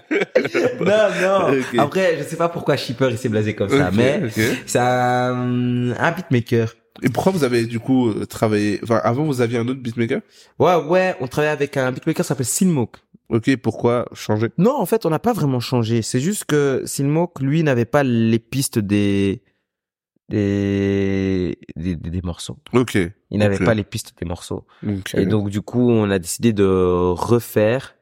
non, 0.81 1.09
non. 1.23 1.59
Ok. 1.59 1.79
Après, 1.79 2.17
je 2.19 2.23
sais 2.25 2.37
pas 2.37 2.49
pourquoi 2.49 2.77
Shipper 2.77 3.09
il 3.11 3.19
s'est 3.19 3.29
blasé 3.29 3.55
comme 3.55 3.69
ça, 3.69 3.91
mais 3.93 4.21
ok. 4.25 4.41
c'est 4.67 4.79
un, 4.79 5.93
un 5.99 6.13
beatmaker. 6.13 6.75
Et 7.03 7.09
pourquoi 7.09 7.33
vous 7.33 7.45
avez 7.45 7.67
du 7.67 7.79
coup 7.79 8.09
euh, 8.11 8.27
travaillé 8.27 8.81
Enfin, 8.83 9.01
avant 9.05 9.25
vous 9.25 9.41
aviez 9.41 9.59
un 9.59 9.69
autre 9.69 9.81
beatmaker? 9.81 10.21
Ouais, 10.59 10.75
ouais, 10.77 11.15
on 11.21 11.29
travaille 11.29 11.51
avec 11.51 11.77
un 11.77 11.93
beatmaker 11.93 12.25
qui 12.25 12.29
s'appelle 12.29 12.47
Silmok. 12.47 12.97
Ok, 13.29 13.55
pourquoi 13.57 14.07
changer? 14.13 14.49
Non, 14.59 14.75
en 14.77 14.87
fait, 14.87 15.07
on 15.07 15.11
n'a 15.11 15.21
pas 15.21 15.33
vraiment 15.33 15.61
changé. 15.61 16.03
C'est 16.03 16.19
juste 16.21 16.45
que 16.47 16.83
Silmok, 16.85 17.41
lui, 17.41 17.63
n'avait 17.63 17.85
pas 17.85 18.03
les 18.03 18.39
pistes 18.41 18.79
des 18.81 19.41
des 20.31 21.59
des, 21.77 21.97
des- 21.97 22.23
morceaux. 22.23 22.59
Ok. 22.73 22.97
Il 23.31 23.39
n'avait 23.39 23.57
Ok. 23.57 23.65
pas 23.65 23.75
les 23.75 23.85
pistes 23.85 24.15
des 24.19 24.27
morceaux. 24.27 24.67
Ok. 24.87 25.15
Et 25.15 25.27
donc, 25.27 25.51
du 25.51 25.61
coup, 25.63 25.91
on 25.91 26.11
a 26.11 26.19
décidé 26.19 26.53
de 26.53 26.65
refaire. 27.13 27.97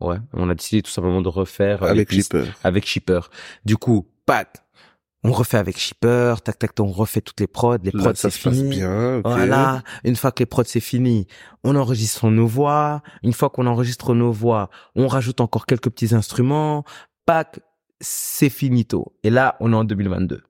Ouais, 0.00 0.16
on 0.32 0.48
a 0.50 0.54
décidé 0.54 0.82
tout 0.82 0.90
simplement 0.90 1.22
de 1.22 1.28
refaire 1.28 1.82
les 1.84 1.90
avec 1.90 2.08
pistes 2.08 2.36
Shipper. 2.36 2.50
avec 2.64 2.86
Shipper. 2.86 3.20
Du 3.64 3.76
coup, 3.76 4.06
pack. 4.26 4.56
On 5.26 5.32
refait 5.32 5.56
avec 5.56 5.78
Shipper, 5.78 6.34
tac 6.44 6.58
tac, 6.58 6.74
tac, 6.74 6.80
on 6.86 6.90
refait 6.92 7.22
toutes 7.22 7.40
les 7.40 7.46
prods, 7.46 7.78
les 7.82 7.92
prods 7.92 8.14
ça 8.14 8.28
c'est 8.28 8.38
se 8.38 8.46
passe 8.46 8.58
fini. 8.58 8.68
bien. 8.68 9.16
ok. 9.18 9.22
Voilà, 9.26 9.82
une 10.04 10.16
fois 10.16 10.32
que 10.32 10.40
les 10.42 10.46
prods 10.46 10.64
c'est 10.66 10.80
fini, 10.80 11.26
on 11.62 11.76
enregistre 11.76 12.28
nos 12.28 12.46
voix. 12.46 13.02
Une 13.22 13.32
fois 13.32 13.48
qu'on 13.48 13.66
enregistre 13.66 14.14
nos 14.14 14.32
voix, 14.32 14.68
on 14.96 15.06
rajoute 15.08 15.40
encore 15.40 15.64
quelques 15.64 15.88
petits 15.88 16.14
instruments. 16.14 16.84
Pack, 17.24 17.60
c'est 18.02 18.50
finito. 18.50 19.16
Et 19.22 19.30
là, 19.30 19.56
on 19.60 19.72
est 19.72 19.76
en 19.76 19.84
2022. 19.84 20.42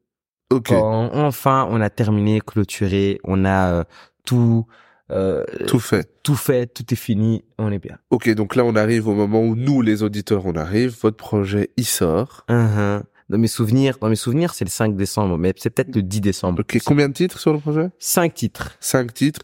Quand 0.61 1.11
enfin 1.15 1.67
on 1.71 1.81
a 1.81 1.91
terminé, 1.91 2.41
clôturé, 2.41 3.19
on 3.25 3.45
a 3.45 3.73
euh, 3.73 3.85
tout, 4.25 4.67
euh, 5.11 5.45
Tout 5.67 5.79
fait. 5.81 6.09
tout 6.23 6.35
fait, 6.37 6.67
tout 6.73 6.85
est 6.93 6.97
fini, 6.97 7.45
on 7.59 7.71
est 7.73 7.79
bien. 7.79 7.99
Ok, 8.11 8.29
donc 8.35 8.57
là 8.57 8.65
on 8.65 8.75
arrive 8.77 9.09
au 9.09 9.15
moment 9.15 9.41
où 9.43 9.55
nous, 9.55 9.83
les 9.83 10.03
auditeurs, 10.03 10.47
on 10.47 10.55
arrive. 10.55 10.97
Votre 11.03 11.17
projet, 11.17 11.71
il 11.77 11.85
sort. 11.87 12.45
Uhum. 12.49 13.03
Dans 13.31 13.39
mes 13.39 13.49
souvenirs, 13.49 13.97
dans 14.01 14.09
mes 14.11 14.17
souvenirs, 14.17 14.53
c'est 14.53 14.65
le 14.67 14.71
5 14.71 14.97
décembre, 14.97 15.39
mais 15.39 15.55
c'est 15.57 15.71
peut-être 15.71 15.95
le 15.95 16.03
10 16.03 16.21
décembre. 16.21 16.61
Ok, 16.61 16.79
combien 16.85 17.09
de 17.09 17.15
titres 17.15 17.39
sur 17.39 17.53
le 17.55 17.59
projet? 17.59 17.89
Cinq 17.99 18.35
titres. 18.35 18.77
Cinq 18.81 19.15
titres. 19.15 19.41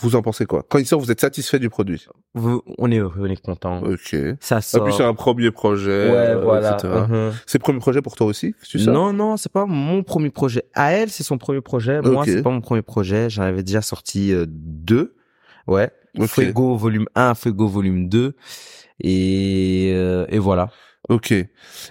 Vous 0.00 0.16
en 0.16 0.22
pensez 0.22 0.46
quoi? 0.46 0.64
Quand 0.68 0.78
il 0.78 0.86
sort, 0.86 1.00
vous 1.00 1.10
êtes 1.10 1.20
satisfait 1.20 1.58
du 1.58 1.68
produit? 1.68 2.06
Vous- 2.34 2.62
On 2.78 2.90
est 2.90 2.96
heureux, 2.98 3.14
on 3.20 3.26
est 3.26 3.40
content. 3.40 3.82
Ok. 3.82 4.16
Ça 4.40 4.56
En 4.56 4.60
sort. 4.62 4.84
plus, 4.84 4.92
c'est 4.94 5.04
un 5.04 5.12
premier 5.14 5.50
projet, 5.50 6.08
ouais, 6.10 6.16
euh, 6.16 6.40
voilà. 6.42 6.74
etc. 6.74 6.88
uhum. 7.10 7.32
C'est 7.46 7.58
le 7.58 7.62
premier 7.62 7.78
projet 7.78 8.00
pour 8.00 8.16
toi 8.16 8.26
aussi 8.26 8.54
tu 8.66 8.78
Non, 8.86 9.12
non, 9.12 9.36
c'est 9.36 9.52
pas 9.52 9.66
mon 9.66 10.02
premier 10.02 10.30
projet. 10.30 10.64
À 10.74 10.92
elle, 10.92 11.10
c'est 11.10 11.22
son 11.22 11.36
premier 11.36 11.60
projet. 11.60 12.00
Moi, 12.00 12.24
c'est 12.24 12.42
pas 12.42 12.50
mon 12.50 12.62
premier 12.62 12.82
projet. 12.82 13.28
J'en 13.28 13.42
avais 13.42 13.62
déjà 13.62 13.82
sorti 13.82 14.32
euh, 14.32 14.46
deux. 14.48 15.14
Ouais. 15.66 15.90
Fuego 16.26 16.76
volume 16.76 17.06
1, 17.14 17.34
Fuego 17.34 17.68
volume 17.68 18.08
2. 18.08 18.34
Et, 19.00 19.92
euh, 19.94 20.26
et 20.28 20.38
voilà. 20.38 20.70
Ok. 21.08 21.34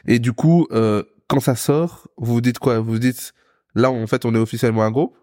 Et 0.08 0.20
du 0.20 0.34
coup, 0.34 0.68
euh, 0.72 1.04
quand 1.28 1.40
ça 1.40 1.56
sort, 1.56 2.08
vous 2.18 2.34
vous 2.34 2.42
dites 2.42 2.60
quoi? 2.60 2.80
Vous 2.80 2.94
vous 2.94 3.00
dites, 3.00 3.34
là, 3.76 3.92
en 3.92 4.08
fait, 4.08 4.26
on 4.26 4.34
est 4.36 4.40
officiellement 4.40 4.84
un 4.84 4.92
groupe? 4.92 5.16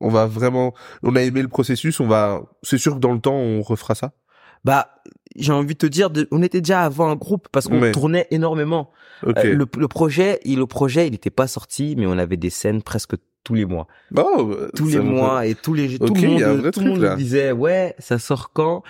On 0.00 0.08
va 0.08 0.26
vraiment... 0.26 0.74
On 1.02 1.16
a 1.16 1.22
aimé 1.22 1.42
le 1.42 1.48
processus, 1.48 2.00
on 2.00 2.06
va... 2.06 2.42
C'est 2.62 2.78
sûr 2.78 2.94
que 2.94 3.00
dans 3.00 3.12
le 3.12 3.20
temps, 3.20 3.34
on 3.36 3.62
refera 3.62 3.94
ça 3.94 4.12
Bah, 4.64 4.88
j'ai 5.36 5.52
envie 5.52 5.74
de 5.74 5.78
te 5.78 5.86
dire, 5.86 6.10
de- 6.10 6.28
on 6.30 6.42
était 6.42 6.60
déjà 6.60 6.82
avant 6.82 7.08
un 7.10 7.16
groupe 7.16 7.48
parce 7.52 7.66
qu'on 7.68 7.80
Ouais. 7.80 7.92
tournait 7.92 8.26
énormément. 8.30 8.90
Euh, 9.26 9.32
le, 9.44 9.66
le 9.78 9.88
projet, 9.88 10.40
il, 10.44 10.58
le 10.58 10.66
projet, 10.66 11.06
il 11.06 11.12
n'était 11.12 11.30
pas 11.30 11.46
sorti, 11.46 11.94
mais 11.96 12.06
on 12.06 12.18
avait 12.18 12.36
des 12.36 12.50
scènes 12.50 12.82
presque 12.82 13.14
tous 13.44 13.54
les 13.54 13.64
mois. 13.64 13.86
Oh, 14.16 14.54
Tous 14.74 14.88
les 14.88 14.98
mois 15.00 15.46
et 15.46 15.54
tous 15.54 15.72
les 15.72 15.98
tout 15.98 16.06
Ok, 16.10 16.20
le 16.20 16.28
monde, 16.28 16.70
tout 16.72 16.80
le 16.80 16.86
monde 16.88 17.16
disait 17.16 17.52
ouais, 17.52 17.94
ça 17.98 18.18
sort 18.18 18.50
quand? 18.52 18.82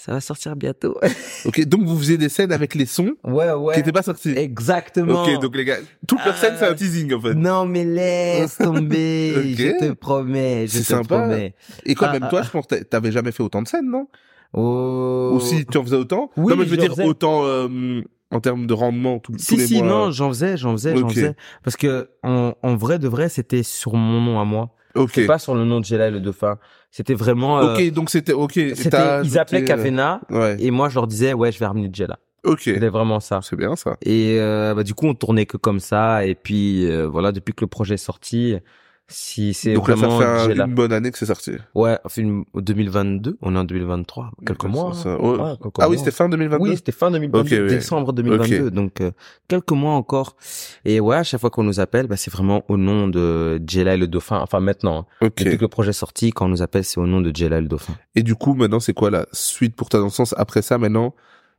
Ça 0.00 0.12
va 0.12 0.20
sortir 0.20 0.54
bientôt. 0.54 0.96
Ok, 1.44 1.64
donc 1.66 1.82
vous 1.82 1.98
faisiez 1.98 2.18
des 2.18 2.28
scènes 2.28 2.52
avec 2.52 2.74
les 2.76 2.86
sons 2.86 3.14
ouais, 3.24 3.50
ouais. 3.52 3.74
qui 3.74 3.80
n'étaient 3.80 3.90
pas 3.92 4.02
sortis 4.02 4.30
Exactement. 4.36 5.24
Ok, 5.24 5.40
donc 5.40 5.56
les 5.56 5.64
gars, 5.64 5.78
toute 6.06 6.24
leur 6.24 6.36
scène, 6.36 6.54
c'est 6.56 6.66
un 6.68 6.74
teasing, 6.74 7.12
en 7.14 7.20
fait. 7.20 7.34
Non 7.34 7.66
mais 7.66 7.84
laisse 7.84 8.58
tomber, 8.58 9.34
Ok. 9.36 9.44
je 9.58 9.78
te 9.88 9.92
promets, 9.94 10.66
je 10.68 10.72
C'est 10.72 10.78
te 10.80 10.84
sympa. 10.84 11.18
promets. 11.18 11.54
Et 11.84 11.94
quand 11.96 12.06
Ah, 12.10 12.12
même, 12.18 12.28
toi, 12.30 12.40
ah. 12.40 12.44
je 12.44 12.50
pense 12.50 12.66
que 12.66 12.76
t'avais 12.76 13.10
jamais 13.10 13.32
fait 13.32 13.42
autant 13.42 13.60
de 13.62 13.66
scènes, 13.68 13.90
non? 13.90 14.06
Oh. 14.52 15.32
Ou 15.34 15.40
si 15.40 15.66
tu 15.66 15.76
en 15.78 15.82
faisais 15.84 15.96
autant? 15.96 16.30
Oui, 16.36 16.50
Non, 16.52 16.56
mais 16.56 16.64
je 16.64 16.70
veux 16.70 16.76
dire 16.76 16.90
faisais. 16.90 17.04
autant 17.04 17.44
euh, 17.44 18.00
en 18.30 18.40
termes 18.40 18.66
de 18.66 18.74
rendement 18.74 19.18
tout, 19.18 19.32
Si 19.38 19.54
tous 19.54 19.56
les 19.60 19.66
si 19.66 19.82
mois. 19.82 19.88
non, 20.06 20.10
j'en 20.10 20.28
faisais, 20.28 20.56
j'en 20.56 20.72
faisais, 20.72 20.96
j'en 20.96 21.08
faisais 21.08 21.34
parce 21.64 21.76
que 21.76 22.10
en, 22.22 22.52
en 22.62 22.76
vrai 22.76 22.98
de 22.98 23.08
vrai, 23.08 23.28
c'était 23.28 23.62
sur 23.62 23.94
mon 23.94 24.20
nom 24.20 24.40
à 24.40 24.44
moi, 24.44 24.70
Ok. 24.94 25.10
c'est 25.14 25.26
pas 25.26 25.38
sur 25.38 25.54
le 25.54 25.64
nom 25.64 25.80
de 25.80 25.84
Gela 25.84 26.08
et 26.08 26.10
le 26.10 26.20
dauphin. 26.20 26.58
C'était 26.90 27.14
vraiment 27.14 27.58
euh, 27.60 27.74
Ok, 27.74 27.90
donc 27.92 28.10
c'était 28.10 28.32
ok. 28.32 28.52
c'était 28.74 29.22
ils 29.24 29.38
appelaient 29.38 29.70
ajouté, 29.70 29.90
euh, 29.92 30.16
Ouais. 30.30 30.56
et 30.58 30.70
moi 30.70 30.88
je 30.88 30.94
leur 30.94 31.06
disais 31.06 31.32
ouais, 31.34 31.52
je 31.52 31.58
vais 31.58 31.66
ramener 31.66 31.90
Gela. 31.92 32.18
Ok. 32.44 32.60
C'était 32.62 32.88
vraiment 32.88 33.20
ça. 33.20 33.40
C'est 33.42 33.56
bien 33.56 33.74
ça. 33.76 33.96
Et 34.02 34.36
euh, 34.38 34.72
bah, 34.74 34.84
du 34.84 34.94
coup, 34.94 35.06
on 35.06 35.14
tournait 35.14 35.44
que 35.44 35.56
comme 35.56 35.80
ça. 35.80 36.24
Et 36.24 36.34
puis 36.34 36.86
euh, 36.90 37.06
voilà, 37.08 37.32
depuis 37.32 37.52
que 37.52 37.62
le 37.64 37.66
projet 37.68 37.94
est 37.94 37.98
sorti, 37.98 38.54
si 39.10 39.54
c'est 39.54 39.72
Donc 39.72 39.88
là, 39.88 39.96
ça 39.96 40.08
fait 40.10 40.58
un- 40.60 40.66
une 40.66 40.74
bonne 40.74 40.92
année 40.92 41.10
que 41.10 41.16
c'est 41.16 41.24
sorti. 41.26 41.52
Ouais, 41.74 41.98
film 42.08 42.44
2022. 42.54 43.38
On 43.40 43.54
est 43.56 43.58
en 43.58 43.64
2023. 43.64 44.30
Quelques 44.46 44.64
mois. 44.64 44.92
ça, 44.92 45.10
hein. 45.14 45.16
ouais. 45.18 45.38
Ouais, 45.40 45.52
quelques 45.62 45.74
Ah 45.78 45.88
oui, 45.88 45.96
c'était 45.98 46.10
fin 46.10 46.28
2022. 46.28 46.62
Oui, 46.70 46.76
c'était 46.76 46.92
fin 46.92 47.10
2022, 47.10 47.40
Ok, 47.56 47.62
oui. 47.62 47.74
décembre 47.74 48.12
2022. 48.12 48.66
Ok. 48.66 48.72
Donc 48.72 49.00
euh, 49.00 49.10
quelques 49.48 49.72
mois 49.72 49.94
encore. 49.94 50.36
Et 50.84 51.00
ouais, 51.00 51.16
à 51.16 51.22
chaque 51.22 51.40
fois 51.40 51.48
qu'on 51.50 51.62
nous 51.64 51.80
appelle, 51.80 52.06
bah, 52.06 52.16
c'est 52.18 52.30
vraiment 52.32 52.64
au 52.68 52.76
nom 52.76 53.08
de 53.08 53.60
Jella 53.66 53.94
et 53.94 53.96
le 53.98 54.08
Dauphin. 54.08 54.40
Enfin 54.40 54.60
maintenant, 54.60 55.06
hein. 55.22 55.26
ok. 55.26 55.32
depuis 55.38 55.56
que 55.56 55.62
le 55.62 55.68
projet 55.68 55.90
est 55.90 55.92
sorti, 55.94 56.30
quand 56.30 56.44
on 56.44 56.48
nous 56.50 56.60
appelle, 56.62 56.84
c'est 56.84 57.00
au 57.00 57.06
nom 57.06 57.22
de 57.22 57.34
Jella 57.34 57.58
et 57.58 57.62
le 57.62 57.68
Dauphin. 57.68 57.94
Et 58.14 58.22
du 58.22 58.34
coup, 58.34 58.52
maintenant, 58.54 58.80
c'est 58.80 58.92
quoi 58.94 59.10
la 59.10 59.26
suite 59.32 59.74
pour 59.74 59.88
toi 59.88 60.00
dans 60.00 60.06
le 60.06 60.12
sens 60.12 60.34
après 60.36 60.60
ça 60.60 60.76
Maintenant, 60.76 61.14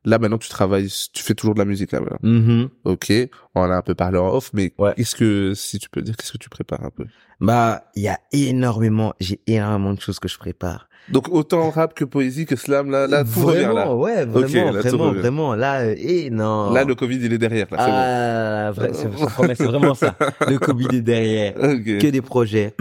Là, 0.05 0.17
maintenant, 0.17 0.37
tu 0.37 0.49
travailles, 0.49 0.87
tu 1.13 1.23
fais 1.23 1.33
toujours 1.35 1.55
de 1.55 1.59
la 1.59 1.65
musique, 1.65 1.91
là, 1.91 1.99
voilà. 1.99 2.17
Mhm. 2.23 2.69
Ok. 2.85 3.11
On 3.53 3.61
en 3.61 3.69
a 3.69 3.75
un 3.75 3.81
peu 3.81 3.95
parlé 3.95 4.17
en 4.17 4.29
off, 4.29 4.51
mais 4.53 4.73
Ouais. 4.77 4.93
qu'est-ce 4.95 5.15
que, 5.15 5.53
si 5.55 5.77
tu 5.77 5.89
peux 5.89 6.01
dire, 6.01 6.15
qu'est-ce 6.15 6.31
que 6.31 6.37
tu 6.37 6.49
prépares 6.49 6.83
un 6.85 6.89
peu? 6.89 7.05
Bah, 7.41 7.83
il 7.95 8.03
y 8.03 8.07
a 8.07 8.17
énormément, 8.31 9.13
j'ai 9.19 9.41
énormément 9.45 9.93
de 9.93 9.99
choses 9.99 10.19
que 10.19 10.27
je 10.29 10.37
prépare. 10.37 10.87
Donc, 11.09 11.27
autant 11.29 11.69
rap 11.69 11.93
que 11.95 12.05
poésie 12.05 12.45
que 12.45 12.55
slam, 12.55 12.91
là, 12.91 13.07
là, 13.07 13.23
tout 13.23 13.45
revient, 13.45 13.63
vraiment, 13.63 13.73
là. 13.73 13.95
ouais, 13.95 14.25
vraiment, 14.25 14.71
là, 14.71 14.81
vraiment, 14.81 15.11
vraiment. 15.11 15.55
Là, 15.55 15.81
euh, 15.81 15.95
et 15.97 16.29
non. 16.29 16.71
Là, 16.71 16.83
le 16.83 16.95
Covid, 16.95 17.17
il 17.17 17.33
est 17.33 17.37
derrière, 17.37 17.67
là, 17.71 17.77
c'est 17.77 17.91
ah, 17.91 18.71
vrai, 18.71 19.55
c'est, 19.55 19.63
vraiment 19.65 19.95
ça. 19.95 20.15
Le 20.47 20.59
Covid 20.59 20.95
est 20.97 21.01
derrière. 21.01 21.55
bon. 21.55 21.83
Que 21.83 22.07
des 22.07 22.21
projets. 22.21 22.75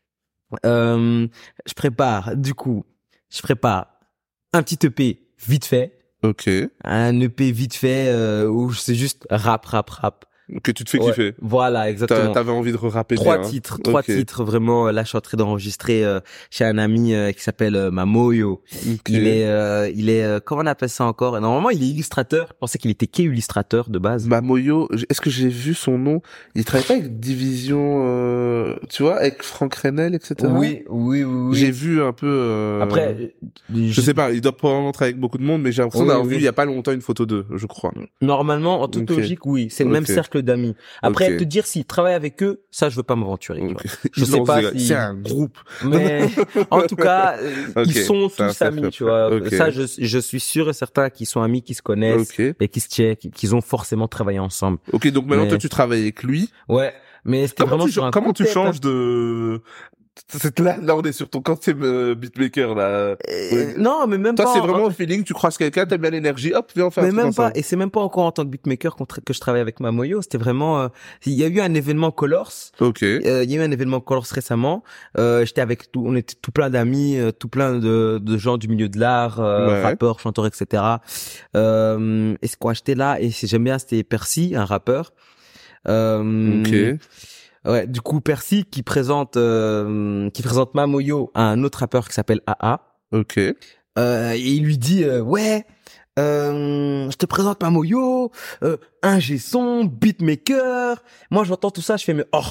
euh, 0.66 1.26
je 1.66 1.74
prépare, 1.74 2.36
du 2.36 2.54
coup, 2.54 2.84
je 3.30 3.40
prépare 3.42 3.86
un 4.52 4.62
petit 4.62 4.86
EP 4.86 5.20
vite 5.46 5.64
fait. 5.64 5.98
Ok. 6.22 6.48
Un 6.84 7.20
EP 7.20 7.50
vite 7.50 7.74
fait 7.74 8.08
euh, 8.08 8.46
où 8.46 8.72
c'est 8.72 8.94
juste 8.94 9.26
rap, 9.30 9.66
rap, 9.66 9.90
rap. 9.90 10.24
Que 10.62 10.70
tu 10.70 10.84
te 10.84 10.90
fais 10.90 10.98
Ouais. 10.98 11.06
kiffer. 11.06 11.34
Voilà, 11.40 11.88
exactement. 11.90 12.32
T'avais 12.32 12.50
envie 12.52 12.72
de 12.72 12.76
rapper 12.76 13.14
Trois 13.14 13.38
bien, 13.38 13.46
hein. 13.46 13.50
titres, 13.50 13.78
trois 13.82 14.02
titres 14.02 14.44
vraiment. 14.44 14.90
Là, 14.90 15.02
je 15.02 15.08
suis 15.08 15.16
en 15.18 15.20
train 15.22 15.36
d'enregistrer 15.38 16.04
euh, 16.04 16.20
chez 16.50 16.64
un 16.64 16.78
ami 16.78 17.14
euh, 17.14 17.32
qui 17.32 17.42
s'appelle 17.42 17.74
euh, 17.76 17.90
Mamoyo. 17.90 18.62
Il 19.08 19.26
est, 19.26 19.46
euh, 19.46 19.90
il 19.94 20.10
est, 20.10 20.22
euh, 20.24 20.40
comment 20.44 20.62
on 20.62 20.66
appelle 20.66 20.88
ça 20.88 21.04
encore? 21.04 21.40
Normalement, 21.40 21.70
il 21.70 21.82
est 21.82 21.86
illustrateur. 21.86 22.48
Je 22.50 22.54
pensais 22.60 22.78
qu'il 22.78 22.90
était 22.90 23.06
qu'illustrateur 23.06 23.88
de 23.88 23.98
base. 23.98 24.26
Mamoyo, 24.26 24.88
est-ce 25.08 25.20
que 25.20 25.30
j'ai 25.30 25.48
vu 25.48 25.74
son 25.74 25.96
nom? 25.98 26.20
Il 26.54 26.64
travaille 26.64 26.86
pas 26.86 26.94
avec 26.94 27.18
Division, 27.20 28.02
euh, 28.06 28.74
tu 28.88 29.02
vois, 29.04 29.16
avec 29.16 29.42
Franck 29.42 29.74
Renel, 29.76 30.14
etc. 30.14 30.34
oui, 30.50 30.82
oui, 30.88 31.22
oui. 31.24 31.24
oui. 31.24 31.56
J'ai 31.56 31.70
vu 31.70 32.02
un 32.02 32.12
peu. 32.12 32.26
euh, 32.28 32.80
Après, 32.82 33.34
je 33.74 34.00
sais 34.00 34.14
pas, 34.14 34.32
il 34.32 34.40
doit 34.40 34.56
probablement 34.56 34.92
travailler 34.92 35.12
avec 35.14 35.20
beaucoup 35.20 35.38
de 35.38 35.44
monde, 35.44 35.62
mais 35.62 35.72
j'ai 35.72 35.82
l'impression 35.82 36.04
Oui, 36.04 36.08
d'avoir 36.08 36.26
oui. 36.26 36.34
vu 36.34 36.40
il 36.40 36.44
y 36.44 36.48
a 36.48 36.52
pas 36.52 36.64
longtemps 36.64 36.92
une 36.92 37.00
photo 37.00 37.26
d'eux, 37.26 37.46
je 37.54 37.66
crois. 37.66 37.92
Normalement, 38.20 38.82
en 38.82 38.88
toute 38.88 39.08
logique, 39.10 39.46
oui, 39.46 39.68
c'est 39.70 39.84
le 39.84 39.90
même 39.90 40.02
Ok. 40.04 40.08
Cercle 40.42 40.56
d'amis. 40.62 40.74
Après, 41.02 41.36
te 41.36 41.44
dire 41.44 41.66
s'il 41.66 41.84
travaille 41.84 42.14
avec 42.14 42.42
eux, 42.42 42.62
ça, 42.70 42.88
je 42.88 42.96
veux 42.96 43.02
pas 43.02 43.16
m'aventurer. 43.16 43.60
tu 43.60 43.66
Ok. 43.66 43.72
vois. 43.72 44.10
Je 44.14 44.24
sais 44.24 44.40
pas 44.42 44.60
c'est- 44.62 44.78
si- 44.78 44.86
C'est 44.88 44.94
un 44.94 45.14
groupe. 45.14 45.58
Mais 45.84 46.26
en 46.70 46.82
tout 46.82 46.96
cas, 46.96 47.36
euh, 47.38 47.84
ils 47.86 47.94
sont 47.94 48.28
ça, 48.28 48.48
tous 48.48 48.54
ça 48.54 48.66
amis, 48.66 48.90
tu 48.90 49.04
vois. 49.04 49.30
Ça, 49.50 49.70
je, 49.70 49.82
je 49.98 50.18
suis 50.18 50.40
sûr 50.40 50.68
et 50.68 50.72
certain 50.72 51.10
qu'ils 51.10 51.26
sont 51.26 51.42
amis, 51.42 51.62
qu'ils 51.62 51.76
se 51.76 51.82
connaissent 51.82 52.38
et 52.38 52.68
qu'ils 52.68 52.82
se 52.82 52.88
checkent, 52.88 53.30
qu'ils 53.34 53.54
ont 53.54 53.60
forcément 53.60 54.08
travaillé 54.08 54.38
ensemble. 54.38 54.78
Ok, 54.92 55.08
donc 55.08 55.26
maintenant 55.26 55.44
Mais- 55.44 55.48
toi 55.50 55.58
tu 55.58 55.68
travailles 55.68 56.02
avec 56.02 56.22
lui. 56.22 56.50
Ouais, 56.68 56.92
mais 57.24 57.46
c'était 57.46 57.62
Comment 57.64 57.68
vraiment 57.76 57.86
tu, 57.86 57.92
sur 57.92 58.04
un 58.04 58.10
comment 58.10 58.32
tu 58.32 58.44
tête, 58.44 58.52
changes 58.52 58.80
de 58.80 59.60
là, 60.58 60.76
là 60.82 60.96
on 60.96 61.02
est 61.02 61.12
sur 61.12 61.28
ton 61.28 61.40
quantum 61.40 61.82
euh, 61.82 62.14
beatmaker 62.14 62.74
là. 62.74 63.16
Euh, 63.30 63.72
Non, 63.78 64.06
mais 64.06 64.18
même 64.18 64.34
Toi 64.34 64.44
pas. 64.44 64.52
c'est 64.54 64.60
en- 64.60 64.66
vraiment 64.66 64.84
au 64.84 64.90
feeling, 64.90 65.24
tu 65.24 65.32
croises 65.34 65.56
quelqu'un, 65.56 65.86
t'aimes 65.86 66.00
bien 66.02 66.10
l'énergie, 66.10 66.52
hop, 66.54 66.70
viens 66.74 66.86
on 66.86 66.90
fait 66.90 67.00
un 67.00 67.04
mais 67.04 67.08
truc 67.10 67.18
même 67.18 67.28
ensemble. 67.28 67.52
pas, 67.52 67.58
et 67.58 67.62
c'est 67.62 67.76
même 67.76 67.90
pas 67.90 68.00
encore 68.00 68.24
en 68.26 68.32
tant 68.32 68.44
que 68.44 68.48
beatmaker 68.50 68.96
que 69.24 69.32
je 69.32 69.40
travaille 69.40 69.60
avec 69.62 69.80
Mamoyo. 69.80 70.20
C'était 70.22 70.38
vraiment, 70.38 70.80
euh, 70.82 70.88
il 71.26 71.32
y 71.32 71.44
a 71.44 71.46
eu 71.48 71.60
un 71.60 71.72
événement 71.74 72.10
Colors. 72.10 72.52
Ok. 72.80 73.02
Euh, 73.02 73.42
il 73.44 73.50
y 73.50 73.58
a 73.58 73.62
eu 73.62 73.64
un 73.64 73.70
événement 73.70 74.00
Colors 74.00 74.26
récemment. 74.30 74.82
Euh, 75.18 75.44
j'étais 75.46 75.60
avec 75.62 75.90
tout, 75.90 76.04
on 76.06 76.14
était 76.14 76.34
tout 76.40 76.52
plein 76.52 76.68
d'amis, 76.70 77.16
tout 77.38 77.48
plein 77.48 77.78
de, 77.78 78.18
de 78.22 78.36
gens 78.38 78.58
du 78.58 78.68
milieu 78.68 78.88
de 78.88 78.98
l'art, 78.98 79.38
Ouais. 79.38 79.82
rappeurs, 79.82 80.20
chanteurs, 80.20 80.46
etc. 80.46 80.82
Euh, 81.56 82.34
et 82.42 82.46
c'est 82.48 82.58
quoi, 82.58 82.74
j'étais 82.74 82.94
là 82.94 83.20
et 83.20 83.30
c'est- 83.30 83.46
j'aime 83.46 83.64
bien, 83.64 83.78
c'était 83.78 84.02
Percy, 84.02 84.52
un 84.56 84.64
rappeur. 84.64 85.12
Euh, 85.88 86.60
Ok. 86.62 87.00
Ouais, 87.64 87.86
du 87.86 88.00
coup 88.00 88.20
Percy 88.20 88.64
qui 88.64 88.82
présente, 88.82 89.36
euh, 89.36 90.28
qui 90.30 90.42
présente 90.42 90.74
Mamoyo 90.74 91.30
à 91.34 91.42
un 91.44 91.62
autre 91.64 91.78
rappeur 91.78 92.08
qui 92.08 92.14
s'appelle 92.14 92.40
AA. 92.46 92.80
Ok. 93.12 93.38
Euh, 93.98 94.32
et 94.32 94.38
il 94.40 94.64
lui 94.64 94.78
dit 94.78 95.04
euh, 95.04 95.20
ouais 95.20 95.64
euh, 96.18 97.10
je 97.10 97.16
te 97.16 97.26
présente 97.26 97.62
Mamoyo 97.62 98.32
euh, 98.62 98.76
un 99.02 99.18
son 99.38 99.84
beatmaker 99.84 101.02
moi 101.30 101.44
j'entends 101.44 101.70
tout 101.70 101.82
ça 101.82 101.96
je 101.98 102.04
fais 102.04 102.14
mais 102.14 102.24
oh 102.32 102.42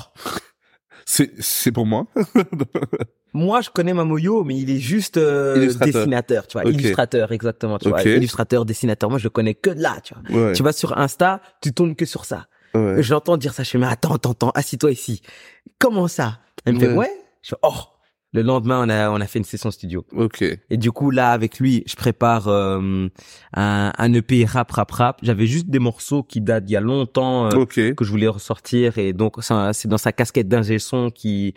C'est 1.05 1.31
c'est 1.39 1.71
pour 1.71 1.85
moi. 1.87 2.05
moi 3.33 3.61
je 3.61 3.69
connais 3.71 3.93
Mamoyo 3.93 4.43
mais 4.43 4.55
il 4.57 4.69
est 4.69 4.79
juste 4.79 5.17
euh, 5.17 5.55
Illustrateur. 5.57 5.93
dessinateur 5.93 6.47
tu 6.47 6.59
vois 6.59 6.69
illustrateur 6.69 7.31
exactement 7.31 7.79
tu 7.79 7.89
vois 7.89 8.03
illustrateur 8.03 8.65
dessinateur 8.65 9.09
moi 9.09 9.17
je 9.19 9.23
le 9.25 9.29
connais 9.31 9.55
que 9.55 9.71
de 9.71 9.81
là 9.81 9.97
tu 10.03 10.13
vois 10.13 10.41
Ouais. 10.47 10.53
tu 10.53 10.61
vas 10.63 10.73
sur 10.73 10.97
Insta 10.97 11.41
tu 11.61 11.73
tournes 11.73 11.95
que 11.95 12.05
sur 12.05 12.25
ça 12.25 12.47
ouais. 12.73 13.01
j'entends 13.03 13.37
dire 13.37 13.53
ça 13.53 13.63
je 13.63 13.69
fais 13.71 13.77
mais 13.77 13.87
attends 13.87 14.15
attends 14.15 14.31
attends 14.31 14.51
assis-toi 14.51 14.91
ici 14.91 15.21
comment 15.79 16.07
ça? 16.07 16.39
Elle 16.65 16.75
me 16.75 16.79
fait 16.79 16.87
Ouais. 16.89 16.95
ouais 16.97 17.11
je 17.41 17.49
fais 17.49 17.55
oh 17.63 17.73
le 18.33 18.43
lendemain 18.43 18.85
on 18.85 18.89
a 18.89 19.09
on 19.09 19.19
a 19.19 19.27
fait 19.27 19.39
une 19.39 19.45
session 19.45 19.71
studio 19.71 20.05
Ok. 20.13 20.41
Et 20.69 20.77
du 20.77 20.93
coup, 20.93 21.11
là, 21.11 21.31
avec 21.33 21.59
lui, 21.59 21.83
je 21.85 21.97
prépare 21.97 22.47
euh, 22.47 23.09
un, 23.53 23.91
un 23.97 24.13
EP 24.13 24.45
rap, 24.45 24.71
rap, 24.71 24.89
rap. 24.89 25.19
J'avais 25.21 25.47
juste 25.47 25.67
des 25.69 25.79
morceaux 25.79 26.23
qui 26.23 26.39
datent 26.39 26.63
d'il 26.63 26.71
y 26.75 26.77
a 26.77 26.79
longtemps 26.79 27.47
euh, 27.47 27.57
Ok. 27.57 27.93
que 27.93 28.05
je 28.05 28.09
voulais 28.09 28.29
ressortir. 28.29 28.97
Et 28.99 29.11
donc, 29.11 29.35
c'est 29.73 29.89
dans 29.89 29.97
sa 29.97 30.13
casquette 30.13 30.47
d'ingé 30.47 30.79
son 30.79 31.09
qui 31.09 31.55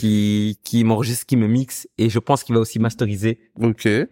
qui 0.00 0.58
qui 0.64 0.82
m'enregistre, 0.84 1.26
qui 1.26 1.36
me 1.36 1.46
mixe. 1.46 1.86
Et 1.98 2.08
je 2.08 2.18
pense 2.18 2.42
qu'il 2.42 2.54
va 2.54 2.60
aussi 2.62 2.78
masteriser. 2.78 3.38
Ok. 3.60 3.84
Et 3.84 4.08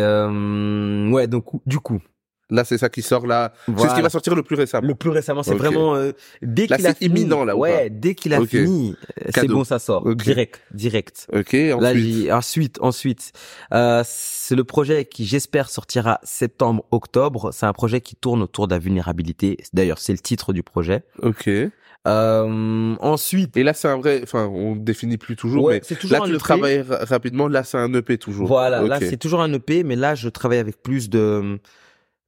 euh, 0.00 1.08
ouais, 1.10 1.28
donc 1.28 1.44
du 1.64 1.78
coup, 1.78 2.00
Là 2.48 2.64
c'est 2.64 2.78
ça 2.78 2.88
qui 2.88 3.02
sort 3.02 3.26
là. 3.26 3.52
C'est 3.66 3.88
ce 3.88 3.94
qui 3.96 4.02
va 4.02 4.08
sortir 4.10 4.34
le 4.36 4.42
plus 4.44 4.54
récemment. 4.56 4.86
le 4.86 4.94
plus 4.94 5.10
récemment, 5.10 5.42
c'est 5.42 5.54
vraiment 5.54 5.96
euh, 5.96 6.12
dès 6.42 6.66
Là, 6.68 6.76
qu'il 6.76 6.86
a 6.86 6.94
fini. 6.94 7.20
imminent, 7.20 7.44
là, 7.44 7.56
ou 7.56 7.60
Ouais, 7.60 7.90
dès 7.90 8.14
qu'il 8.14 8.32
a 8.34 8.44
fini, 8.46 8.94
euh, 9.24 9.30
c'est 9.34 9.48
bon, 9.48 9.64
ça 9.64 9.78
sort 9.80 10.14
direct, 10.14 10.60
direct. 10.72 11.26
Ok. 11.32 11.52
Là, 11.52 11.76
Ensuite. 11.76 12.14
j'ai- 12.14 12.32
ensuite, 12.32 12.78
ensuite, 12.80 13.32
euh, 13.74 14.02
c'est 14.06 14.54
le 14.54 14.62
projet 14.62 15.04
qui, 15.06 15.26
j'espère, 15.26 15.68
sortira 15.70 16.20
septembre-octobre. 16.22 17.50
C'est 17.52 17.66
un 17.66 17.72
projet 17.72 18.00
qui 18.00 18.14
tourne 18.16 18.42
autour 18.42 18.68
de 18.68 18.74
la 18.74 18.78
vulnérabilité. 18.78 19.58
D'ailleurs, 19.72 19.98
c'est 19.98 20.12
le 20.12 20.18
titre 20.18 20.52
du 20.52 20.62
projet. 20.62 21.02
Ok. 21.22 21.48
Euh, 22.06 22.94
ensuite, 23.00 23.56
Et 23.56 23.64
là 23.64 23.74
c'est 23.74 23.88
un 23.88 23.96
vrai. 23.96 24.20
Enfin, 24.22 24.46
on 24.46 24.76
définit 24.76 25.16
plus 25.18 25.34
toujours, 25.34 25.64
ouais, 25.64 25.74
mais 25.74 25.80
c'est 25.82 25.96
toujours 25.98 26.18
là 26.18 26.22
un 26.24 26.26
tu 26.28 26.34
EP. 26.34 26.38
travailles 26.38 26.82
ra- 26.82 27.04
rapidement. 27.04 27.48
Là 27.48 27.64
c'est 27.64 27.78
un 27.78 27.92
EP 27.94 28.16
toujours. 28.16 28.46
Voilà, 28.46 28.80
là, 28.82 29.00
c'est 29.00 29.16
toujours 29.16 29.40
un 29.42 29.52
EP, 29.52 29.82
mais 29.82 29.96
là, 29.96 30.14
je 30.14 30.28
travaille 30.28 30.58
avec 30.58 30.80
plus 30.82 31.10
de 31.10 31.58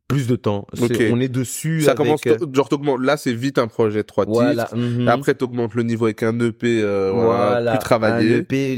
plus 0.08 0.26
de 0.26 0.36
temps. 0.36 0.66
C'est- 0.72 0.84
Ok. 0.84 1.02
On 1.12 1.20
est 1.20 1.28
dessus. 1.28 1.82
Ça 1.82 1.90
avec, 1.90 1.98
commence, 1.98 2.20
euh, 2.26 2.38
genre 2.52 2.68
t'augmentes, 2.68 3.02
là 3.02 3.16
c'est 3.18 3.32
vite 3.34 3.58
un 3.58 3.68
projet 3.68 3.98
de 3.98 4.06
trois 4.06 4.24
voilà. 4.24 4.64
titres. 4.64 4.76
mhm. 4.76 5.06
Après 5.06 5.34
t'augmentes 5.34 5.74
le 5.74 5.82
niveau 5.82 6.06
avec 6.06 6.22
un 6.22 6.38
EP, 6.40 6.80
euh, 6.82 7.10
voilà, 7.14 7.48
voilà, 7.50 7.70
plus 7.72 7.78
travaillé. 7.80 8.34
Un 8.34 8.38
EP, 8.38 8.74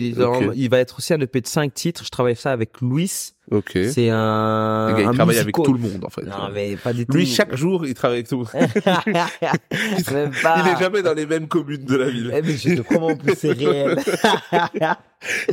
il 0.56 0.68
va 0.68 0.78
être 0.78 0.98
aussi 0.98 1.14
un 1.14 1.20
EP 1.20 1.40
de 1.40 1.46
cinq 1.46 1.72
titres. 1.72 2.04
Je 2.04 2.10
travaille 2.10 2.36
ça 2.36 2.50
avec 2.52 2.80
Louis. 2.80 3.32
Ok. 3.50 3.72
Le 3.74 3.88
C'est 3.90 4.08
un, 4.10 4.92
gars, 4.92 5.00
il 5.00 5.06
un 5.06 5.12
travaille 5.12 5.38
avec 5.38 5.54
tout 5.54 5.72
le 5.72 5.78
monde 5.80 6.04
en 6.04 6.10
fait. 6.10 6.22
Non, 6.22 6.48
mais 6.54 6.76
pas 6.76 6.92
du 6.92 7.04
tout. 7.06 7.16
Lui 7.16 7.26
chaque 7.26 7.56
jour 7.56 7.84
il 7.86 7.94
travaille 7.94 8.18
avec 8.18 8.28
tout. 8.28 8.44
le 8.54 8.60
monde. 8.60 8.70
Même 10.12 10.30
pas. 10.42 10.62
Il 10.64 10.72
est 10.72 10.78
jamais 10.78 11.02
dans 11.02 11.14
les 11.14 11.26
mêmes 11.26 11.48
communes 11.48 11.84
de 11.84 11.96
la 11.96 12.08
ville. 12.10 12.32
Eh, 12.36 12.42
mais 12.42 12.52
je 12.56 12.74
te 12.76 12.80
promets 12.82 13.12
en 13.12 13.16
plus, 13.16 13.34
c'est 13.36 13.52
réel. 13.52 13.98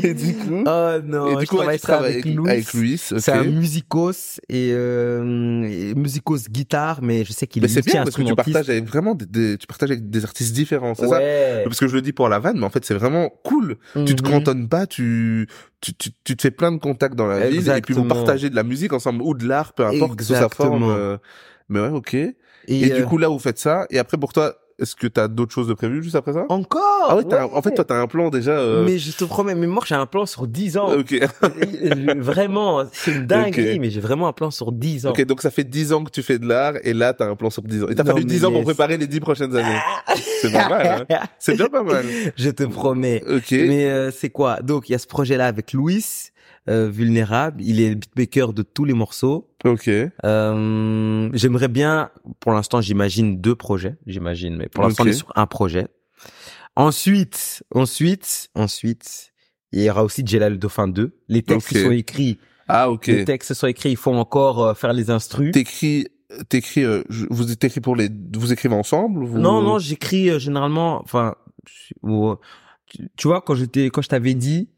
Et 0.01 0.13
du 0.13 0.33
coup, 0.33 0.63
oh 0.65 0.91
non, 1.03 1.27
et 1.31 1.35
du 1.35 1.41
je 1.41 1.47
coup 1.49 1.57
travaille 1.57 1.77
travailles 1.77 2.13
avec 2.13 2.25
avec, 2.25 2.73
Louis. 2.73 2.97
C'est 2.97 3.31
un 3.33 3.43
musicos 3.43 4.39
et, 4.47 4.69
euh, 4.71 5.63
et 5.63 5.93
musicos 5.93 6.47
guitare, 6.49 6.99
mais 7.01 7.25
je 7.25 7.33
sais 7.33 7.47
qu'il 7.47 7.61
Mais 7.63 7.67
est 7.67 7.73
c'est 7.73 7.85
bien 7.85 8.05
parce 8.05 8.15
que 8.15 8.21
tu 8.21 8.33
partages 8.33 8.69
avec 8.69 8.85
vraiment 8.85 9.13
des, 9.13 9.25
des- 9.25 9.57
tu 9.57 9.67
partages 9.67 9.91
avec 9.91 10.09
des 10.09 10.23
artistes 10.23 10.53
différents, 10.55 10.95
c'est 10.95 11.09
ça 11.09 11.17
Ouais. 11.17 11.63
Parce 11.65 11.81
que 11.81 11.87
je 11.89 11.95
le 11.95 12.01
dis 12.01 12.13
pour 12.13 12.29
la 12.29 12.39
vanne, 12.39 12.59
mais 12.59 12.65
en 12.65 12.69
fait 12.69 12.85
c'est 12.85 12.93
vraiment 12.93 13.29
cool. 13.43 13.75
Tu 14.05 14.15
te 14.15 14.23
Mhm. 14.23 14.31
cantonnes 14.31 14.69
pas, 14.69 14.87
tu, 14.87 15.49
tu, 15.81 15.93
tu, 15.93 16.09
tu 16.23 16.35
te 16.35 16.41
fais 16.41 16.51
plein 16.51 16.71
de 16.71 16.77
contacts 16.79 17.15
dans 17.15 17.27
la 17.27 17.49
ville 17.49 17.59
et 17.59 17.81
puis 17.81 17.93
vous 17.93 18.01
Exactement. 18.01 18.07
partagez 18.07 18.49
de 18.49 18.55
la 18.55 18.63
musique 18.63 18.93
ensemble 18.93 19.21
ou 19.21 19.33
de 19.33 19.47
l'art, 19.47 19.73
peu 19.73 19.85
importe 19.85 20.21
sous 20.21 20.33
sa 20.33 20.49
forme. 20.49 20.83
Exactement. 20.83 20.89
euh, 20.91 21.17
Mais 21.69 21.79
ouais, 21.79 21.89
ok. 21.89 22.13
Et, 22.13 22.33
Et, 22.67 22.89
du 22.89 23.01
euh, 23.01 23.05
coup 23.05 23.17
là 23.17 23.27
vous 23.27 23.39
faites 23.39 23.59
ça 23.59 23.85
et 23.89 23.99
après 23.99 24.17
pour 24.17 24.33
toi, 24.33 24.55
est-ce 24.79 24.95
que 24.95 25.07
t'as 25.07 25.27
d'autres 25.27 25.53
choses 25.53 25.67
de 25.67 25.73
prévues 25.73 26.03
juste 26.03 26.15
après 26.15 26.33
ça? 26.33 26.45
Encore. 26.49 26.81
Ah 27.09 27.15
ouais, 27.15 27.23
en 27.53 27.61
fait 27.61 27.71
toi 27.73 27.83
t'as 27.83 27.99
un 27.99 28.07
plan 28.07 28.29
déjà. 28.29 28.51
euh, 28.51 28.83
Mais 28.85 28.97
je 28.99 29.11
te 29.11 29.23
promets, 29.25 29.55
mais 29.55 29.67
moi 29.67 29.83
j'ai 29.87 29.95
un 29.95 30.05
plan 30.05 30.25
sur 30.25 30.47
10 30.47 30.77
ans. 30.77 30.93
Ok. 30.93 31.15
vraiment, 32.17 32.83
c'est 32.91 33.11
une 33.11 33.25
dinguerie, 33.25 33.79
mais 33.79 33.89
j'ai 33.89 33.99
vraiment 34.01 34.27
un 34.27 34.33
plan 34.33 34.51
sur 34.51 34.71
10 34.71 35.07
ans. 35.07 35.09
ok, 35.11 35.25
donc 35.25 35.41
ça 35.41 35.51
fait 35.51 35.63
10 35.63 35.93
ans 35.93 36.03
que 36.03 36.11
tu 36.11 36.23
fais 36.23 36.39
de 36.39 36.47
l'art 36.47 36.73
et 36.83 36.93
là 36.93 37.13
t'as 37.13 37.27
un 37.27 37.35
plan 37.35 37.49
sur 37.49 37.63
10 37.63 37.83
ans. 37.83 37.87
Et 37.89 37.95
t'as 37.95 38.03
fallu 38.03 38.23
mais 38.23 38.25
10 38.31 38.45
ans 38.45 38.51
pour 38.51 38.63
préparer 38.63 38.97
les 38.97 39.07
10 39.07 39.19
prochaines 39.19 39.55
années. 39.55 39.79
C'est 40.41 40.51
pas 40.51 40.69
mal. 40.69 41.05
Hein 41.09 41.19
C'est 41.39 41.53
déjà 41.53 41.69
pas 41.69 41.83
mal. 41.83 42.05
je 42.35 42.49
te 42.49 42.63
promets. 42.63 43.23
Ok. 43.27 43.51
Mais 43.51 43.89
euh, 43.89 44.11
c'est 44.11 44.29
quoi? 44.29 44.59
Donc 44.61 44.89
il 44.89 44.91
y 44.91 44.95
a 44.95 44.99
ce 44.99 45.07
projet-là 45.07 45.47
avec 45.47 45.73
Louis, 45.73 46.03
euh, 46.69 46.89
vulnérable. 46.89 47.61
Il 47.63 47.79
est 47.79 47.89
le 47.89 47.95
beatmaker 47.95 48.53
de 48.53 48.63
tous 48.63 48.85
les 48.85 48.93
morceaux. 48.93 49.49
Ok. 49.65 49.89
Euh, 49.89 51.29
J'aimerais 51.33 51.67
bien, 51.67 52.09
pour 52.39 52.51
l'instant, 52.51 52.81
j'imagine 52.81 53.39
deux 53.41 53.55
projets. 53.55 53.95
J'imagine, 54.05 54.55
mais 54.57 54.67
pour 54.67 54.83
l'instant, 54.83 55.03
on 55.03 55.07
est 55.07 55.13
sur 55.13 55.31
un 55.35 55.47
projet. 55.47 55.87
Ensuite, 56.75 57.63
ensuite, 57.73 58.49
ensuite, 58.53 59.33
il 59.71 59.81
y 59.81 59.89
aura 59.89 60.03
aussi 60.03 60.25
Jelal 60.25 60.53
le 60.53 60.57
Dauphin 60.57 60.87
2. 60.87 61.17
Les 61.27 61.41
textes 61.41 61.69
qui 61.69 61.81
sont 61.81 61.91
écrits, 61.91 62.37
Ah 62.67 62.89
ok. 62.91 63.07
les 63.07 63.25
textes 63.25 63.53
sont 63.53 63.67
écrits. 63.67 63.89
Il 63.89 63.97
faut 63.97 64.13
encore 64.13 64.63
euh, 64.63 64.73
faire 64.73 64.93
les 64.93 65.09
instrus. 65.09 65.51
T'écris, 65.53 66.07
t'écris, 66.49 66.83
euh, 66.83 67.03
vous 67.29 67.51
écrit 67.51 67.81
pour 67.81 67.95
les, 67.95 68.09
vous 68.35 68.53
écrivez 68.53 68.75
ensemble 68.75 69.25
vous... 69.25 69.39
Non, 69.39 69.61
non, 69.61 69.79
j'écris 69.79 70.29
euh, 70.29 70.39
généralement. 70.39 71.01
Enfin, 71.01 71.35
tu 73.15 73.27
vois, 73.27 73.41
quand 73.41 73.55
j'étais, 73.55 73.89
quand 73.89 74.01
je 74.01 74.09
t'avais 74.09 74.35
dit, 74.35 74.69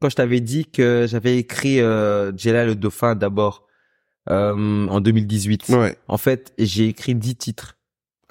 quand 0.00 0.08
je 0.08 0.16
t'avais 0.16 0.40
dit 0.40 0.66
que 0.66 1.06
j'avais 1.08 1.38
écrit 1.38 1.80
euh, 1.80 2.32
Jelal 2.36 2.68
le 2.68 2.74
Dauphin 2.74 3.14
d'abord 3.14 3.66
euh, 4.28 4.86
en 4.88 5.00
2018. 5.00 5.68
Ouais. 5.70 5.96
En 6.08 6.18
fait, 6.18 6.52
j'ai 6.58 6.88
écrit 6.88 7.14
10 7.14 7.36
titres. 7.36 7.76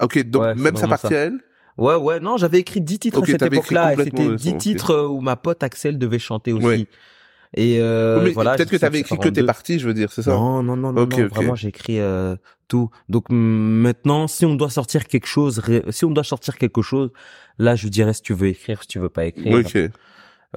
Ok, 0.02 0.22
donc 0.30 0.42
Ouais, 0.44 0.56
même 0.56 0.74
vraiment 0.74 0.90
partie 0.90 1.08
ça. 1.08 1.14
à 1.16 1.18
elle? 1.26 1.40
Ouais, 1.78 1.96
ouais, 1.96 2.20
non, 2.20 2.38
j'avais 2.38 2.60
écrit 2.60 2.82
10 2.82 3.00
titres 3.00 3.20
Ok, 3.20 3.30
à 3.30 3.32
cette 3.34 3.42
époque-là. 3.42 3.96
C'était 3.98 4.28
le 4.28 4.36
10 4.36 4.44
son, 4.50 4.56
ok. 4.56 4.58
titres 4.62 4.92
euh, 4.92 5.08
où 5.08 5.22
ma 5.22 5.36
pote 5.36 5.64
Axel 5.64 5.98
devait 5.98 6.20
chanter 6.20 6.54
aussi. 6.54 6.66
Ouais. 6.66 6.88
Et 7.58 7.80
euh, 7.80 8.20
Oui, 8.20 8.26
mais 8.26 8.32
voilà. 8.32 8.56
Peut-être 8.56 8.70
que 8.72 8.76
t'avais 8.78 9.00
écrit 9.00 9.16
ça 9.16 9.22
que 9.22 9.30
tes 9.30 9.44
parties, 9.44 9.80
je 9.80 9.88
veux 9.88 9.94
dire, 9.94 10.12
c'est 10.12 10.22
ça? 10.24 10.32
Non, 10.32 10.62
non, 10.64 10.76
non, 10.76 10.92
non, 10.92 11.02
Ok, 11.04 11.18
non. 11.18 11.28
Vraiment, 11.28 11.56
j'ai 11.56 11.70
écrit 11.70 12.00
euh, 12.00 12.36
tout. 12.68 12.90
Donc 13.08 13.26
maintenant, 13.30 14.28
si 14.28 14.46
on 14.46 14.56
doit 14.56 14.70
sortir 14.70 15.06
quelque 15.08 15.28
chose, 15.28 15.62
si 15.90 16.04
on 16.06 16.12
doit 16.12 16.24
sortir 16.26 16.58
quelque 16.58 16.82
chose, 16.82 17.12
là, 17.58 17.76
je 17.76 17.88
dirais 17.88 18.14
si 18.14 18.22
tu 18.22 18.34
veux 18.34 18.48
écrire, 18.48 18.82
si 18.82 18.88
tu 18.88 19.00
veux 19.00 19.10
pas 19.10 19.26
écrire. 19.26 19.58
Ok. 19.66 19.78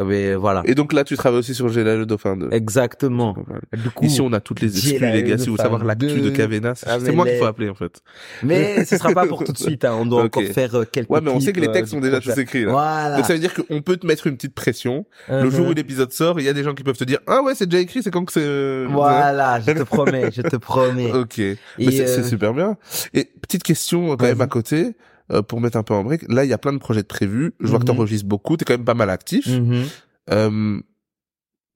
Mais 0.04 0.34
voilà. 0.34 0.62
Et 0.64 0.74
donc 0.74 0.92
là, 0.92 1.04
tu 1.04 1.16
travailles 1.16 1.40
aussi 1.40 1.54
sur 1.54 1.68
Géla 1.68 1.96
le 1.96 2.06
Dauphin 2.06 2.36
2. 2.36 2.48
Exactement. 2.52 3.36
Du 3.76 3.90
coup, 3.90 4.04
Ici, 4.04 4.20
on 4.20 4.32
a 4.32 4.40
toutes 4.40 4.60
les 4.60 4.76
exclus, 4.76 4.98
les 5.10 5.22
gars. 5.24 5.38
Si 5.38 5.48
vous 5.48 5.56
savoir 5.56 5.84
l'actu 5.84 6.06
de 6.20 6.28
2. 6.28 6.30
Cavena, 6.30 6.74
c'est 6.74 6.86
Ah, 6.88 6.98
moi 7.12 7.26
qu'il 7.26 7.38
faut 7.38 7.44
appeler, 7.46 7.68
en 7.68 7.74
fait. 7.74 8.00
mais 8.42 8.84
ce 8.86 8.96
sera 8.96 9.12
pas 9.12 9.26
pour 9.26 9.44
tout 9.44 9.52
de 9.52 9.58
suite. 9.58 9.84
Hein. 9.84 9.96
On 10.00 10.06
doit 10.06 10.24
encore 10.24 10.42
faire 10.44 10.74
euh, 10.74 10.84
quelques. 10.90 11.10
Ouais, 11.10 11.20
mais 11.22 11.30
on 11.30 11.40
sait 11.40 11.52
que 11.52 11.60
les 11.60 11.66
clips, 11.66 11.72
textes 11.74 11.92
euh, 11.94 11.96
sont 11.96 12.00
déjà 12.02 12.20
tous 12.20 12.38
écrits, 12.38 12.64
là. 12.64 12.72
Voilà. 12.72 13.16
Donc 13.16 13.24
ça 13.26 13.32
veut 13.32 13.38
dire 13.38 13.52
qu'on 13.54 13.82
peut 13.82 13.96
te 13.96 14.06
mettre 14.06 14.26
une 14.26 14.36
petite 14.36 14.54
pression. 14.54 15.04
Le 15.28 15.44
Mhm. 15.44 15.50
jour 15.50 15.66
où 15.68 15.72
l'épisode 15.72 16.12
sort, 16.12 16.38
il 16.40 16.46
y 16.46 16.48
a 16.48 16.52
des 16.52 16.62
gens 16.62 16.74
qui 16.74 16.82
peuvent 16.84 16.96
te 16.96 17.04
dire 17.04 17.18
ah 17.26 17.42
ouais 17.42 17.54
c'est 17.54 17.66
déjà 17.66 17.80
écrit, 17.82 18.02
c'est 18.02 18.10
quand 18.10 18.24
que 18.24 18.32
c'est. 18.32 18.40
euh, 18.42 18.86
Voilà, 18.90 19.60
je 19.60 19.72
te 19.72 19.82
promets, 19.82 20.30
je 20.32 20.42
te 20.42 20.56
promets. 20.68 21.12
Ok, 21.12 21.38
mais 21.38 21.56
Et, 21.78 21.90
c'est 21.90 22.08
euh, 22.20 22.22
super 22.22 22.54
bien. 22.54 22.76
Et 23.14 23.24
petite 23.40 23.62
question 23.62 24.12
euh, 24.12 24.16
quand 24.16 24.26
même 24.26 24.40
à 24.40 24.46
côté 24.46 24.94
euh, 25.32 25.42
pour 25.42 25.60
mettre 25.60 25.76
un 25.76 25.82
peu 25.82 25.94
en 25.94 26.04
brique. 26.04 26.22
Là, 26.28 26.44
il 26.44 26.50
y 26.50 26.52
a 26.52 26.58
plein 26.58 26.72
de 26.72 26.78
projets 26.78 27.02
de 27.02 27.06
prévus. 27.06 27.52
Je 27.60 27.66
vois 27.68 27.78
que 27.78 27.84
Mhm. 27.84 27.88
t'enregistres 27.96 28.26
beaucoup. 28.28 28.56
T'es 28.56 28.64
quand 28.64 28.74
même 28.74 28.84
pas 28.84 28.94
mal 28.94 29.10
actif. 29.10 29.46
mhm. 29.46 29.84
Euh, 30.30 30.80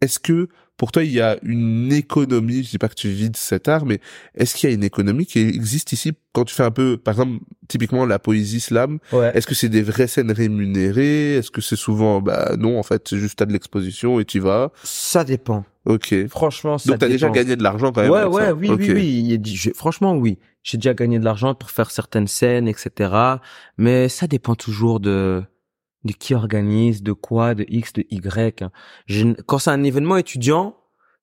est-ce 0.00 0.18
que 0.18 0.48
pour 0.76 0.90
toi 0.90 1.04
il 1.04 1.12
y 1.12 1.20
a 1.20 1.38
une 1.42 1.92
économie 1.92 2.64
Je 2.64 2.70
dis 2.70 2.78
pas 2.78 2.88
que 2.88 2.94
tu 2.94 3.08
vis 3.08 3.30
de 3.30 3.36
cet 3.36 3.68
art, 3.68 3.86
mais 3.86 4.00
est-ce 4.34 4.54
qu'il 4.56 4.68
y 4.68 4.72
a 4.72 4.74
une 4.74 4.82
économie 4.84 5.24
qui 5.26 5.38
existe 5.38 5.92
ici? 5.92 6.12
Quand 6.32 6.44
tu 6.44 6.54
fais 6.54 6.64
un 6.64 6.70
peu, 6.72 6.96
par 6.96 7.14
exemple, 7.14 7.38
typiquement 7.68 8.04
la 8.04 8.18
poésie 8.18 8.60
slam 8.60 8.98
Ouais. 9.12 9.30
Est-ce 9.34 9.46
que 9.46 9.54
c'est 9.54 9.68
des 9.68 9.82
vraies 9.82 10.08
scènes 10.08 10.32
rémunérées? 10.32 11.36
Est-ce 11.36 11.50
que 11.50 11.60
c'est 11.60 11.76
souvent, 11.76 12.20
bah 12.20 12.56
non, 12.58 12.78
en 12.78 12.82
fait, 12.82 13.06
c'est 13.08 13.18
juste 13.18 13.38
t'as 13.38 13.46
de 13.46 13.52
l'exposition 13.52 14.18
et 14.20 14.24
tu 14.24 14.40
vas? 14.40 14.72
Ça 14.82 15.24
dépend. 15.24 15.64
Ok. 15.84 16.14
Franchement, 16.28 16.78
ça 16.78 16.90
Donc 16.90 16.98
t'as 17.00 17.08
déjà 17.08 17.28
gagné 17.30 17.56
de 17.56 17.62
l'argent 17.62 17.92
quand 17.92 18.02
même. 18.02 18.10
Ouais, 18.10 18.24
ouais, 18.24 18.42
ça. 18.46 18.54
oui, 18.54 18.70
oui, 18.70 19.38
oui. 19.44 19.72
Franchement, 19.74 20.16
oui. 20.16 20.38
J'ai 20.62 20.78
déjà 20.78 20.94
gagné 20.94 21.18
de 21.18 21.24
l'argent 21.24 21.54
pour 21.54 21.70
faire 21.70 21.90
certaines 21.90 22.28
scènes, 22.28 22.68
etc. 22.68 23.12
Mais 23.78 24.08
ça 24.08 24.26
dépend 24.26 24.54
toujours 24.54 25.00
de 25.00 25.42
de 26.04 26.12
qui 26.12 26.34
organise, 26.34 27.02
de 27.02 27.12
quoi, 27.12 27.54
de 27.54 27.64
X, 27.68 27.92
de 27.92 28.04
Y. 28.10 28.62
hein. 28.62 28.72
Je 29.06 29.28
quand 29.46 29.58
c'est 29.58 29.70
un 29.70 29.84
événement 29.84 30.16
étudiant, 30.16 30.76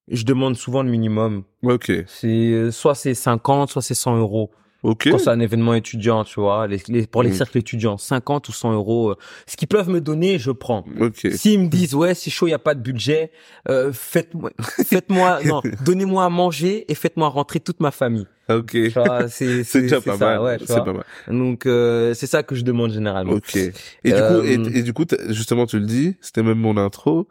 je 0.08 0.24
demande 0.24 0.56
souvent 0.56 0.84
le 0.84 0.90
minimum. 0.90 1.44
Ok. 1.64 1.92
C'est 2.08 2.28
euh, 2.52 2.72
soit 2.72 2.96
c'est 2.96 3.14
50, 3.14 3.70
soit 3.70 3.82
c'est 3.82 3.94
100 3.96 4.18
euros. 4.18 4.52
Ok. 4.82 5.10
Quand 5.12 5.18
c'est 5.18 5.30
un 5.30 5.40
événement 5.42 5.74
étudiant, 5.74 6.24
tu 6.24 6.40
vois, 6.40 6.66
les, 6.68 6.82
les- 6.88 7.06
pour 7.06 7.22
les 7.22 7.32
Mm. 7.32 7.34
cercles 7.34 7.58
étudiants, 7.58 7.98
50 7.98 8.48
ou 8.48 8.54
100 8.54 8.72
euros. 8.74 9.12
euh, 9.12 9.16
Ce 9.46 9.58
qu'ils 9.58 9.68
peuvent 9.68 9.90
me 9.90 10.00
donner, 10.00 10.40
je 10.40 10.52
prends. 10.52 10.86
Ok. 11.00 11.28
S'ils 11.34 11.60
me 11.60 11.68
disent 11.68 11.94
ouais 11.96 12.14
c'est 12.14 12.30
chaud, 12.30 12.48
il 12.48 12.52
y 12.52 12.54
a 12.54 12.60
pas 12.60 12.76
de 12.76 12.80
budget, 12.82 13.32
euh, 13.68 13.92
faites-moi, 13.92 14.52
faites-moi, 14.86 15.40
non, 15.46 15.62
donnez-moi 15.84 16.24
à 16.24 16.30
manger 16.30 16.90
et 16.90 16.96
faites-moi 16.96 17.28
rentrer 17.28 17.60
toute 17.60 17.82
ma 17.82 17.92
famille. 17.92 18.26
Ok. 18.50 18.72
C'est 19.28 19.82
déjà 19.82 20.02
pas 20.02 20.18
ça, 20.18 20.26
mal. 20.26 20.42
ouais, 20.42 20.58
c'est 20.66 20.84
pas 20.84 20.94
mal. 20.94 21.04
Donc 21.28 21.66
euh, 21.66 22.14
c'est 22.16 22.26
ça 22.26 22.42
que 22.42 22.56
je 22.56 22.64
demande 22.64 22.92
généralement. 22.92 23.34
Ok. 23.34 23.56
Et 23.56 23.72
du 24.04 24.12
Euh, 24.14 24.40
coup, 24.42 24.48
et, 24.48 24.80
et 24.80 24.82
du 24.84 24.94
coup, 24.94 25.06
justement, 25.28 25.66
tu 25.68 25.78
le 25.78 25.86
dis, 25.86 26.16
c'était 26.22 26.42
même 26.42 26.58
mon 26.58 26.76
intro. 26.78 27.28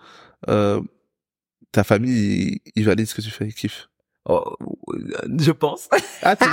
Euh, 0.49 0.81
ta 1.73 1.83
famille, 1.83 2.61
ils 2.77 2.85
valident 2.85 3.09
ce 3.09 3.15
que 3.17 3.21
tu 3.21 3.31
fais, 3.31 3.47
ils 3.47 3.55
kiffent. 3.55 3.89
Oh, 4.31 4.45
je 5.39 5.53
pense. 5.53 5.89
Ah, 6.23 6.37
tu, 6.37 6.45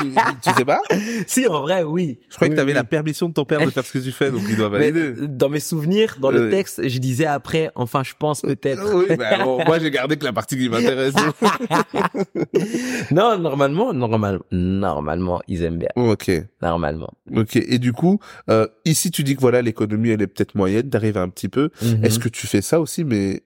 tu 0.42 0.50
sais 0.56 0.64
pas? 0.66 0.82
Si 1.28 1.46
en 1.48 1.62
vrai 1.62 1.84
oui. 1.84 2.20
Je 2.30 2.36
croyais 2.36 2.52
Oui, 2.52 2.56
que 2.56 2.62
t'avais 2.62 2.72
oui. 2.72 2.76
la 2.76 2.84
permission 2.86 3.28
de 3.28 3.34
ton 3.34 3.44
père 3.46 3.60
de 3.66 3.70
faire 3.70 3.86
ce 3.86 3.92
que 3.92 4.00
tu 4.00 4.12
fais, 4.14 4.32
donc 4.32 4.42
il 4.50 4.56
doit 4.56 4.70
valider. 4.70 5.00
euh, 5.00 5.28
dans 5.28 5.50
mes 5.50 5.60
souvenirs, 5.60 6.16
dans 6.22 6.32
le 6.32 6.50
texte, 6.50 6.88
je 6.88 7.00
disais 7.00 7.26
après, 7.26 7.72
enfin 7.76 8.02
je 8.04 8.14
pense 8.18 8.42
peut-être. 8.42 8.82
Oui, 8.96 9.16
bah, 9.18 9.44
bon, 9.44 9.64
moi 9.66 9.80
j'ai 9.80 9.92
gardé 9.92 10.16
que 10.18 10.24
la 10.24 10.32
partie 10.34 10.58
qui 10.58 10.70
m'intéresse. 10.70 11.14
non, 13.12 13.38
normalement, 13.38 13.94
normal, 13.94 14.40
normalement, 14.52 15.42
ils 15.48 15.64
aiment 15.64 15.78
bien. 15.80 15.90
ok, 15.96 16.32
Normalement. 16.62 17.12
ok. 17.36 17.56
Et 17.58 17.80
du 17.80 17.94
coup, 17.94 18.20
euh, 18.50 18.68
ici 18.86 19.12
tu 19.12 19.24
dis 19.24 19.36
que 19.36 19.42
voilà 19.42 19.62
l'économie 19.62 20.10
elle 20.10 20.22
est 20.22 20.28
peut-être 20.28 20.56
moyenne, 20.56 20.90
t'arrives 20.90 21.18
un 21.18 21.30
petit 21.30 21.50
peu. 21.50 21.70
Mhm. 21.82 22.04
Est-ce 22.06 22.20
que 22.20 22.30
tu 22.30 22.48
fais 22.48 22.62
ça 22.62 22.80
aussi, 22.80 23.04
mais 23.04 23.44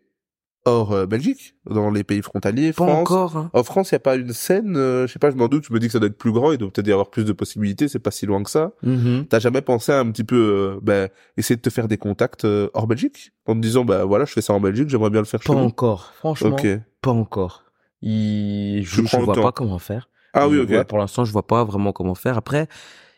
hors 0.66 0.92
euh, 0.92 1.06
Belgique, 1.06 1.56
dans 1.70 1.90
les 1.90 2.04
pays 2.04 2.22
frontaliers, 2.22 2.74
pas 2.74 2.86
France 2.86 3.00
encore 3.00 3.38
hein. 3.38 3.50
En 3.54 3.64
France, 3.64 3.92
il 3.92 3.94
y 3.94 3.96
a 3.96 4.00
pas 4.00 4.16
une 4.16 4.34
scène, 4.34 4.76
euh, 4.78 5.08
je 5.08 5.14
sais 5.14 5.20
pas, 5.20 5.32
je 5.32 5.36
m'en 5.36 5.48
doute, 5.48 5.66
je 5.68 5.74
me 5.74 5.80
dis 5.80 5.88
que 5.88 5.94
ça 5.94 6.00
doit 6.00 6.08
être 6.10 6.18
plus 6.18 6.32
grand, 6.32 6.52
il 6.52 6.58
doit 6.58 6.70
peut-être 6.70 6.88
y 6.88 6.92
avoir 6.92 7.10
plus 7.10 7.24
de 7.26 7.32
possibilités, 7.32 7.88
c'est 7.88 8.00
pas 8.00 8.12
si 8.12 8.26
loin 8.26 8.44
que 8.44 8.50
ça. 8.50 8.72
Mhm. 8.84 9.26
T'as 9.30 9.40
jamais 9.40 9.62
pensé 9.62 9.92
à 9.92 10.00
un 10.00 10.12
petit 10.12 10.24
peu, 10.24 10.36
euh, 10.36 10.80
ben, 10.82 11.10
essayer 11.38 11.56
de 11.56 11.62
te 11.62 11.70
faire 11.70 11.88
des 11.88 11.98
contacts 11.98 12.46
euh, 12.46 12.70
hors 12.74 12.88
Belgique? 12.88 13.32
En 13.48 13.56
te 13.56 13.60
disant, 13.60 13.86
bah 13.86 14.04
voilà, 14.06 14.26
je 14.26 14.34
fais 14.34 14.42
ça 14.42 14.54
en 14.54 14.60
Belgique, 14.60 14.90
j'aimerais 14.90 15.10
bien 15.10 15.22
le 15.22 15.26
faire 15.26 15.42
chez 15.42 15.52
Pas 15.52 15.60
encore. 15.60 16.14
Franchement, 16.18 16.50
Ok. 16.52 16.68
pas 17.02 17.12
encore. 17.12 17.64
Il... 18.02 18.84
Je, 18.86 19.04
je 19.06 19.18
vois 19.18 19.34
pas 19.34 19.52
comment 19.52 19.80
faire. 19.80 20.10
Ah 20.34 20.48
oui, 20.48 20.60
ok. 20.60 20.84
Pour 20.84 20.98
l'instant, 20.98 21.26
je 21.26 21.32
vois 21.32 21.48
pas 21.48 21.64
vraiment 21.64 21.92
comment 21.92 22.16
faire. 22.16 22.38
Après, 22.38 22.68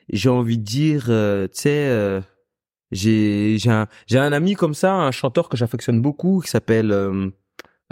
j'ai 0.10 0.30
envie 0.30 0.58
de 0.58 0.64
dire, 0.64 1.06
euh, 1.10 1.48
tu 1.48 1.62
sais, 1.62 1.88
euh, 1.90 2.22
j'ai 2.92 3.58
j'ai 3.58 3.70
un 3.70 3.88
j'ai 4.08 4.20
un 4.20 4.32
ami 4.34 4.56
comme 4.56 4.74
ça, 4.74 4.94
un 4.94 5.12
chanteur 5.12 5.50
que 5.50 5.58
j'affectionne 5.58 6.02
beaucoup, 6.02 6.42
qui 6.44 6.50
s'appelle. 6.50 6.92
Euh, 6.92 7.30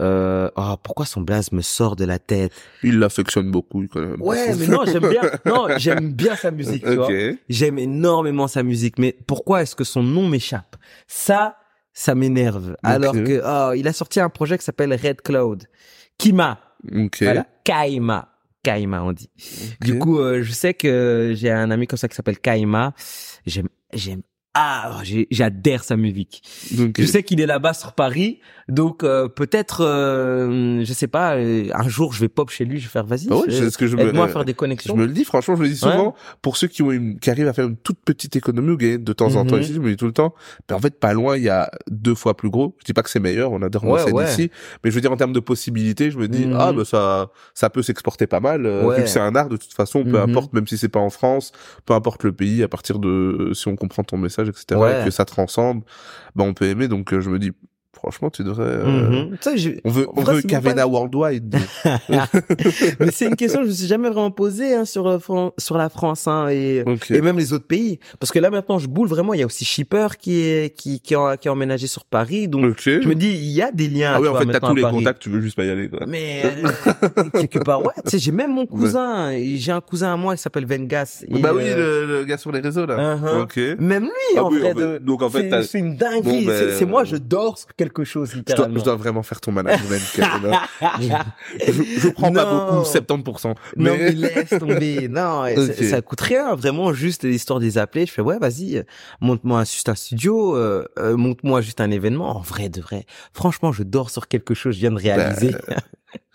euh, 0.01 0.49
oh, 0.55 0.75
pourquoi 0.81 1.05
son 1.05 1.19
blaze 1.21 1.51
me 1.51 1.61
sort 1.61 1.97
de 1.97 2.05
la 2.05 2.19
tête? 2.19 2.53
Il 2.83 2.99
l'affectionne 2.99 3.51
beaucoup, 3.51 3.85
quand 3.91 3.99
même. 3.99 4.21
Ouais, 4.21 4.55
mais 4.55 4.67
non, 4.67 4.85
j'aime 4.85 5.09
bien. 5.09 5.21
Non, 5.45 5.67
j'aime 5.77 6.13
bien 6.13 6.37
sa 6.37 6.51
musique. 6.51 6.85
Tu 6.85 6.95
vois. 6.95 7.07
ok. 7.07 7.37
J'aime 7.49 7.77
énormément 7.77 8.47
sa 8.47 8.63
musique, 8.63 8.97
mais 8.97 9.17
pourquoi 9.27 9.61
est-ce 9.61 9.75
que 9.75 9.83
son 9.83 10.01
nom 10.01 10.25
m'échappe? 10.29 10.77
Ça, 11.05 11.57
ça 11.91 12.15
m'énerve. 12.15 12.77
Alors 12.81 13.13
que 13.13 13.41
oh, 13.43 13.73
il 13.73 13.87
a 13.89 13.93
sorti 13.93 14.21
un 14.21 14.29
projet 14.29 14.57
qui 14.57 14.63
s'appelle 14.63 14.93
Red 14.93 15.21
Cloud, 15.21 15.65
Kima, 16.17 16.59
Ok. 16.95 17.17
voilà, 17.21 17.45
Kaima, 17.65 18.29
Kaima 18.63 19.03
on 19.03 19.11
dit. 19.11 19.29
Du 19.81 19.99
coup, 19.99 20.19
euh, 20.19 20.41
je 20.43 20.51
sais 20.53 20.73
que 20.73 21.33
j'ai 21.35 21.51
un 21.51 21.71
ami 21.71 21.87
comme 21.87 21.97
ça 21.97 22.07
qui 22.07 22.15
s'appelle 22.15 22.39
Kaima. 22.39 22.93
J'aime, 23.45 23.67
j'aime. 23.93 24.21
Ah, 24.55 25.01
j'adore 25.29 25.83
sa 25.83 25.95
musique. 25.95 26.41
Donc, 26.71 26.99
Je 26.99 27.05
sais 27.05 27.21
qu'il 27.21 27.39
est 27.39 27.45
là-bas 27.45 27.73
sur 27.73 27.93
Paris, 27.93 28.39
donc 28.67 29.03
euh, 29.03 29.27
peut-être, 29.27 29.81
euh, 29.85 30.83
je 30.83 30.91
sais 30.91 31.07
pas, 31.07 31.35
euh, 31.35 31.67
un 31.73 31.87
jour 31.87 32.13
je 32.13 32.19
vais 32.21 32.29
pop 32.29 32.49
chez 32.49 32.65
lui, 32.65 32.79
je 32.79 32.85
vais 32.85 32.89
faire 32.89 33.05
vas-y, 33.05 33.27
Ah 33.29 33.35
ouais, 33.35 33.43
euh, 33.47 33.51
c'est 33.51 33.69
ce 33.69 33.77
que 33.77 33.85
je 33.85 33.95
me- 33.95 34.01
aide-moi 34.07 34.25
à 34.25 34.27
faire 34.27 34.45
des 34.45 34.53
Je 34.53 34.57
connexions. 34.57 34.95
me 34.95 35.05
le 35.05 35.13
dis, 35.13 35.23
franchement, 35.23 35.55
je 35.55 35.59
me 35.61 35.65
le 35.67 35.71
dis 35.73 35.77
souvent, 35.77 36.15
pour 36.41 36.57
ceux 36.57 36.67
qui 36.67 36.81
ont 36.81 36.91
une, 36.91 37.19
qui 37.19 37.29
arrivent 37.29 37.47
à 37.47 37.53
faire 37.53 37.67
une 37.67 37.77
toute 37.77 37.99
petite 38.03 38.35
économie 38.35 38.71
ou 38.71 38.77
gagner 38.77 38.97
de 38.97 39.13
temps 39.13 39.35
en 39.35 39.45
temps 39.45 39.55
Mhm. 39.55 39.61
ici, 39.61 39.73
je 39.75 39.79
me 39.81 39.89
dis 39.91 39.97
tout 39.97 40.07
le 40.07 40.13
temps, 40.13 40.33
ben 40.67 40.75
en 40.75 40.79
fait, 40.79 40.99
pas 40.99 41.13
loin, 41.13 41.37
il 41.37 41.43
y 41.43 41.49
a 41.49 41.69
deux 41.87 42.15
fois 42.15 42.35
plus 42.35 42.49
gros. 42.49 42.75
Je 42.79 42.85
dis 42.85 42.93
pas 42.93 43.03
que 43.03 43.11
c'est 43.11 43.19
meilleur, 43.19 43.51
on 43.51 43.61
adore 43.61 43.85
Ouais, 43.85 44.11
ouais, 44.11 44.23
ici, 44.31 44.49
mais 44.83 44.89
je 44.89 44.95
veux 44.95 45.01
dire, 45.01 45.11
en 45.11 45.17
termes 45.17 45.31
de 45.33 45.39
possibilités, 45.39 46.09
je 46.09 46.17
me 46.17 46.27
dis, 46.27 46.47
Mhm. 46.47 46.55
ah, 46.59 46.73
ben 46.73 46.85
ça, 46.85 47.29
ça 47.53 47.69
peut 47.69 47.83
s'exporter 47.83 48.25
pas 48.25 48.39
mal, 48.39 48.65
euh, 48.65 48.87
Ouais. 48.87 48.95
vu 48.97 49.03
que 49.03 49.09
c'est 49.09 49.19
un 49.19 49.35
art, 49.35 49.47
de 49.47 49.57
toute 49.57 49.73
façon, 49.73 50.03
peu 50.03 50.17
Mhm. 50.17 50.29
importe, 50.29 50.53
même 50.53 50.65
si 50.65 50.75
c'est 50.79 50.89
pas 50.89 50.99
en 50.99 51.11
France, 51.11 51.51
peu 51.85 51.93
importe 51.93 52.23
le 52.23 52.31
pays, 52.31 52.63
à 52.63 52.67
partir 52.67 52.97
de, 52.97 53.51
si 53.53 53.67
on 53.67 53.75
comprend 53.75 54.03
ton 54.03 54.17
message, 54.17 54.38
etc., 54.47 54.79
Ouais. 54.79 55.01
et 55.01 55.05
que 55.05 55.11
ça 55.11 55.25
transcende, 55.25 55.83
ben 56.35 56.45
on 56.45 56.53
peut 56.53 56.65
aimer, 56.65 56.87
donc 56.87 57.13
euh, 57.13 57.19
je 57.21 57.29
me 57.29 57.39
dis, 57.39 57.51
franchement, 57.99 58.29
tu 58.29 58.43
devrais, 58.43 58.65
euh, 58.65 58.85
Mhm. 59.29 59.37
J'ai- 59.55 59.81
on 59.85 59.89
veut, 59.89 60.07
on 60.15 60.21
vrai, 60.21 60.35
veut 60.35 60.41
Cavena 60.41 60.87
Worldwide. 60.87 61.55
Mais 62.99 63.11
c'est 63.11 63.27
une 63.27 63.35
question 63.35 63.59
que 63.59 63.65
je 63.65 63.69
me 63.69 63.75
suis 63.75 63.87
jamais 63.87 64.09
vraiment 64.09 64.31
posée 64.31 64.73
hein, 64.73 64.85
sur 64.85 65.07
euh, 65.07 65.19
Fran- 65.19 65.53
sur 65.57 65.77
la 65.77 65.89
France 65.89 66.27
hein, 66.27 66.47
et 66.49 66.83
et 67.09 67.21
même 67.21 67.37
les 67.37 67.53
autres 67.53 67.67
pays 67.67 67.99
parce 68.19 68.31
que 68.31 68.39
là 68.39 68.49
maintenant 68.49 68.79
je 68.79 68.87
boule 68.87 69.07
vraiment 69.07 69.33
il 69.33 69.39
y 69.39 69.43
a 69.43 69.45
aussi 69.45 69.65
Shipper 69.65 70.07
qui 70.19 70.41
est 70.41 70.75
qui 70.75 70.99
qui 70.99 71.15
a, 71.15 71.37
qui 71.37 71.47
a 71.47 71.51
emménagé 71.51 71.87
sur 71.87 72.05
Paris 72.05 72.47
donc 72.47 72.79
je 72.85 73.07
me 73.07 73.15
dis 73.15 73.27
il 73.29 73.51
y 73.51 73.61
a 73.61 73.71
des 73.71 73.87
liens 73.87 74.13
ah 74.15 74.21
oui, 74.21 74.27
en 74.27 74.31
vois, 74.31 74.41
fait, 74.41 74.51
t'as 74.51 74.59
tous 74.59 74.75
les 74.75 74.81
Paris. 74.81 74.95
contacts, 74.97 75.21
tu 75.21 75.29
veux 75.29 75.41
juste 75.41 75.55
pas 75.55 75.65
y 75.65 75.69
aller, 75.69 75.89
quoi. 75.89 76.01
mais 76.07 76.43
euh, 77.17 77.23
quelque 77.33 77.59
part 77.59 77.81
ouais 77.83 77.93
tu 78.05 78.11
sais 78.11 78.19
j'ai 78.19 78.31
même 78.31 78.53
mon 78.53 78.65
cousin 78.65 79.31
j'ai 79.55 79.71
un 79.71 79.81
cousin 79.81 80.13
à 80.13 80.17
moi 80.17 80.35
qui 80.35 80.41
s'appelle 80.41 80.65
Vengas 80.65 81.23
bah 81.29 81.51
oui, 81.55 81.63
euh, 81.65 82.05
le, 82.05 82.19
le 82.19 82.25
gars 82.25 82.37
sur 82.37 82.51
les 82.51 82.59
réseaux, 82.59 82.85
là. 82.85 83.15
uh-huh. 83.15 83.41
Ok. 83.43 83.57
même 83.79 84.03
lui 84.03 84.09
Ah 84.37 84.43
en 84.43 84.51
oui, 84.51 84.59
vrai 84.59 84.73
en 84.73 84.75
fait- 84.75 84.99
donc 85.03 85.21
en 85.21 85.29
fait, 85.29 85.63
c'est- 85.63 85.79
une 85.79 85.95
dinguerie 85.95 86.45
Bon, 86.45 86.51
ben, 86.51 86.69
c'est 86.77 86.85
moi 86.85 87.03
je 87.03 87.15
dors 87.15 87.57
sur 87.57 87.67
quelque 87.89 88.03
chose 88.03 88.31
Je 88.31 88.41
dois, 88.55 88.67
je 88.79 88.83
dois 88.83 88.95
vraiment 88.95 89.23
faire 89.23 89.41
ton 89.41 89.51
management, 89.51 89.99
je, 91.67 91.71
je 91.99 92.09
prends 92.09 92.31
pas 92.31 92.45
beaucoup, 92.45 92.83
70%. 92.85 93.47
Non, 93.47 93.55
Mais, 93.77 93.97
mais 93.97 94.11
laisse 94.11 94.49
tomber. 94.59 95.07
Non, 95.09 95.45
ça- 95.55 95.83
ça, 95.89 96.01
coûte 96.01 96.21
rien. 96.21 96.55
Vraiment, 96.55 96.93
juste 96.93 97.23
l'histoire 97.23 97.59
des 97.59 97.77
appelés. 97.77 98.05
Je 98.05 98.11
fais, 98.11 98.21
ouais, 98.21 98.37
vas-y, 98.39 98.77
euh, 98.77 98.83
monte-moi 99.21 99.63
juste 99.63 99.89
un 99.89 99.95
studio, 99.95 100.55
euh, 100.55 100.85
euh, 100.99 101.17
monte-moi 101.17 101.61
juste 101.61 101.81
un 101.81 101.91
événement. 101.91 102.37
En 102.37 102.41
vrai, 102.41 102.69
de 102.69 102.81
vrai. 102.81 103.05
Franchement, 103.33 103.71
je 103.71 103.83
dors 103.83 104.09
sur 104.09 104.27
quelque 104.27 104.53
chose, 104.53 104.75
je 104.75 104.79
viens 104.79 104.91
de 104.91 104.97
réaliser. 104.99 105.55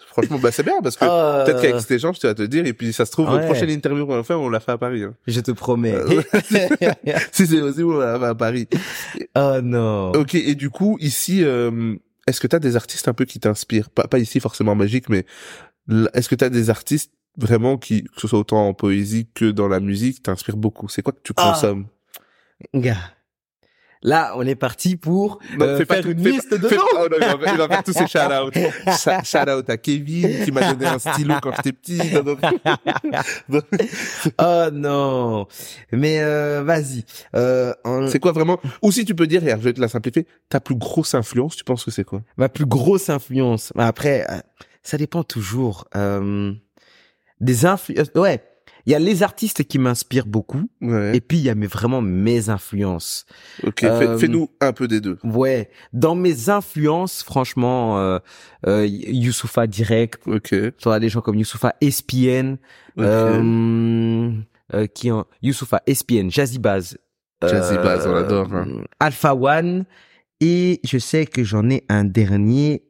Franchement, 0.09 0.39
bah, 0.39 0.51
c'est 0.53 0.63
bien, 0.63 0.81
parce 0.83 0.97
que 0.97 1.05
Euh, 1.05 1.45
peut-être 1.45 1.61
qu'avec 1.63 1.81
cet 1.81 1.91
échange, 1.91 2.19
tu 2.19 2.27
vas 2.27 2.35
te 2.35 2.43
dire, 2.43 2.65
et 2.67 2.73
puis 2.73 2.93
ça 2.93 3.05
se 3.07 3.13
trouve, 3.13 3.29
Ouais. 3.31 3.39
la 3.41 3.47
prochaine 3.47 3.71
interview 3.71 4.07
qu'on 4.07 4.17
va 4.17 4.23
faire, 4.23 4.41
on 4.41 4.49
l'a 4.49 4.61
fait 4.61 4.73
à 4.73 4.79
Paris. 4.79 5.03
Hein. 5.03 5.15
je 5.27 5.41
te 5.41 5.51
promets. 5.51 5.95
Euh, 5.95 6.23
si 7.33 7.47
c'est 7.47 7.61
aussi, 7.61 7.83
on 7.83 7.99
l'a 7.99 8.19
fait 8.19 8.27
à 8.27 8.35
Paris. 8.35 8.69
oh 9.37 9.59
non. 9.63 10.13
Ok, 10.13 10.35
et 10.35 10.55
du 10.55 10.71
coup, 10.71 10.97
ici, 11.01 11.43
euh, 11.45 11.95
est-ce 12.27 12.41
que 12.41 12.47
t'as 12.47 12.59
des 12.59 12.77
artistes 12.77 13.09
un 13.09 13.13
peu 13.15 13.25
qui 13.25 13.41
t'inspirent? 13.41 13.91
Pas, 13.91 14.07
pas 14.07 14.19
ici 14.19 14.41
forcément 14.41 14.75
magique, 14.75 15.09
mais 15.09 15.27
est-ce 16.15 16.29
que 16.29 16.35
t'as 16.35 16.49
des 16.49 16.71
artistes 16.71 17.13
vraiment 17.37 17.77
qui, 17.77 18.05
que 18.05 18.21
ce 18.21 18.29
soit 18.29 18.39
autant 18.39 18.69
en 18.69 18.75
poésie 18.75 19.29
que 19.35 19.51
dans 19.51 19.69
la 19.69 19.81
musique, 19.81 20.23
t'inspire 20.23 20.57
beaucoup? 20.57 20.89
C'est 20.89 21.03
quoi 21.03 21.13
que 21.13 21.21
tu 21.23 21.33
Ah. 21.37 21.53
consommes? 21.53 21.87
Gars. 22.73 22.97
Là, 24.07 24.35
on 24.37 24.43
est 24.47 24.55
parti 24.55 24.97
pour 24.97 25.39
Non, 25.59 25.65
euh, 25.65 25.85
faire 25.87 26.03
tout- 26.03 26.11
une 26.11 26.23
fais 26.23 26.31
liste 26.33 26.53
de 26.53 26.69
fais- 26.69 26.77
noms. 26.77 26.83
oh 26.95 27.07
non, 27.11 27.17
il 27.19 27.27
va, 27.27 27.53
il 27.53 27.57
va 27.59 27.69
faire 27.69 27.83
tous 27.83 27.95
ses 27.95 28.07
shout-outs. 28.07 28.53
Shout-out 29.25 29.71
à 29.71 29.77
Kevin 29.79 30.45
qui 30.45 30.53
m'a 30.53 30.75
donné 30.75 30.87
un 30.87 30.99
stylo 30.99 31.35
quand 31.43 31.53
j'étais 31.57 31.73
petit. 31.73 32.01
Oh 34.39 34.67
non. 34.73 35.47
Mais 35.93 36.21
euh, 36.21 36.63
vas-y. 36.65 37.05
Euh, 37.35 37.73
en- 37.85 38.07
C'est 38.09 38.21
quoi 38.21 38.33
vraiment? 38.33 38.59
Ou 38.83 38.93
si 38.93 39.05
tu 39.05 39.15
peux 39.15 39.27
dire, 39.27 39.43
je 39.43 39.55
vais 39.57 39.73
te 39.73 39.81
la 39.81 39.89
simplifier, 39.89 40.27
ta 40.49 40.61
plus 40.61 40.75
grosse 40.77 41.15
influence, 41.15 41.57
tu 41.57 41.65
penses 41.65 41.85
que 41.85 41.91
c'est 41.91 42.05
quoi? 42.05 42.23
Ma 42.37 42.49
plus 42.49 42.67
grosse 42.67 43.09
influence. 43.11 43.73
Après, 43.77 44.27
euh, 44.31 44.39
ça 44.83 44.97
dépend 44.97 45.23
toujours. 45.25 45.87
Euh, 45.97 46.53
des 47.41 47.67
influences. 47.67 48.11
Ouais. 48.15 48.43
Il 48.87 48.93
y 48.93 48.95
a 48.95 48.99
les 48.99 49.23
artistes 49.23 49.65
qui 49.65 49.79
m'inspirent 49.79 50.27
beaucoup. 50.27 50.69
Ouais. 50.81 51.17
Et 51.17 51.21
puis, 51.21 51.39
il 51.39 51.45
y 51.45 51.51
a 51.51 51.55
mes, 51.55 51.67
vraiment 51.67 52.03
mes 52.03 52.49
influences. 52.49 53.25
ok, 53.67 53.85
euh, 53.85 54.19
fais-nous 54.19 54.51
un 54.61 54.73
peu 54.73 54.89
des 54.89 55.01
deux. 55.01 55.19
Ouais. 55.25 55.71
Dans 55.93 56.15
mes 56.15 56.51
influences, 56.51 57.23
franchement, 57.23 57.99
euh, 57.99 58.19
euh, 58.67 58.87
Youssoufa 58.87 59.67
direct. 59.67 60.23
Ok. 60.27 60.49
Tu 60.51 60.73
vois, 60.83 61.01
des 61.01 61.09
gens 61.09 61.21
comme 61.21 61.37
Youssoufa 61.37 61.75
SPN. 61.83 62.59
ok. 62.97 63.05
Euh, 63.05 64.33
euh, 64.73 64.87
qui 64.87 65.11
en 65.11 65.27
Youssoufa, 65.43 65.83
SPN, 65.87 66.31
Jazzy 66.31 66.59
Baz. 66.59 66.97
Jazzy 67.43 67.77
Baz, 67.77 68.07
on 68.07 68.13
l'adore, 68.13 68.53
hein. 68.55 68.67
Alpha 68.99 69.35
One. 69.35 69.85
Et 70.41 70.81
je 70.85 70.99
sais 70.99 71.27
que 71.27 71.45
j'en 71.45 71.69
ai 71.71 71.85
un 71.89 72.05
dernier. 72.05 72.83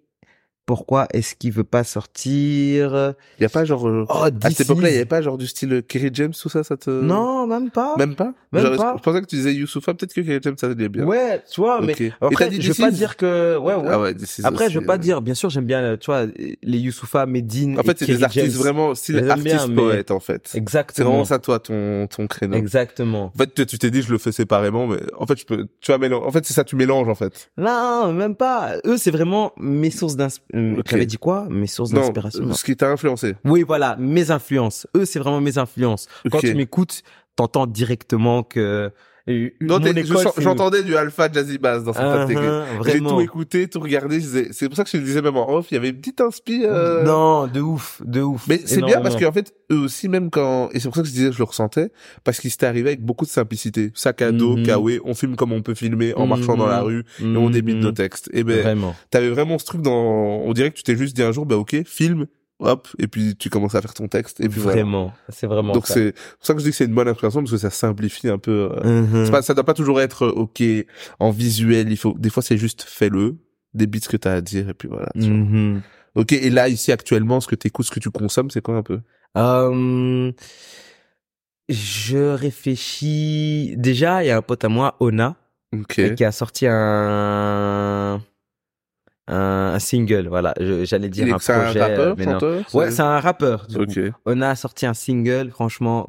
Pourquoi 0.67 1.07
est-ce 1.13 1.35
qu'il 1.35 1.53
veut 1.53 1.63
pas 1.65 1.85
sortir 1.85 3.15
Il 3.39 3.43
y 3.43 3.45
a 3.45 3.49
pas 3.51 3.65
genre... 3.65 3.87
euh, 3.87 4.07
Oh, 4.09 4.25
à 4.43 4.51
cette 4.51 4.63
époque-là, 4.63 4.89
il 4.89 4.93
y 4.95 4.97
avait 4.97 5.05
pas 5.05 5.21
genre 5.21 5.37
du 5.37 5.47
style 5.47 5.83
Kerry 5.87 6.09
James, 6.13 6.33
tout 6.33 6.49
ça, 6.49 6.65
ça 6.65 6.77
te... 6.77 6.89
Non, 6.91 7.47
même 7.47 7.71
pas. 7.71 7.97
Même 7.99 8.15
pas 8.15 8.33
Même 8.53 8.63
Genre, 8.63 8.77
pas. 8.77 8.95
Je 8.97 9.03
pensais 9.03 9.21
que 9.21 9.27
tu 9.27 9.37
disais 9.37 9.53
Youssoufa, 9.55 9.93
peut-être 9.95 10.15
que 10.15 10.23
Kerry 10.23 10.39
James, 10.43 10.55
ça 10.59 10.67
allait 10.69 10.89
bien. 10.89 11.05
Ouais, 11.05 11.43
tu 11.53 11.61
vois, 11.61 11.81
mais 11.83 11.95
après, 12.21 12.49
dit 12.49 12.63
je 12.63 12.73
veux 12.73 12.83
pas 12.83 12.91
dire 12.91 13.17
que, 13.17 13.59
ouais, 13.59 13.75
ouais. 13.75 13.89
Ah 13.91 14.01
ouais, 14.01 14.15
Après, 14.45 14.69
je 14.71 14.75
veux 14.75 14.79
aussi, 14.81 14.87
pas 14.87 14.95
euh, 14.95 14.99
dire, 14.99 15.21
bien 15.21 15.35
sûr, 15.35 15.51
j'aime 15.51 15.67
bien, 15.67 15.97
tu 15.99 16.07
vois, 16.07 16.25
les 16.63 16.79
Youssoufa, 16.79 17.27
Medine. 17.27 17.79
En 17.79 17.83
fait, 17.83 17.99
c'est 17.99 18.07
des 18.07 18.23
artistes 18.25 18.47
James. 18.53 18.55
vraiment 18.63 18.95
style 18.95 19.31
artiste 19.31 19.69
mais- 19.69 19.75
poète, 19.75 20.11
en 20.11 20.21
fait. 20.21 20.49
C'est 20.49 20.59
Exactement. 20.59 21.11
vraiment 21.11 21.25
ça, 21.27 21.39
toi, 21.39 21.59
ton, 21.59 22.07
ton 22.07 22.27
créneau. 22.27 22.57
Exactement. 22.57 23.33
En 23.35 23.39
fait, 23.39 23.67
tu- 23.67 23.79
t'es 23.79 23.91
dit, 23.91 24.01
je 24.03 24.11
le 24.11 24.19
fais 24.19 24.33
séparément, 24.33 24.87
mais 24.87 24.99
en 25.19 25.27
fait, 25.27 25.39
je 25.39 25.45
peux, 25.45 25.67
tu 25.81 25.93
vas 25.93 25.99
mélanger. 25.99 26.27
En 26.27 26.31
fait, 26.33 26.47
c'est 26.47 26.55
ça, 26.55 26.65
tu 26.65 26.77
mélanges, 26.77 27.09
en 27.09 27.15
fait. 27.15 27.51
Non, 27.59 28.13
même 28.15 28.35
pas. 28.35 28.77
Eux, 28.87 28.97
c'est 28.97 29.11
vraiment 29.11 29.53
mes 29.59 29.91
sources 29.91 30.17
d'inspiration. 30.17 30.54
Ok. 30.79 30.87
J'avais 30.91 31.07
dit 31.07 31.19
quoi? 31.19 31.47
Mes 31.51 31.67
sources 31.67 31.91
d'inspiration. 31.91 32.53
ce 32.53 32.65
qui 32.65 32.77
t'a 32.77 32.91
influencé. 32.91 33.35
Oui, 33.45 33.63
voilà, 33.63 33.97
mes 33.99 34.31
influences. 34.31 34.87
Eux, 34.97 35.05
c'est 35.05 35.19
vraiment 35.19 35.41
mes 35.41 35.59
influences. 35.59 36.09
Quand 36.31 36.41
tu 36.41 36.55
m'écoutes, 36.55 37.03
t'entends 37.37 37.67
directement 37.67 38.43
que 38.43 38.91
j'entendais 40.39 40.83
du 40.83 40.97
alpha 40.97 41.31
jazzy 41.33 41.59
bass 41.59 41.83
dans 41.85 41.93
Ah, 41.97 42.27
cette 42.27 42.37
ah, 42.37 42.65
J'ai 42.85 42.91
vraiment. 42.99 43.17
tout 43.17 43.21
écouté, 43.21 43.69
tout 43.69 43.81
regardé. 43.81 44.21
C'est 44.53 44.69
pour 44.69 44.77
ça 44.77 44.85
que 44.85 44.91
je 44.91 44.97
te 44.99 45.03
disais 45.03 45.23
même 45.23 45.37
en 45.37 45.51
off, 45.51 45.67
il 45.71 45.75
y 45.75 45.77
avait 45.77 45.91
une 45.91 45.97
petite 45.99 46.21
inspi. 46.21 46.63
euh, 46.65 47.05
Non, 47.05 47.47
de 47.47 47.61
ouf, 47.61 48.03
de 48.05 48.21
ouf. 48.21 48.47
Mais 48.49 48.61
c'est 48.65 48.83
bien 48.83 49.01
parce 49.01 49.17
qu'en 49.17 49.33
fait, 49.33 49.55
eux 49.73 49.79
aussi, 49.79 50.09
même 50.09 50.31
quand, 50.31 50.69
et 50.73 50.81
c'est 50.81 50.89
pour 50.89 50.97
ça 50.97 51.03
que 51.03 51.09
je 51.09 51.13
disais, 51.13 51.33
je 51.33 51.39
le 51.39 51.45
ressentais, 51.45 51.91
parce 52.23 52.39
qu'ils 52.41 52.51
s'étaient 52.51 52.67
arrivés 52.67 52.91
avec 52.91 53.03
beaucoup 53.03 53.25
de 53.25 53.31
simplicité. 53.31 53.91
Sac 53.95 54.23
à 54.23 54.33
dos, 54.33 54.57
Mhm. 54.57 54.63
kawaii, 54.67 55.01
on 55.05 55.15
filme 55.15 55.37
comme 55.37 55.53
on 55.53 55.63
peut 55.63 55.75
filmer 55.75 56.15
en 56.15 56.27
marchant 56.27 56.57
dans 56.57 56.67
la 56.67 56.81
Mhm. 56.81 56.87
rue, 56.87 57.05
et 57.21 57.37
on 57.37 57.51
débite 57.51 57.77
Mhm. 57.77 57.83
nos 57.83 57.93
textes. 57.93 58.29
Et 58.33 58.45
ben, 58.45 58.61
Vraiment. 58.63 58.95
t'avais 59.11 59.31
vraiment 59.31 59.59
ce 59.59 59.65
truc 59.65 59.81
dans, 59.83 59.93
on 59.93 60.53
dirait 60.53 60.71
que 60.71 60.77
tu 60.77 60.83
t'es 60.83 60.97
juste 60.97 61.17
dit 61.17 61.23
un 61.23 61.33
jour, 61.33 61.47
bah 61.47 61.57
ok, 61.57 61.83
filme, 61.87 62.27
hop, 62.65 62.89
et 62.99 63.07
puis 63.07 63.37
tu 63.37 63.51
commences 63.51 63.75
à 63.75 63.81
faire 63.83 63.95
ton 63.95 64.09
texte, 64.09 64.41
et 64.41 64.49
puis 64.49 64.61
voilà. 64.61 64.83
Vraiment. 64.83 65.13
C'est 65.29 65.47
vraiment 65.47 65.73
Donc 65.73 65.87
c'est 65.87 66.13
pour 66.13 66.47
ça 66.47 66.55
que 66.55 66.61
je 66.61 66.65
dis 66.65 66.71
que 66.71 66.77
c'est 66.77 66.85
une 66.87 66.95
bonne 66.95 67.09
impression 67.09 67.41
parce 67.41 67.51
que 67.53 67.57
ça 67.59 67.71
simplifie 67.71 68.29
un 68.29 68.39
peu. 68.39 68.71
c'est 69.25 69.31
pas, 69.31 69.43
ça 69.43 69.55
doit 69.55 69.65
pas 69.65 69.75
toujours 69.75 70.01
être 70.01 70.25
euh, 70.27 70.31
ok 70.31 70.63
en 71.21 71.31
visuel. 71.31 71.91
Il 71.91 71.97
faut 71.97 72.15
des 72.19 72.31
fois 72.31 72.43
c'est 72.43 72.57
juste 72.57 72.83
fais-le, 72.83 73.37
des 73.75 73.87
bits 73.87 74.01
que 74.01 74.17
t'as 74.17 74.35
à 74.35 74.41
dire 74.41 74.69
et 74.69 74.75
puis 74.75 74.89
voilà. 74.89 75.09
tu 75.15 75.21
vois. 75.21 75.31
Mhm. 75.31 75.83
Ok 76.17 76.33
et 76.33 76.51
là 76.51 76.69
ici 76.69 76.93
actuellement 76.93 77.41
ce 77.41 77.47
que 77.49 77.55
t'écoutes, 77.57 77.87
ce 77.87 77.91
que 77.91 78.01
tu 78.01 78.11
consommes, 78.11 78.51
c'est 78.51 78.61
quoi 78.63 78.77
un 78.77 78.83
peu? 78.83 79.01
Euh, 79.37 80.31
je 81.69 82.19
réfléchis. 82.35 83.75
Déjà, 83.77 84.23
il 84.23 84.29
y 84.29 84.31
a 84.31 84.37
un 84.37 84.43
pote 84.43 84.65
à 84.65 84.69
moi, 84.69 84.97
Ona, 85.01 85.37
Ok. 85.73 86.15
qui 86.15 86.25
a 86.25 86.31
sorti 86.33 86.67
un 86.69 88.21
un, 89.29 89.73
un 89.75 89.79
single. 89.79 90.29
Voilà, 90.29 90.55
j'allais 90.83 91.09
dire 91.09 91.27
Il 91.27 91.31
est- 91.31 91.35
un 91.35 91.39
C'est 91.39 91.53
un 91.53 91.65
projet. 91.65 91.81
rappeur, 91.81 92.15
mais 92.19 92.27
non. 92.27 92.39
Ouais, 92.75 92.91
c'est 92.91 93.03
un 93.03 93.21
rappeur. 93.21 93.67
Du 93.69 93.77
coup. 93.77 93.83
Ok. 93.85 93.99
Ona 94.27 94.51
a 94.51 94.55
sorti 94.57 94.87
un 94.87 94.95
single, 94.95 95.51
franchement. 95.51 96.07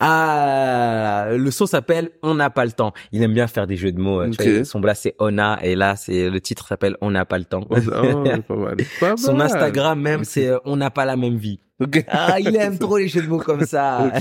Ah, 0.00 1.28
le 1.30 1.50
son 1.50 1.66
s'appelle 1.66 2.10
On 2.22 2.34
n'a 2.34 2.50
pas 2.50 2.64
le 2.64 2.72
temps. 2.72 2.92
Il 3.12 3.22
aime 3.22 3.32
bien 3.32 3.46
faire 3.46 3.66
des 3.66 3.76
jeux 3.76 3.92
de 3.92 4.00
mots. 4.00 4.20
euh, 4.20 4.30
tu 4.30 4.42
Ok. 4.42 4.48
vois, 4.54 4.64
son 4.64 4.80
là 4.80 4.94
c'est 4.94 5.14
Ona 5.18 5.60
et 5.62 5.76
là 5.76 5.94
c'est 5.96 6.28
le 6.28 6.40
titre 6.40 6.66
s'appelle 6.66 6.96
On 7.00 7.10
n'a 7.12 7.24
pas 7.24 7.38
le 7.38 7.44
temps. 7.44 7.64
Oh, 7.70 7.76
pas 8.48 8.56
mal. 8.56 8.76
Pas 9.00 9.16
Son 9.16 9.34
mal. 9.34 9.46
Instagram 9.46 9.98
même 10.00 10.24
c'est 10.24 10.48
euh, 10.48 10.58
On 10.64 10.76
n'a 10.76 10.90
pas 10.90 11.04
la 11.04 11.16
même 11.16 11.36
vie. 11.36 11.60
Ok. 11.80 12.04
Ah, 12.08 12.38
il 12.38 12.54
aime 12.54 12.78
trop 12.78 12.98
les 12.98 13.08
jeux 13.08 13.22
de 13.22 13.26
mots 13.28 13.38
comme 13.38 13.64
ça. 13.64 14.12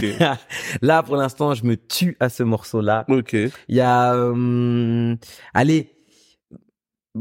Là 0.82 1.04
pour 1.04 1.16
l'instant 1.18 1.54
je 1.54 1.64
me 1.66 1.76
tue 1.76 2.18
à 2.20 2.30
ce 2.30 2.42
morceau 2.44 2.82
là. 2.82 3.06
Il 3.10 3.52
y 3.76 3.80
a, 3.82 4.14
euh, 4.16 5.16
allez, 5.54 5.92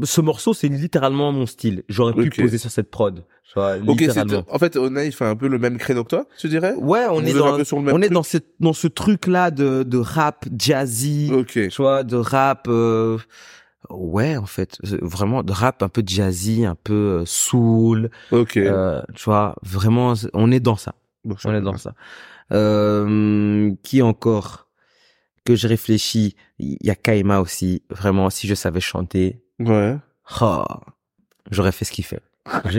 ce 0.01 0.21
morceau 0.21 0.53
c'est 0.53 0.67
littéralement 0.69 1.31
mon 1.31 1.45
style. 1.45 1.83
J'aurais 1.89 2.13
pu 2.13 2.29
poser 2.29 2.57
sur 2.57 2.71
cette 2.71 2.89
prod. 2.89 3.23
Vois, 3.55 3.77
Ok. 3.77 4.03
En 4.49 4.57
fait, 4.57 4.77
Ona 4.77 5.05
il 5.05 5.11
fait 5.11 5.25
un 5.25 5.35
peu 5.35 5.47
le 5.47 5.59
même 5.59 5.77
créneau 5.77 6.03
que 6.03 6.09
toi, 6.09 6.25
tu 6.39 6.47
dirais 6.49 6.73
Ouais, 6.75 7.05
on 7.07 7.21
Vous 7.21 7.27
est 7.29 7.33
dans, 7.33 7.53
un 7.59 7.63
on 7.93 8.01
est 8.01 8.09
dans 8.09 8.23
ce, 8.23 8.37
dans 8.59 8.73
ce 8.73 8.87
truc 8.87 9.27
là 9.27 9.51
de, 9.51 9.83
de 9.83 9.97
rap 9.99 10.45
jazzy, 10.57 11.31
tu 11.47 11.69
vois, 11.77 12.03
de 12.03 12.15
rap, 12.15 12.65
euh, 12.67 13.19
ouais, 13.91 14.37
en 14.37 14.47
fait, 14.47 14.77
euh, 14.91 14.97
vraiment 15.03 15.43
de 15.43 15.51
rap 15.51 15.83
un 15.83 15.89
peu 15.89 16.01
jazzy, 16.03 16.65
un 16.65 16.73
peu 16.73 16.93
euh, 17.21 17.25
soul, 17.25 18.09
Ok. 18.31 18.57
euh, 18.57 19.03
tu 19.13 19.23
vois, 19.25 19.55
vraiment, 19.61 20.13
on 20.33 20.51
est 20.51 20.59
dans 20.59 20.77
ça, 20.77 20.95
Bon, 21.23 21.35
on 21.45 21.53
est 21.53 21.61
dans 21.61 21.77
ça. 21.77 21.93
Euh, 22.51 23.71
qui 23.83 24.01
encore 24.01 24.67
que 25.45 25.55
je 25.55 25.67
réfléchis, 25.67 26.35
il 26.57 26.77
y 26.81 26.89
a 26.89 26.95
Kaima 26.95 27.39
aussi, 27.39 27.83
vraiment, 27.91 28.31
si 28.31 28.47
je 28.47 28.55
savais 28.55 28.79
chanter, 28.79 29.42
Ouais. 29.59 29.97
oh, 30.41 30.63
j'aurais 31.51 31.71
fait 31.71 31.85
ce 31.85 31.91
qu'il 31.91 32.05
fait. 32.05 32.21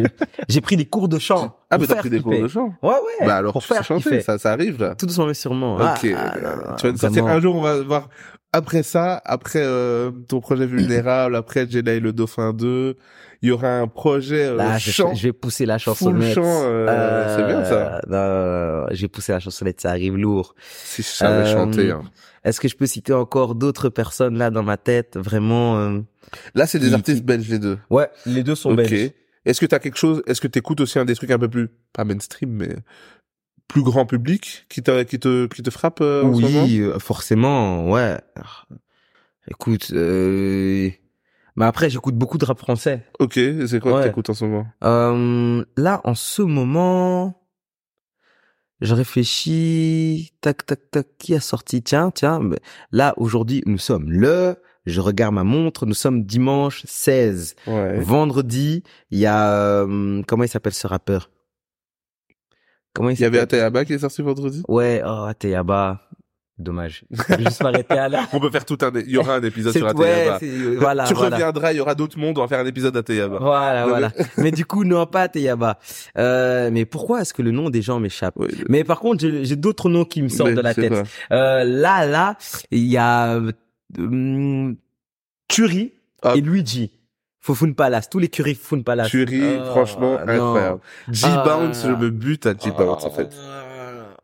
J'ai- 0.49 0.61
pris 0.61 0.77
des 0.77 0.85
cours 0.85 1.09
de 1.09 1.19
chant. 1.19 1.57
Ah, 1.71 1.79
mais 1.79 1.87
t'as 1.87 1.97
pris 1.97 2.11
des 2.11 2.21
cours 2.21 2.39
de 2.39 2.49
chant. 2.49 2.75
Ouais, 2.83 2.91
ouais. 2.91 3.27
Bah 3.27 3.37
alors, 3.37 3.53
pour 3.53 3.63
tu 3.63 3.69
sais 3.69 3.75
faire 3.75 3.85
chanter, 3.85 4.21
ça, 4.21 4.37
ça 4.39 4.53
arrive 4.53 4.79
là. 4.81 4.95
Tout 4.95 5.07
doucement 5.07 5.27
mais 5.27 5.35
sûrement. 5.35 5.77
Ok. 5.77 5.83
Ah, 5.83 6.37
euh, 6.37 6.57
ah, 6.67 6.77
tu 6.79 6.89
sortir 6.99 7.11
vraiment. 7.11 7.29
un 7.29 7.41
jour, 7.41 7.57
on 7.57 7.63
va 7.63 7.81
voir. 7.83 8.09
Après 8.57 8.83
ça, 8.85 9.21
après 9.25 9.63
euh, 9.63 10.11
ton 10.29 10.41
projet 10.41 10.67
vulnérable, 10.67 11.35
après 11.37 11.69
Jedi 11.69 11.99
le 12.01 12.13
Dauphin 12.13 12.53
2, 12.53 12.97
il 13.43 13.49
y 13.49 13.53
aura 13.53 13.79
un 13.79 13.89
projet 13.89 14.47
euh, 14.47 14.57
Là, 14.57 14.79
chant. 14.79 15.13
je 15.15 15.25
vais 15.25 15.33
pousser 15.33 15.67
la 15.67 15.79
chansonnette. 15.79 16.39
euh, 16.39 17.37
c'est 17.37 17.47
bien 17.47 17.65
ça. 17.65 18.01
Euh, 18.11 18.87
j'ai 18.93 19.09
poussé 19.09 19.33
la 19.33 19.41
chansonnette, 19.41 19.81
ça 19.81 19.91
arrive 19.91 20.17
lourd. 20.17 20.55
Si 20.85 21.03
je 21.03 21.09
savais 21.09 21.53
chanter. 21.53 21.91
hein. 21.91 22.03
Est-ce 22.45 22.61
que 22.61 22.69
je 22.69 22.77
peux 22.77 22.87
citer 22.87 23.13
encore 23.13 23.55
d'autres 23.55 23.89
personnes 23.89 24.37
là 24.39 24.51
dans 24.51 24.63
ma 24.63 24.77
tête? 24.77 25.17
Vraiment. 25.17 25.79
euh, 25.79 26.01
Là, 26.55 26.67
c'est 26.67 26.79
des 26.79 26.89
qui- 26.89 26.95
artistes 26.95 27.19
qui- 27.19 27.25
belges 27.25 27.49
les 27.49 27.59
deux. 27.59 27.79
Ouais, 27.91 28.09
les 28.27 28.43
deux 28.43 28.55
sont 28.55 28.71
Ok. 28.71 28.77
belges. 28.77 29.11
Est-ce 29.47 29.61
que 29.61 29.67
t'as 29.67 29.79
quelque 29.79 29.99
chose 29.99 30.23
Est-ce 30.27 30.41
que 30.41 30.49
t'écoutes 30.49 30.81
aussi 30.81 30.99
un 30.99 31.05
des 31.05 31.15
trucs 31.15 31.31
un 31.31 31.39
peu 31.39 31.49
plus 31.49 31.69
pas 31.93 32.05
mainstream, 32.05 32.51
mais 32.51 32.77
plus 33.69 33.83
grand 33.83 34.07
public 34.07 34.67
qui 34.69 34.83
qui 34.83 35.19
te 35.19 35.47
qui 35.47 35.63
te 35.63 35.71
frappe 35.71 36.01
euh, 36.01 36.23
en 36.25 36.29
Oui, 36.33 36.81
euh, 36.81 36.99
forcément, 36.99 37.91
ouais. 37.91 38.19
Écoute, 39.49 39.89
euh... 39.93 40.91
mais 41.57 41.65
après 41.67 41.91
j'écoute 41.91 42.15
beaucoup 42.17 42.39
de 42.39 42.45
rap 42.45 42.59
français. 42.59 43.05
Ok. 43.19 43.35
C'est 43.67 43.81
quoi 43.81 43.95
Ouais. 43.95 44.03
que 44.03 44.07
t'écoutes 44.09 44.31
en 44.31 44.35
ce 44.35 44.45
moment? 44.45 44.67
Euh, 44.85 45.65
là, 45.77 46.01
en 46.05 46.15
ce 46.15 46.41
moment, 46.43 47.43
je 48.81 48.95
réfléchis. 48.95 50.33
Tac, 50.41 50.65
tac, 50.67 50.91
tac. 50.91 51.07
Qui 51.19 51.35
a 51.35 51.41
sorti? 51.41 51.83
Tiens, 51.83 52.11
tiens. 52.11 52.41
mais 52.41 52.59
Là, 52.93 53.13
aujourd'hui, 53.17 53.63
nous 53.67 53.79
sommes 53.79 54.11
le. 54.11 54.57
Je 54.87 55.01
regarde 55.01 55.35
ma 55.35 55.45
montre. 55.45 55.87
Nous 55.87 55.95
sommes 55.95 56.25
dimanche 56.25 56.83
16. 56.87 57.55
Ouais. 57.67 57.99
Vendredi, 58.01 58.83
il 59.11 59.19
y 59.19 59.27
a 59.27 59.53
euh, 59.53 60.23
comment 60.27 60.45
il 60.45 60.49
s'appelle 60.49 60.75
ce 60.75 60.87
rappeur? 60.87 61.31
Comment 62.95 63.11
il 63.11 63.17
Il 63.19 63.23
y 63.23 63.25
avait 63.25 63.41
Atayaba 63.41 63.85
qui 63.85 63.93
est 63.95 63.99
sorti 63.99 64.23
vendredi. 64.23 64.63
Ouais, 64.69 65.03
oh, 65.05 65.25
Ateyaba. 65.29 66.01
Dommage. 66.57 67.05
Je 67.11 67.35
vais 67.35 67.45
juste 67.45 67.61
m'arrêter 67.65 67.99
à 67.99 68.09
là. 68.09 68.29
On 68.33 68.39
peut 68.39 68.51
faire 68.51 68.65
tout 68.65 68.79
un. 68.83 68.93
Il 68.95 69.11
y 69.11 69.17
aura 69.19 69.35
un 69.35 69.43
épisode 69.43 69.73
sur 69.77 69.85
ouais, 69.87 69.91
Atayaba. 69.91 70.39
c'est- 70.39 70.77
voilà, 70.77 71.05
tu 71.05 71.15
voilà. 71.15 71.35
reviendras, 71.37 71.73
il 71.73 71.77
y 71.79 71.81
aura 71.81 71.97
d'autres 71.97 72.17
mondes, 72.17 72.39
on 72.39 72.43
va 72.43 72.47
faire 72.49 72.61
un 72.61 72.67
épisode 72.67 72.95
d'Atayaba. 72.95 73.39
Voilà, 73.41 73.87
voilà. 73.89 74.13
Mais 74.39 74.53
du 74.53 74.65
coup, 74.65 74.85
non, 74.85 75.05
pas 75.07 75.27
Teyaba. 75.29 75.81
Euh, 76.17 76.71
mais 76.73 76.85
pourquoi 76.85 77.23
est-ce 77.23 77.35
que 77.35 77.43
le 77.43 77.51
nom 77.51 77.71
des 77.71 77.83
gens 77.83 77.99
m'échappe 77.99 78.37
Ouais, 78.37 78.47
Mais 78.69 78.85
par 78.85 79.01
contre, 79.01 79.27
j'ai 79.43 79.57
d'autres 79.57 79.89
noms 79.89 80.05
qui 80.05 80.23
me 80.23 80.29
sortent 80.29 80.51
mais 80.51 80.55
de 80.57 80.61
la 80.61 80.75
tête. 80.75 80.93
Euh, 81.33 81.65
là, 81.65 82.07
là, 82.07 82.37
il 82.71 82.87
y 82.87 82.97
a 82.99 83.35
euh, 83.35 83.51
hum, 83.99 84.77
Turi 85.49 85.93
Ah. 86.23 86.35
et 86.37 86.41
Luigi. 86.41 86.93
Fofun 87.47 87.73
Palace, 87.73 88.09
tous 88.09 88.19
les 88.19 88.29
curry 88.29 88.55
Fofun 88.55 88.81
Palace. 88.81 89.11
Tuerie, 89.11 89.43
Oh, 89.61 89.65
franchement, 89.67 90.17
incroyable. 90.19 90.81
G-Bounce, 91.11 91.83
Ah. 91.85 91.89
je 91.89 91.93
me 92.05 92.09
bute 92.09 92.47
à 92.47 92.55
G-Bounce, 92.59 93.05
en 93.05 93.11
fait. 93.11 93.29
Ah. 93.39 93.61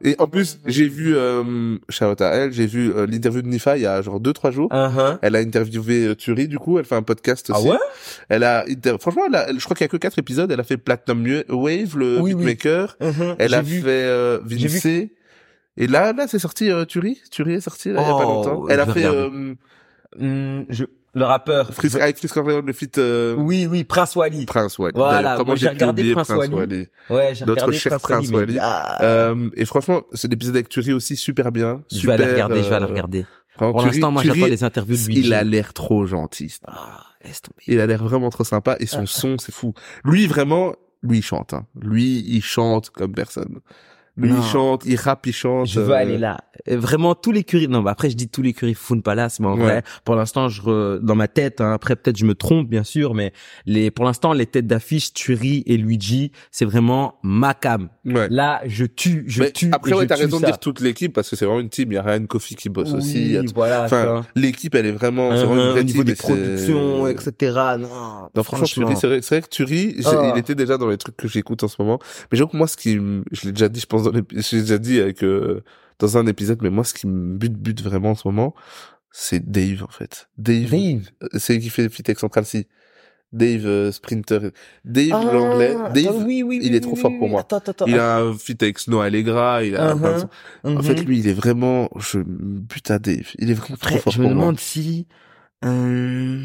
Et 0.03 0.17
en 0.19 0.27
plus, 0.27 0.59
j'ai 0.65 0.89
vu, 0.89 1.15
euh, 1.15 1.77
shout 1.91 2.23
à 2.23 2.29
elle, 2.29 2.53
j'ai 2.55 2.65
vu 2.67 2.91
euh, 2.95 3.05
l'interview 3.07 3.43
de 3.43 3.49
Nifa 3.49 3.77
il 3.77 3.83
y 3.83 3.87
a 3.87 4.01
genre 4.01 4.19
deux, 4.21 4.33
trois 4.33 4.51
jours. 4.51 4.71
Uh-huh. 4.73 5.19
Elle 5.21 5.37
a 5.37 5.41
interviewé 5.41 6.07
euh, 6.07 6.47
du 6.47 6.59
coup, 6.59 6.79
elle 6.79 6.87
fait 6.87 6.95
un 6.95 7.03
podcast 7.03 7.51
Ah 7.53 7.59
aussi. 7.59 7.69
ouais? 7.69 7.77
Elle 8.31 8.45
a, 8.45 8.65
franchement, 8.99 9.25
elle 9.29 9.35
a- 9.35 9.49
je 9.55 9.63
crois 9.63 9.77
qu'il 9.77 9.85
y 9.85 9.89
a 9.89 9.89
que 9.89 9.99
quatre 9.99 10.19
épisodes. 10.19 10.51
Elle 10.51 10.59
a 10.61 10.65
fait 10.65 10.79
Platinum 10.79 11.27
Wave, 11.51 11.99
le 11.99 12.19
Oui, 12.21 12.33
oui. 12.33 12.47
beatmaker. 12.47 12.97
Uh-huh. 13.03 13.35
Elle 13.39 13.53
a 13.53 13.61
vu. 13.61 13.83
fait 13.83 13.87
euh, 13.89 14.39
vu. 14.47 15.11
Et 15.77 15.87
là, 15.87 16.15
là, 16.15 16.27
c'est 16.27 16.39
sorti 16.39 16.71
euh. 16.71 16.87
Turi 16.87 17.19
est 17.49 17.61
sorti 17.61 17.91
là, 17.91 18.01
il 18.01 18.07
y 18.07 18.11
a 18.11 18.15
pas 18.15 18.25
Oh, 18.25 18.33
longtemps. 18.45 18.69
Elle 18.71 18.81
a 18.81 18.87
fait 18.87 19.05
euh, 19.05 19.55
Hmm, 20.19 20.63
je... 20.71 20.85
Le 21.13 21.25
rappeur. 21.25 21.73
Fris- 21.75 21.97
avec 22.01 22.23
le 22.23 22.73
feat 22.73 22.99
euh, 22.99 23.35
Oui, 23.35 23.67
oui, 23.69 23.83
Prince 23.85 24.15
Wally. 24.15 24.47
Prince 24.47 24.79
Wally. 24.79 24.93
Voilà, 24.95 25.37
Comment 25.37 25.57
j'ai 25.57 25.69
regardé 25.69 26.13
Prince 26.13 26.29
Prince 26.29 26.49
Wally. 26.49 26.87
Ouais, 27.09 27.35
j'ai 27.35 27.45
Notre 27.45 27.63
regardé 27.63 27.79
cher 27.79 28.01
Prince 28.01 28.29
mais- 28.31 28.37
Wally. 28.37 28.59
Ah. 28.61 29.03
Euh, 29.03 29.51
et 29.57 29.65
franchement, 29.65 30.03
c'est 30.13 30.29
l'épisode 30.31 30.55
avec 30.57 30.69
aussi 30.95 31.17
super 31.17 31.51
bien. 31.51 31.83
je 31.91 31.97
vais 31.97 32.01
super, 32.01 32.15
aller 32.15 32.33
regarder, 32.33 32.63
je 32.63 32.69
vais 32.69 32.75
aller 32.77 32.85
euh, 32.85 32.89
regarder. 32.89 33.27
vraiment, 33.57 33.73
Pour 33.73 33.87
l'instant, 33.87 34.11
moi, 34.13 34.23
j'attends 34.23 34.47
les 34.47 34.65
interviews 34.65 34.97
de 34.97 35.07
lui. 35.07 35.19
Il 35.19 35.35
a 35.35 35.43
l'air 35.43 35.73
trop 35.73 36.07
gentil. 36.07 36.55
Ah, 36.67 37.01
laisse 37.25 37.43
tomber. 37.43 37.63
Il 37.67 37.81
a 37.81 37.87
l'air 37.87 38.03
vraiment 38.05 38.31
trop 38.31 38.45
sympa 38.45 38.77
et 38.79 38.87
son 38.87 39.05
son, 39.07 39.37
c'est 39.39 39.53
fou. 39.53 39.75
Lui, 40.05 40.27
vraiment, 40.29 40.75
lui, 41.03 41.19
il 41.19 41.23
chante. 41.23 41.55
Hein. 41.55 41.67
Lui, 41.81 42.25
il 42.29 42.43
chante 42.43 42.91
comme 42.91 43.13
personne. 43.13 43.59
Lui, 44.17 44.31
il 44.37 44.43
chante, 44.43 44.83
il 44.87 44.97
rappe, 44.97 45.27
il 45.27 45.33
chante. 45.33 45.67
Je 45.67 45.81
veux 45.81 45.93
euh, 45.93 45.97
aller 45.97 46.19
là. 46.19 46.37
Euh, 46.69 46.77
Vraiment 46.79 47.15
tous 47.15 47.33
les 47.33 47.43
curry. 47.45 47.69
Non, 47.69 47.81
bah 47.83 47.93
après 47.93 48.11
je 48.11 48.17
dis 48.17 48.29
tous 48.29 48.43
les 48.43 48.53
curry 48.53 48.75
Fun 48.75 49.01
Palace, 49.01 49.41
mais 49.41 49.47
en 49.47 49.55
Ouais. 49.57 49.63
vrai, 49.63 49.83
pour 50.05 50.15
l'instant, 50.15 50.49
je 50.49 50.61
re- 50.63 50.99
dans 50.99 51.15
ma 51.15 51.27
tête. 51.29 51.61
hein, 51.61 51.73
après 51.73 51.97
peut-être 51.97 52.19
je 52.19 52.27
me 52.27 52.35
trompe 52.35 52.69
bien 52.69 52.85
sûr, 52.85 53.15
mais 53.15 53.33
les 53.67 53.91
pour 53.91 54.05
l'instant 54.05 54.33
les 54.35 54.45
têtes 54.47 54.67
d'affiche 54.67 55.15
Turi 55.15 55.63
et 55.67 55.77
Luigi, 55.79 56.33
c'est 56.51 56.65
vraiment 56.67 57.15
ma 57.23 57.55
cam. 57.55 57.89
Ouais. 58.05 58.29
Là, 58.31 58.61
je 58.67 58.85
tue, 58.85 59.25
je 59.27 59.43
Mais 59.43 59.53
tue. 59.53 59.71
après, 59.73 59.95
ouais, 59.95 60.07
t'as 60.07 60.17
raison 60.17 60.39
de 60.39 60.45
dire 60.45 60.59
toute 60.59 60.81
l'équipe 60.81 61.13
parce 61.15 61.31
que 61.31 61.37
c'est 61.37 61.47
vraiment 61.47 61.61
une 61.61 61.71
team. 61.71 61.91
Il 61.93 61.95
y 61.95 61.99
a 61.99 62.03
Ryan 62.03 62.27
Kofi 62.27 62.57
qui 62.57 62.69
bosse 62.69 62.93
aussi. 62.93 63.37
tout- 63.47 63.53
voilà. 63.55 63.85
Enfin, 63.85 64.27
l'équipe, 64.35 64.75
elle 64.75 64.87
est 64.87 64.93
vraiment, 64.93 65.31
c'est 65.31 65.39
ça. 65.39 65.47
vraiment 65.47 65.63
une 65.65 65.71
vraie 65.71 65.81
au 65.81 65.85
niveau 65.85 65.99
team 66.03 66.05
des 66.05 66.15
c'est- 66.15 66.23
productions, 66.23 67.07
etc. 67.07 67.57
Non, 67.79 67.89
Non, 68.35 68.43
franchement, 68.43 68.95
c'est 68.97 69.07
vrai, 69.07 69.23
c'est 69.23 69.37
vrai 69.37 69.43
que 69.43 69.49
Turi, 69.49 69.95
il 69.99 70.39
était 70.39 70.55
déjà 70.55 70.77
dans 70.79 70.89
les 70.89 70.99
trucs 70.99 71.17
que 71.17 71.29
j'écoute 71.29 71.63
en 71.65 71.69
ce 71.69 71.77
moment. 71.81 71.99
Mais 72.31 72.37
j'avoue 72.39 72.51
que 72.51 72.57
moi, 72.57 72.67
ce 72.67 72.77
qui, 72.77 72.95
je 72.95 73.45
l'ai 73.47 73.53
déjà 73.53 73.69
dit, 73.69 73.81
je 73.81 73.87
pense, 73.87 74.00
dans 74.03 74.11
l'ai 74.57 74.63
déjà 74.63 74.79
dit 74.79 75.01
avec, 75.01 75.23
euh, 75.25 75.63
dans 75.99 76.17
un 76.19 76.27
épisode, 76.27 76.61
mais 76.63 76.71
moi, 76.71 76.85
ce 76.85 76.95
qui 76.95 77.07
me 77.07 77.37
bute, 77.37 77.55
bute 77.55 77.83
vraiment 77.83 78.11
en 78.11 78.15
ce 78.15 78.27
moment, 78.29 78.55
c'est 79.11 79.51
Dave, 79.51 79.83
en 79.85 79.89
fait. 79.89 80.29
Dave, 80.39 80.71
Dave. 80.71 81.03
euh, 81.23 81.29
c'est 81.39 81.55
lui 81.55 81.61
qui 81.63 81.71
fait 81.71 81.89
Fit 81.89 82.03
avec 82.07 82.19
Central 82.19 82.45
C. 82.45 82.69
Dave 83.33 83.65
euh, 83.67 83.93
Sprinter. 83.93 84.51
Dave 84.85 85.11
Ah, 85.13 85.31
l'anglais. 85.33 85.77
Dave, 85.95 86.25
oui, 86.27 86.43
oui, 86.43 86.61
il 86.63 86.71
oui, 86.71 86.77
est 86.77 86.81
trop 86.81 86.97
fort 86.97 87.17
pour 87.17 87.29
moi. 87.29 87.43
Attends, 87.43 87.59
attends, 87.59 87.87
il 87.87 87.95
attends. 87.95 88.03
a 88.03 88.21
un 88.23 88.35
feat 88.37 88.63
avec 88.63 88.79
Snow 88.81 89.01
Allegra, 89.01 89.63
il 89.65 89.77
a 89.77 89.95
de 89.95 90.19
sons. 90.19 90.29
En 90.65 90.83
fait, 90.83 91.05
lui, 91.05 91.21
il 91.21 91.29
est 91.29 91.33
vraiment, 91.33 91.89
je 91.97 92.19
me 92.19 92.59
bute 92.61 92.91
à 92.91 92.99
Dave. 92.99 93.29
Il 93.39 93.51
est 93.51 93.55
vraiment 93.55 93.77
trop 93.77 93.97
Après, 93.97 93.99
fort 93.99 94.13
je 94.13 94.21
me 94.21 94.27
moi. 94.27 94.35
demande 94.35 94.59
si 94.59 95.07
euh, 95.65 96.45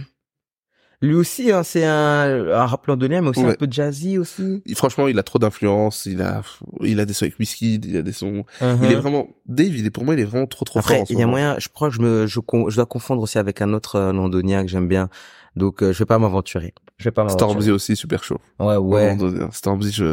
lui 1.05 1.13
aussi, 1.15 1.51
hein, 1.51 1.63
c'est 1.63 1.85
un, 1.85 2.47
un 2.51 2.65
rap 2.65 2.85
londonien, 2.87 3.21
mais 3.21 3.29
aussi 3.29 3.41
un 3.41 3.53
peu 3.53 3.67
jazzy 3.69 4.17
aussi. 4.17 4.61
Il- 4.65 4.75
franchement, 4.75 5.07
il 5.07 5.17
a 5.19 5.23
trop 5.23 5.39
d'influence. 5.39 6.05
Il 6.05 6.21
a, 6.21 6.41
il 6.81 6.99
a 6.99 7.05
des 7.05 7.13
sons 7.13 7.25
avec 7.25 7.39
Whiskey, 7.39 7.79
il 7.83 7.97
a 7.97 8.01
des 8.01 8.11
sons. 8.11 8.43
Il 8.61 8.65
Mhm. 8.67 8.83
est 8.85 8.95
vraiment, 8.95 9.27
Dave, 9.45 9.75
il 9.77 9.85
est 9.85 9.89
pour 9.91 10.03
moi, 10.05 10.13
il 10.15 10.19
est 10.19 10.25
vraiment 10.25 10.47
trop 10.47 10.65
trop 10.65 10.81
fort. 10.81 10.91
Après, 10.91 11.05
ce 11.05 11.13
il 11.13 11.19
y 11.19 11.23
a 11.23 11.27
moyen, 11.27 11.55
je 11.59 11.69
crois 11.69 11.89
que 11.89 11.95
je 11.95 12.01
me, 12.01 12.27
je, 12.27 12.39
je 12.69 12.75
dois 12.75 12.85
confondre 12.85 13.21
aussi 13.21 13.37
avec 13.37 13.61
un 13.61 13.73
autre 13.73 13.95
euh, 13.95 14.13
londonien 14.13 14.63
que 14.63 14.69
j'aime 14.69 14.87
bien. 14.87 15.09
Donc, 15.55 15.81
euh, 15.83 15.93
je 15.93 15.99
vais 15.99 16.05
pas 16.05 16.19
m'aventurer. 16.19 16.73
Je 16.97 17.03
vais 17.05 17.11
pas. 17.11 17.27
Stormzy 17.27 17.71
aussi, 17.71 17.95
super 17.97 18.23
chaud. 18.23 18.39
Ouais, 18.59 18.77
ouais. 18.77 19.17
Stormzy, 19.51 19.91
je... 19.91 20.05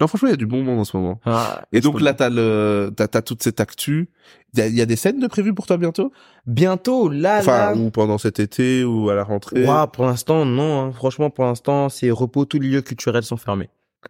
Non, 0.00 0.06
franchement, 0.06 0.28
il 0.28 0.30
y 0.30 0.34
a 0.34 0.38
du 0.38 0.46
bon 0.46 0.62
monde 0.62 0.78
en 0.80 0.84
ce 0.84 0.96
moment. 0.96 1.20
Ah, 1.26 1.62
Et 1.72 1.80
donc 1.82 2.00
là, 2.00 2.14
t'as 2.14 2.30
le, 2.30 2.90
t'as, 2.96 3.06
t'as 3.06 3.20
toute 3.20 3.42
cette 3.42 3.60
actu. 3.60 4.08
Il 4.54 4.60
y 4.60 4.62
a, 4.62 4.68
y 4.68 4.80
a 4.80 4.86
des 4.86 4.96
scènes 4.96 5.20
de 5.20 5.26
prévues 5.26 5.52
pour 5.54 5.66
toi 5.66 5.76
bientôt? 5.76 6.12
bientôt, 6.46 7.08
là, 7.10 7.38
Enfin, 7.40 7.74
là. 7.74 7.76
ou 7.76 7.90
pendant 7.90 8.16
cet 8.16 8.40
été, 8.40 8.82
ou 8.84 9.10
à 9.10 9.14
la 9.14 9.24
rentrée? 9.24 9.66
Ouah, 9.66 9.88
pour 9.88 10.06
l'instant, 10.06 10.46
non. 10.46 10.86
hein. 10.86 10.92
Franchement, 10.92 11.28
pour 11.28 11.44
l'instant, 11.44 11.88
c'est 11.90 12.10
repos. 12.10 12.46
Tous 12.46 12.58
les 12.60 12.68
lieux 12.68 12.82
culturels 12.82 13.22
sont 13.24 13.36
fermés. 13.36 13.68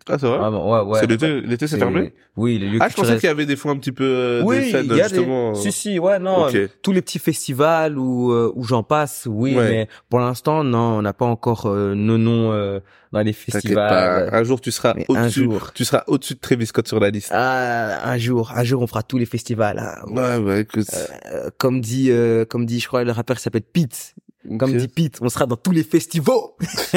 Ah, 0.08 0.16
c'est 0.18 0.26
vrai? 0.26 0.38
Ah 0.40 0.50
bon, 0.50 0.72
ouais, 0.72 0.82
ouais. 0.92 1.00
c'est 1.00 1.06
l'été, 1.06 1.40
l'été, 1.40 1.66
c'est 1.66 1.78
fermé? 1.78 2.12
Oui, 2.36 2.58
les 2.58 2.68
lieux 2.68 2.78
Ah, 2.80 2.88
je 2.88 2.94
pensais 2.94 3.14
qu'il 3.16 3.24
y 3.28 3.30
avait 3.32 3.46
des 3.46 3.56
fois 3.56 3.72
un 3.72 3.76
petit 3.78 3.92
peu, 3.92 4.04
euh, 4.04 4.42
oui, 4.44 4.56
des 4.60 4.70
scènes, 4.70 4.86
il 4.90 4.96
y 4.96 5.00
a 5.00 5.08
justement. 5.08 5.52
des... 5.52 5.58
Si, 5.60 5.72
si, 5.72 5.98
ouais, 5.98 6.18
non. 6.18 6.46
Ok. 6.46 6.56
Tous 6.82 6.92
les 6.92 7.02
petits 7.02 7.18
festivals 7.18 7.98
où, 7.98 8.30
euh, 8.32 8.52
où 8.54 8.64
j'en 8.64 8.82
passe, 8.82 9.26
oui, 9.30 9.56
Ouais. 9.56 9.68
mais 9.70 9.88
pour 10.10 10.20
l'instant, 10.20 10.62
non, 10.64 10.98
on 10.98 11.02
n'a 11.02 11.12
pas 11.12 11.24
encore 11.26 11.66
euh, 11.66 11.94
nos 11.94 12.18
noms 12.18 12.52
euh, 12.52 12.80
dans 13.12 13.20
les 13.22 13.32
festivals. 13.32 13.88
pas. 14.30 14.36
Un 14.36 14.44
jour, 14.44 14.60
tu 14.60 14.70
seras 14.70 14.94
au-dessus. 15.08 15.44
jour. 15.44 15.72
Tu 15.74 15.84
seras 15.84 16.04
au-dessus 16.06 16.34
de 16.34 16.40
Travis 16.40 16.66
Scott 16.66 16.86
sur 16.86 17.00
la 17.00 17.10
liste. 17.10 17.30
Ah, 17.32 18.08
un 18.10 18.18
jour, 18.18 18.52
un 18.54 18.64
jour, 18.64 18.82
on 18.82 18.86
fera 18.86 19.02
tous 19.02 19.18
les 19.18 19.26
festivals. 19.26 19.78
hein. 19.78 20.04
Ouais, 20.10 20.36
ouais, 20.36 20.60
écoute. 20.60 20.86
Euh, 21.32 21.50
comme 21.58 21.80
dit, 21.80 22.10
euh, 22.10 22.44
comme 22.44 22.66
dit, 22.66 22.80
je 22.80 22.86
crois, 22.88 23.02
le 23.04 23.12
rappeur 23.12 23.38
s'appelle 23.38 23.62
Pete. 23.62 24.14
Comme 24.58 24.76
dit 24.76 24.88
Pete, 24.88 25.18
on 25.20 25.28
sera 25.28 25.46
dans 25.46 25.56
tous 25.56 25.72
les 25.72 25.82
festivals. 25.82 26.34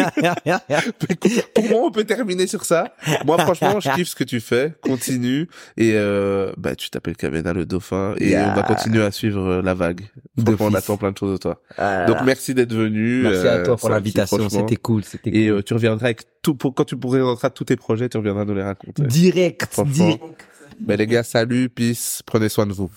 Pour 1.56 1.64
moi, 1.70 1.80
on 1.84 1.92
peut 1.92 2.04
terminer 2.04 2.48
sur 2.48 2.66
ça. 2.66 2.94
Moi, 3.26 3.38
franchement, 3.40 3.80
je 3.80 3.90
kiffe 3.96 4.10
ce 4.10 4.16
que 4.16 4.24
tu 4.24 4.40
fais. 4.40 4.74
Continue. 4.82 5.48
Et, 5.78 5.94
euh, 5.96 6.52
bah, 6.58 6.76
tu 6.76 6.90
t'appelles 6.90 7.16
Kamena 7.18 7.54
le 7.54 7.66
dauphin. 7.66 8.14
Et 8.18 8.30
Yeah. 8.30 8.52
on 8.52 8.56
va 8.56 8.64
continuer 8.64 9.04
à 9.04 9.12
suivre 9.12 9.44
euh, 9.46 9.62
la 9.62 9.74
vague. 9.74 10.02
On 10.60 10.74
attend 10.74 10.98
plein 10.98 11.12
de 11.12 11.18
choses 11.18 11.34
de 11.34 11.38
toi. 11.38 11.62
Ah, 11.78 12.06
Donc, 12.06 12.18
merci 12.24 12.54
d'être 12.54 12.74
venu. 12.74 13.24
merci 13.24 13.48
à 13.48 13.54
Euh, 13.56 13.66
toi 13.66 13.78
pour 13.78 13.90
l'invitation. 13.90 14.48
C'était 14.50 14.76
cool, 14.76 15.04
c'était 15.04 15.30
Et 15.32 15.48
cool. 15.48 15.58
euh, 15.58 15.62
tu 15.64 15.74
reviendras 15.74 16.06
avec 16.06 16.22
tout, 16.42 16.56
pour, 16.56 16.74
quand 16.76 16.86
tu 16.86 16.96
pourrais 16.98 17.22
rentrer 17.22 17.50
tous 17.52 17.66
tes 17.66 17.76
projets, 17.76 18.08
tu 18.10 18.18
reviendras 18.18 18.46
nous 18.46 18.54
les 18.56 18.64
raconter. 18.64 19.02
direct, 19.04 19.80
direct. 19.86 20.24
Ben, 20.80 20.96
les 20.98 21.08
gars, 21.08 21.24
salut, 21.24 21.70
peace. 21.70 22.22
Prenez 22.26 22.48
soin 22.50 22.66
de 22.66 22.74
vous. 22.74 22.90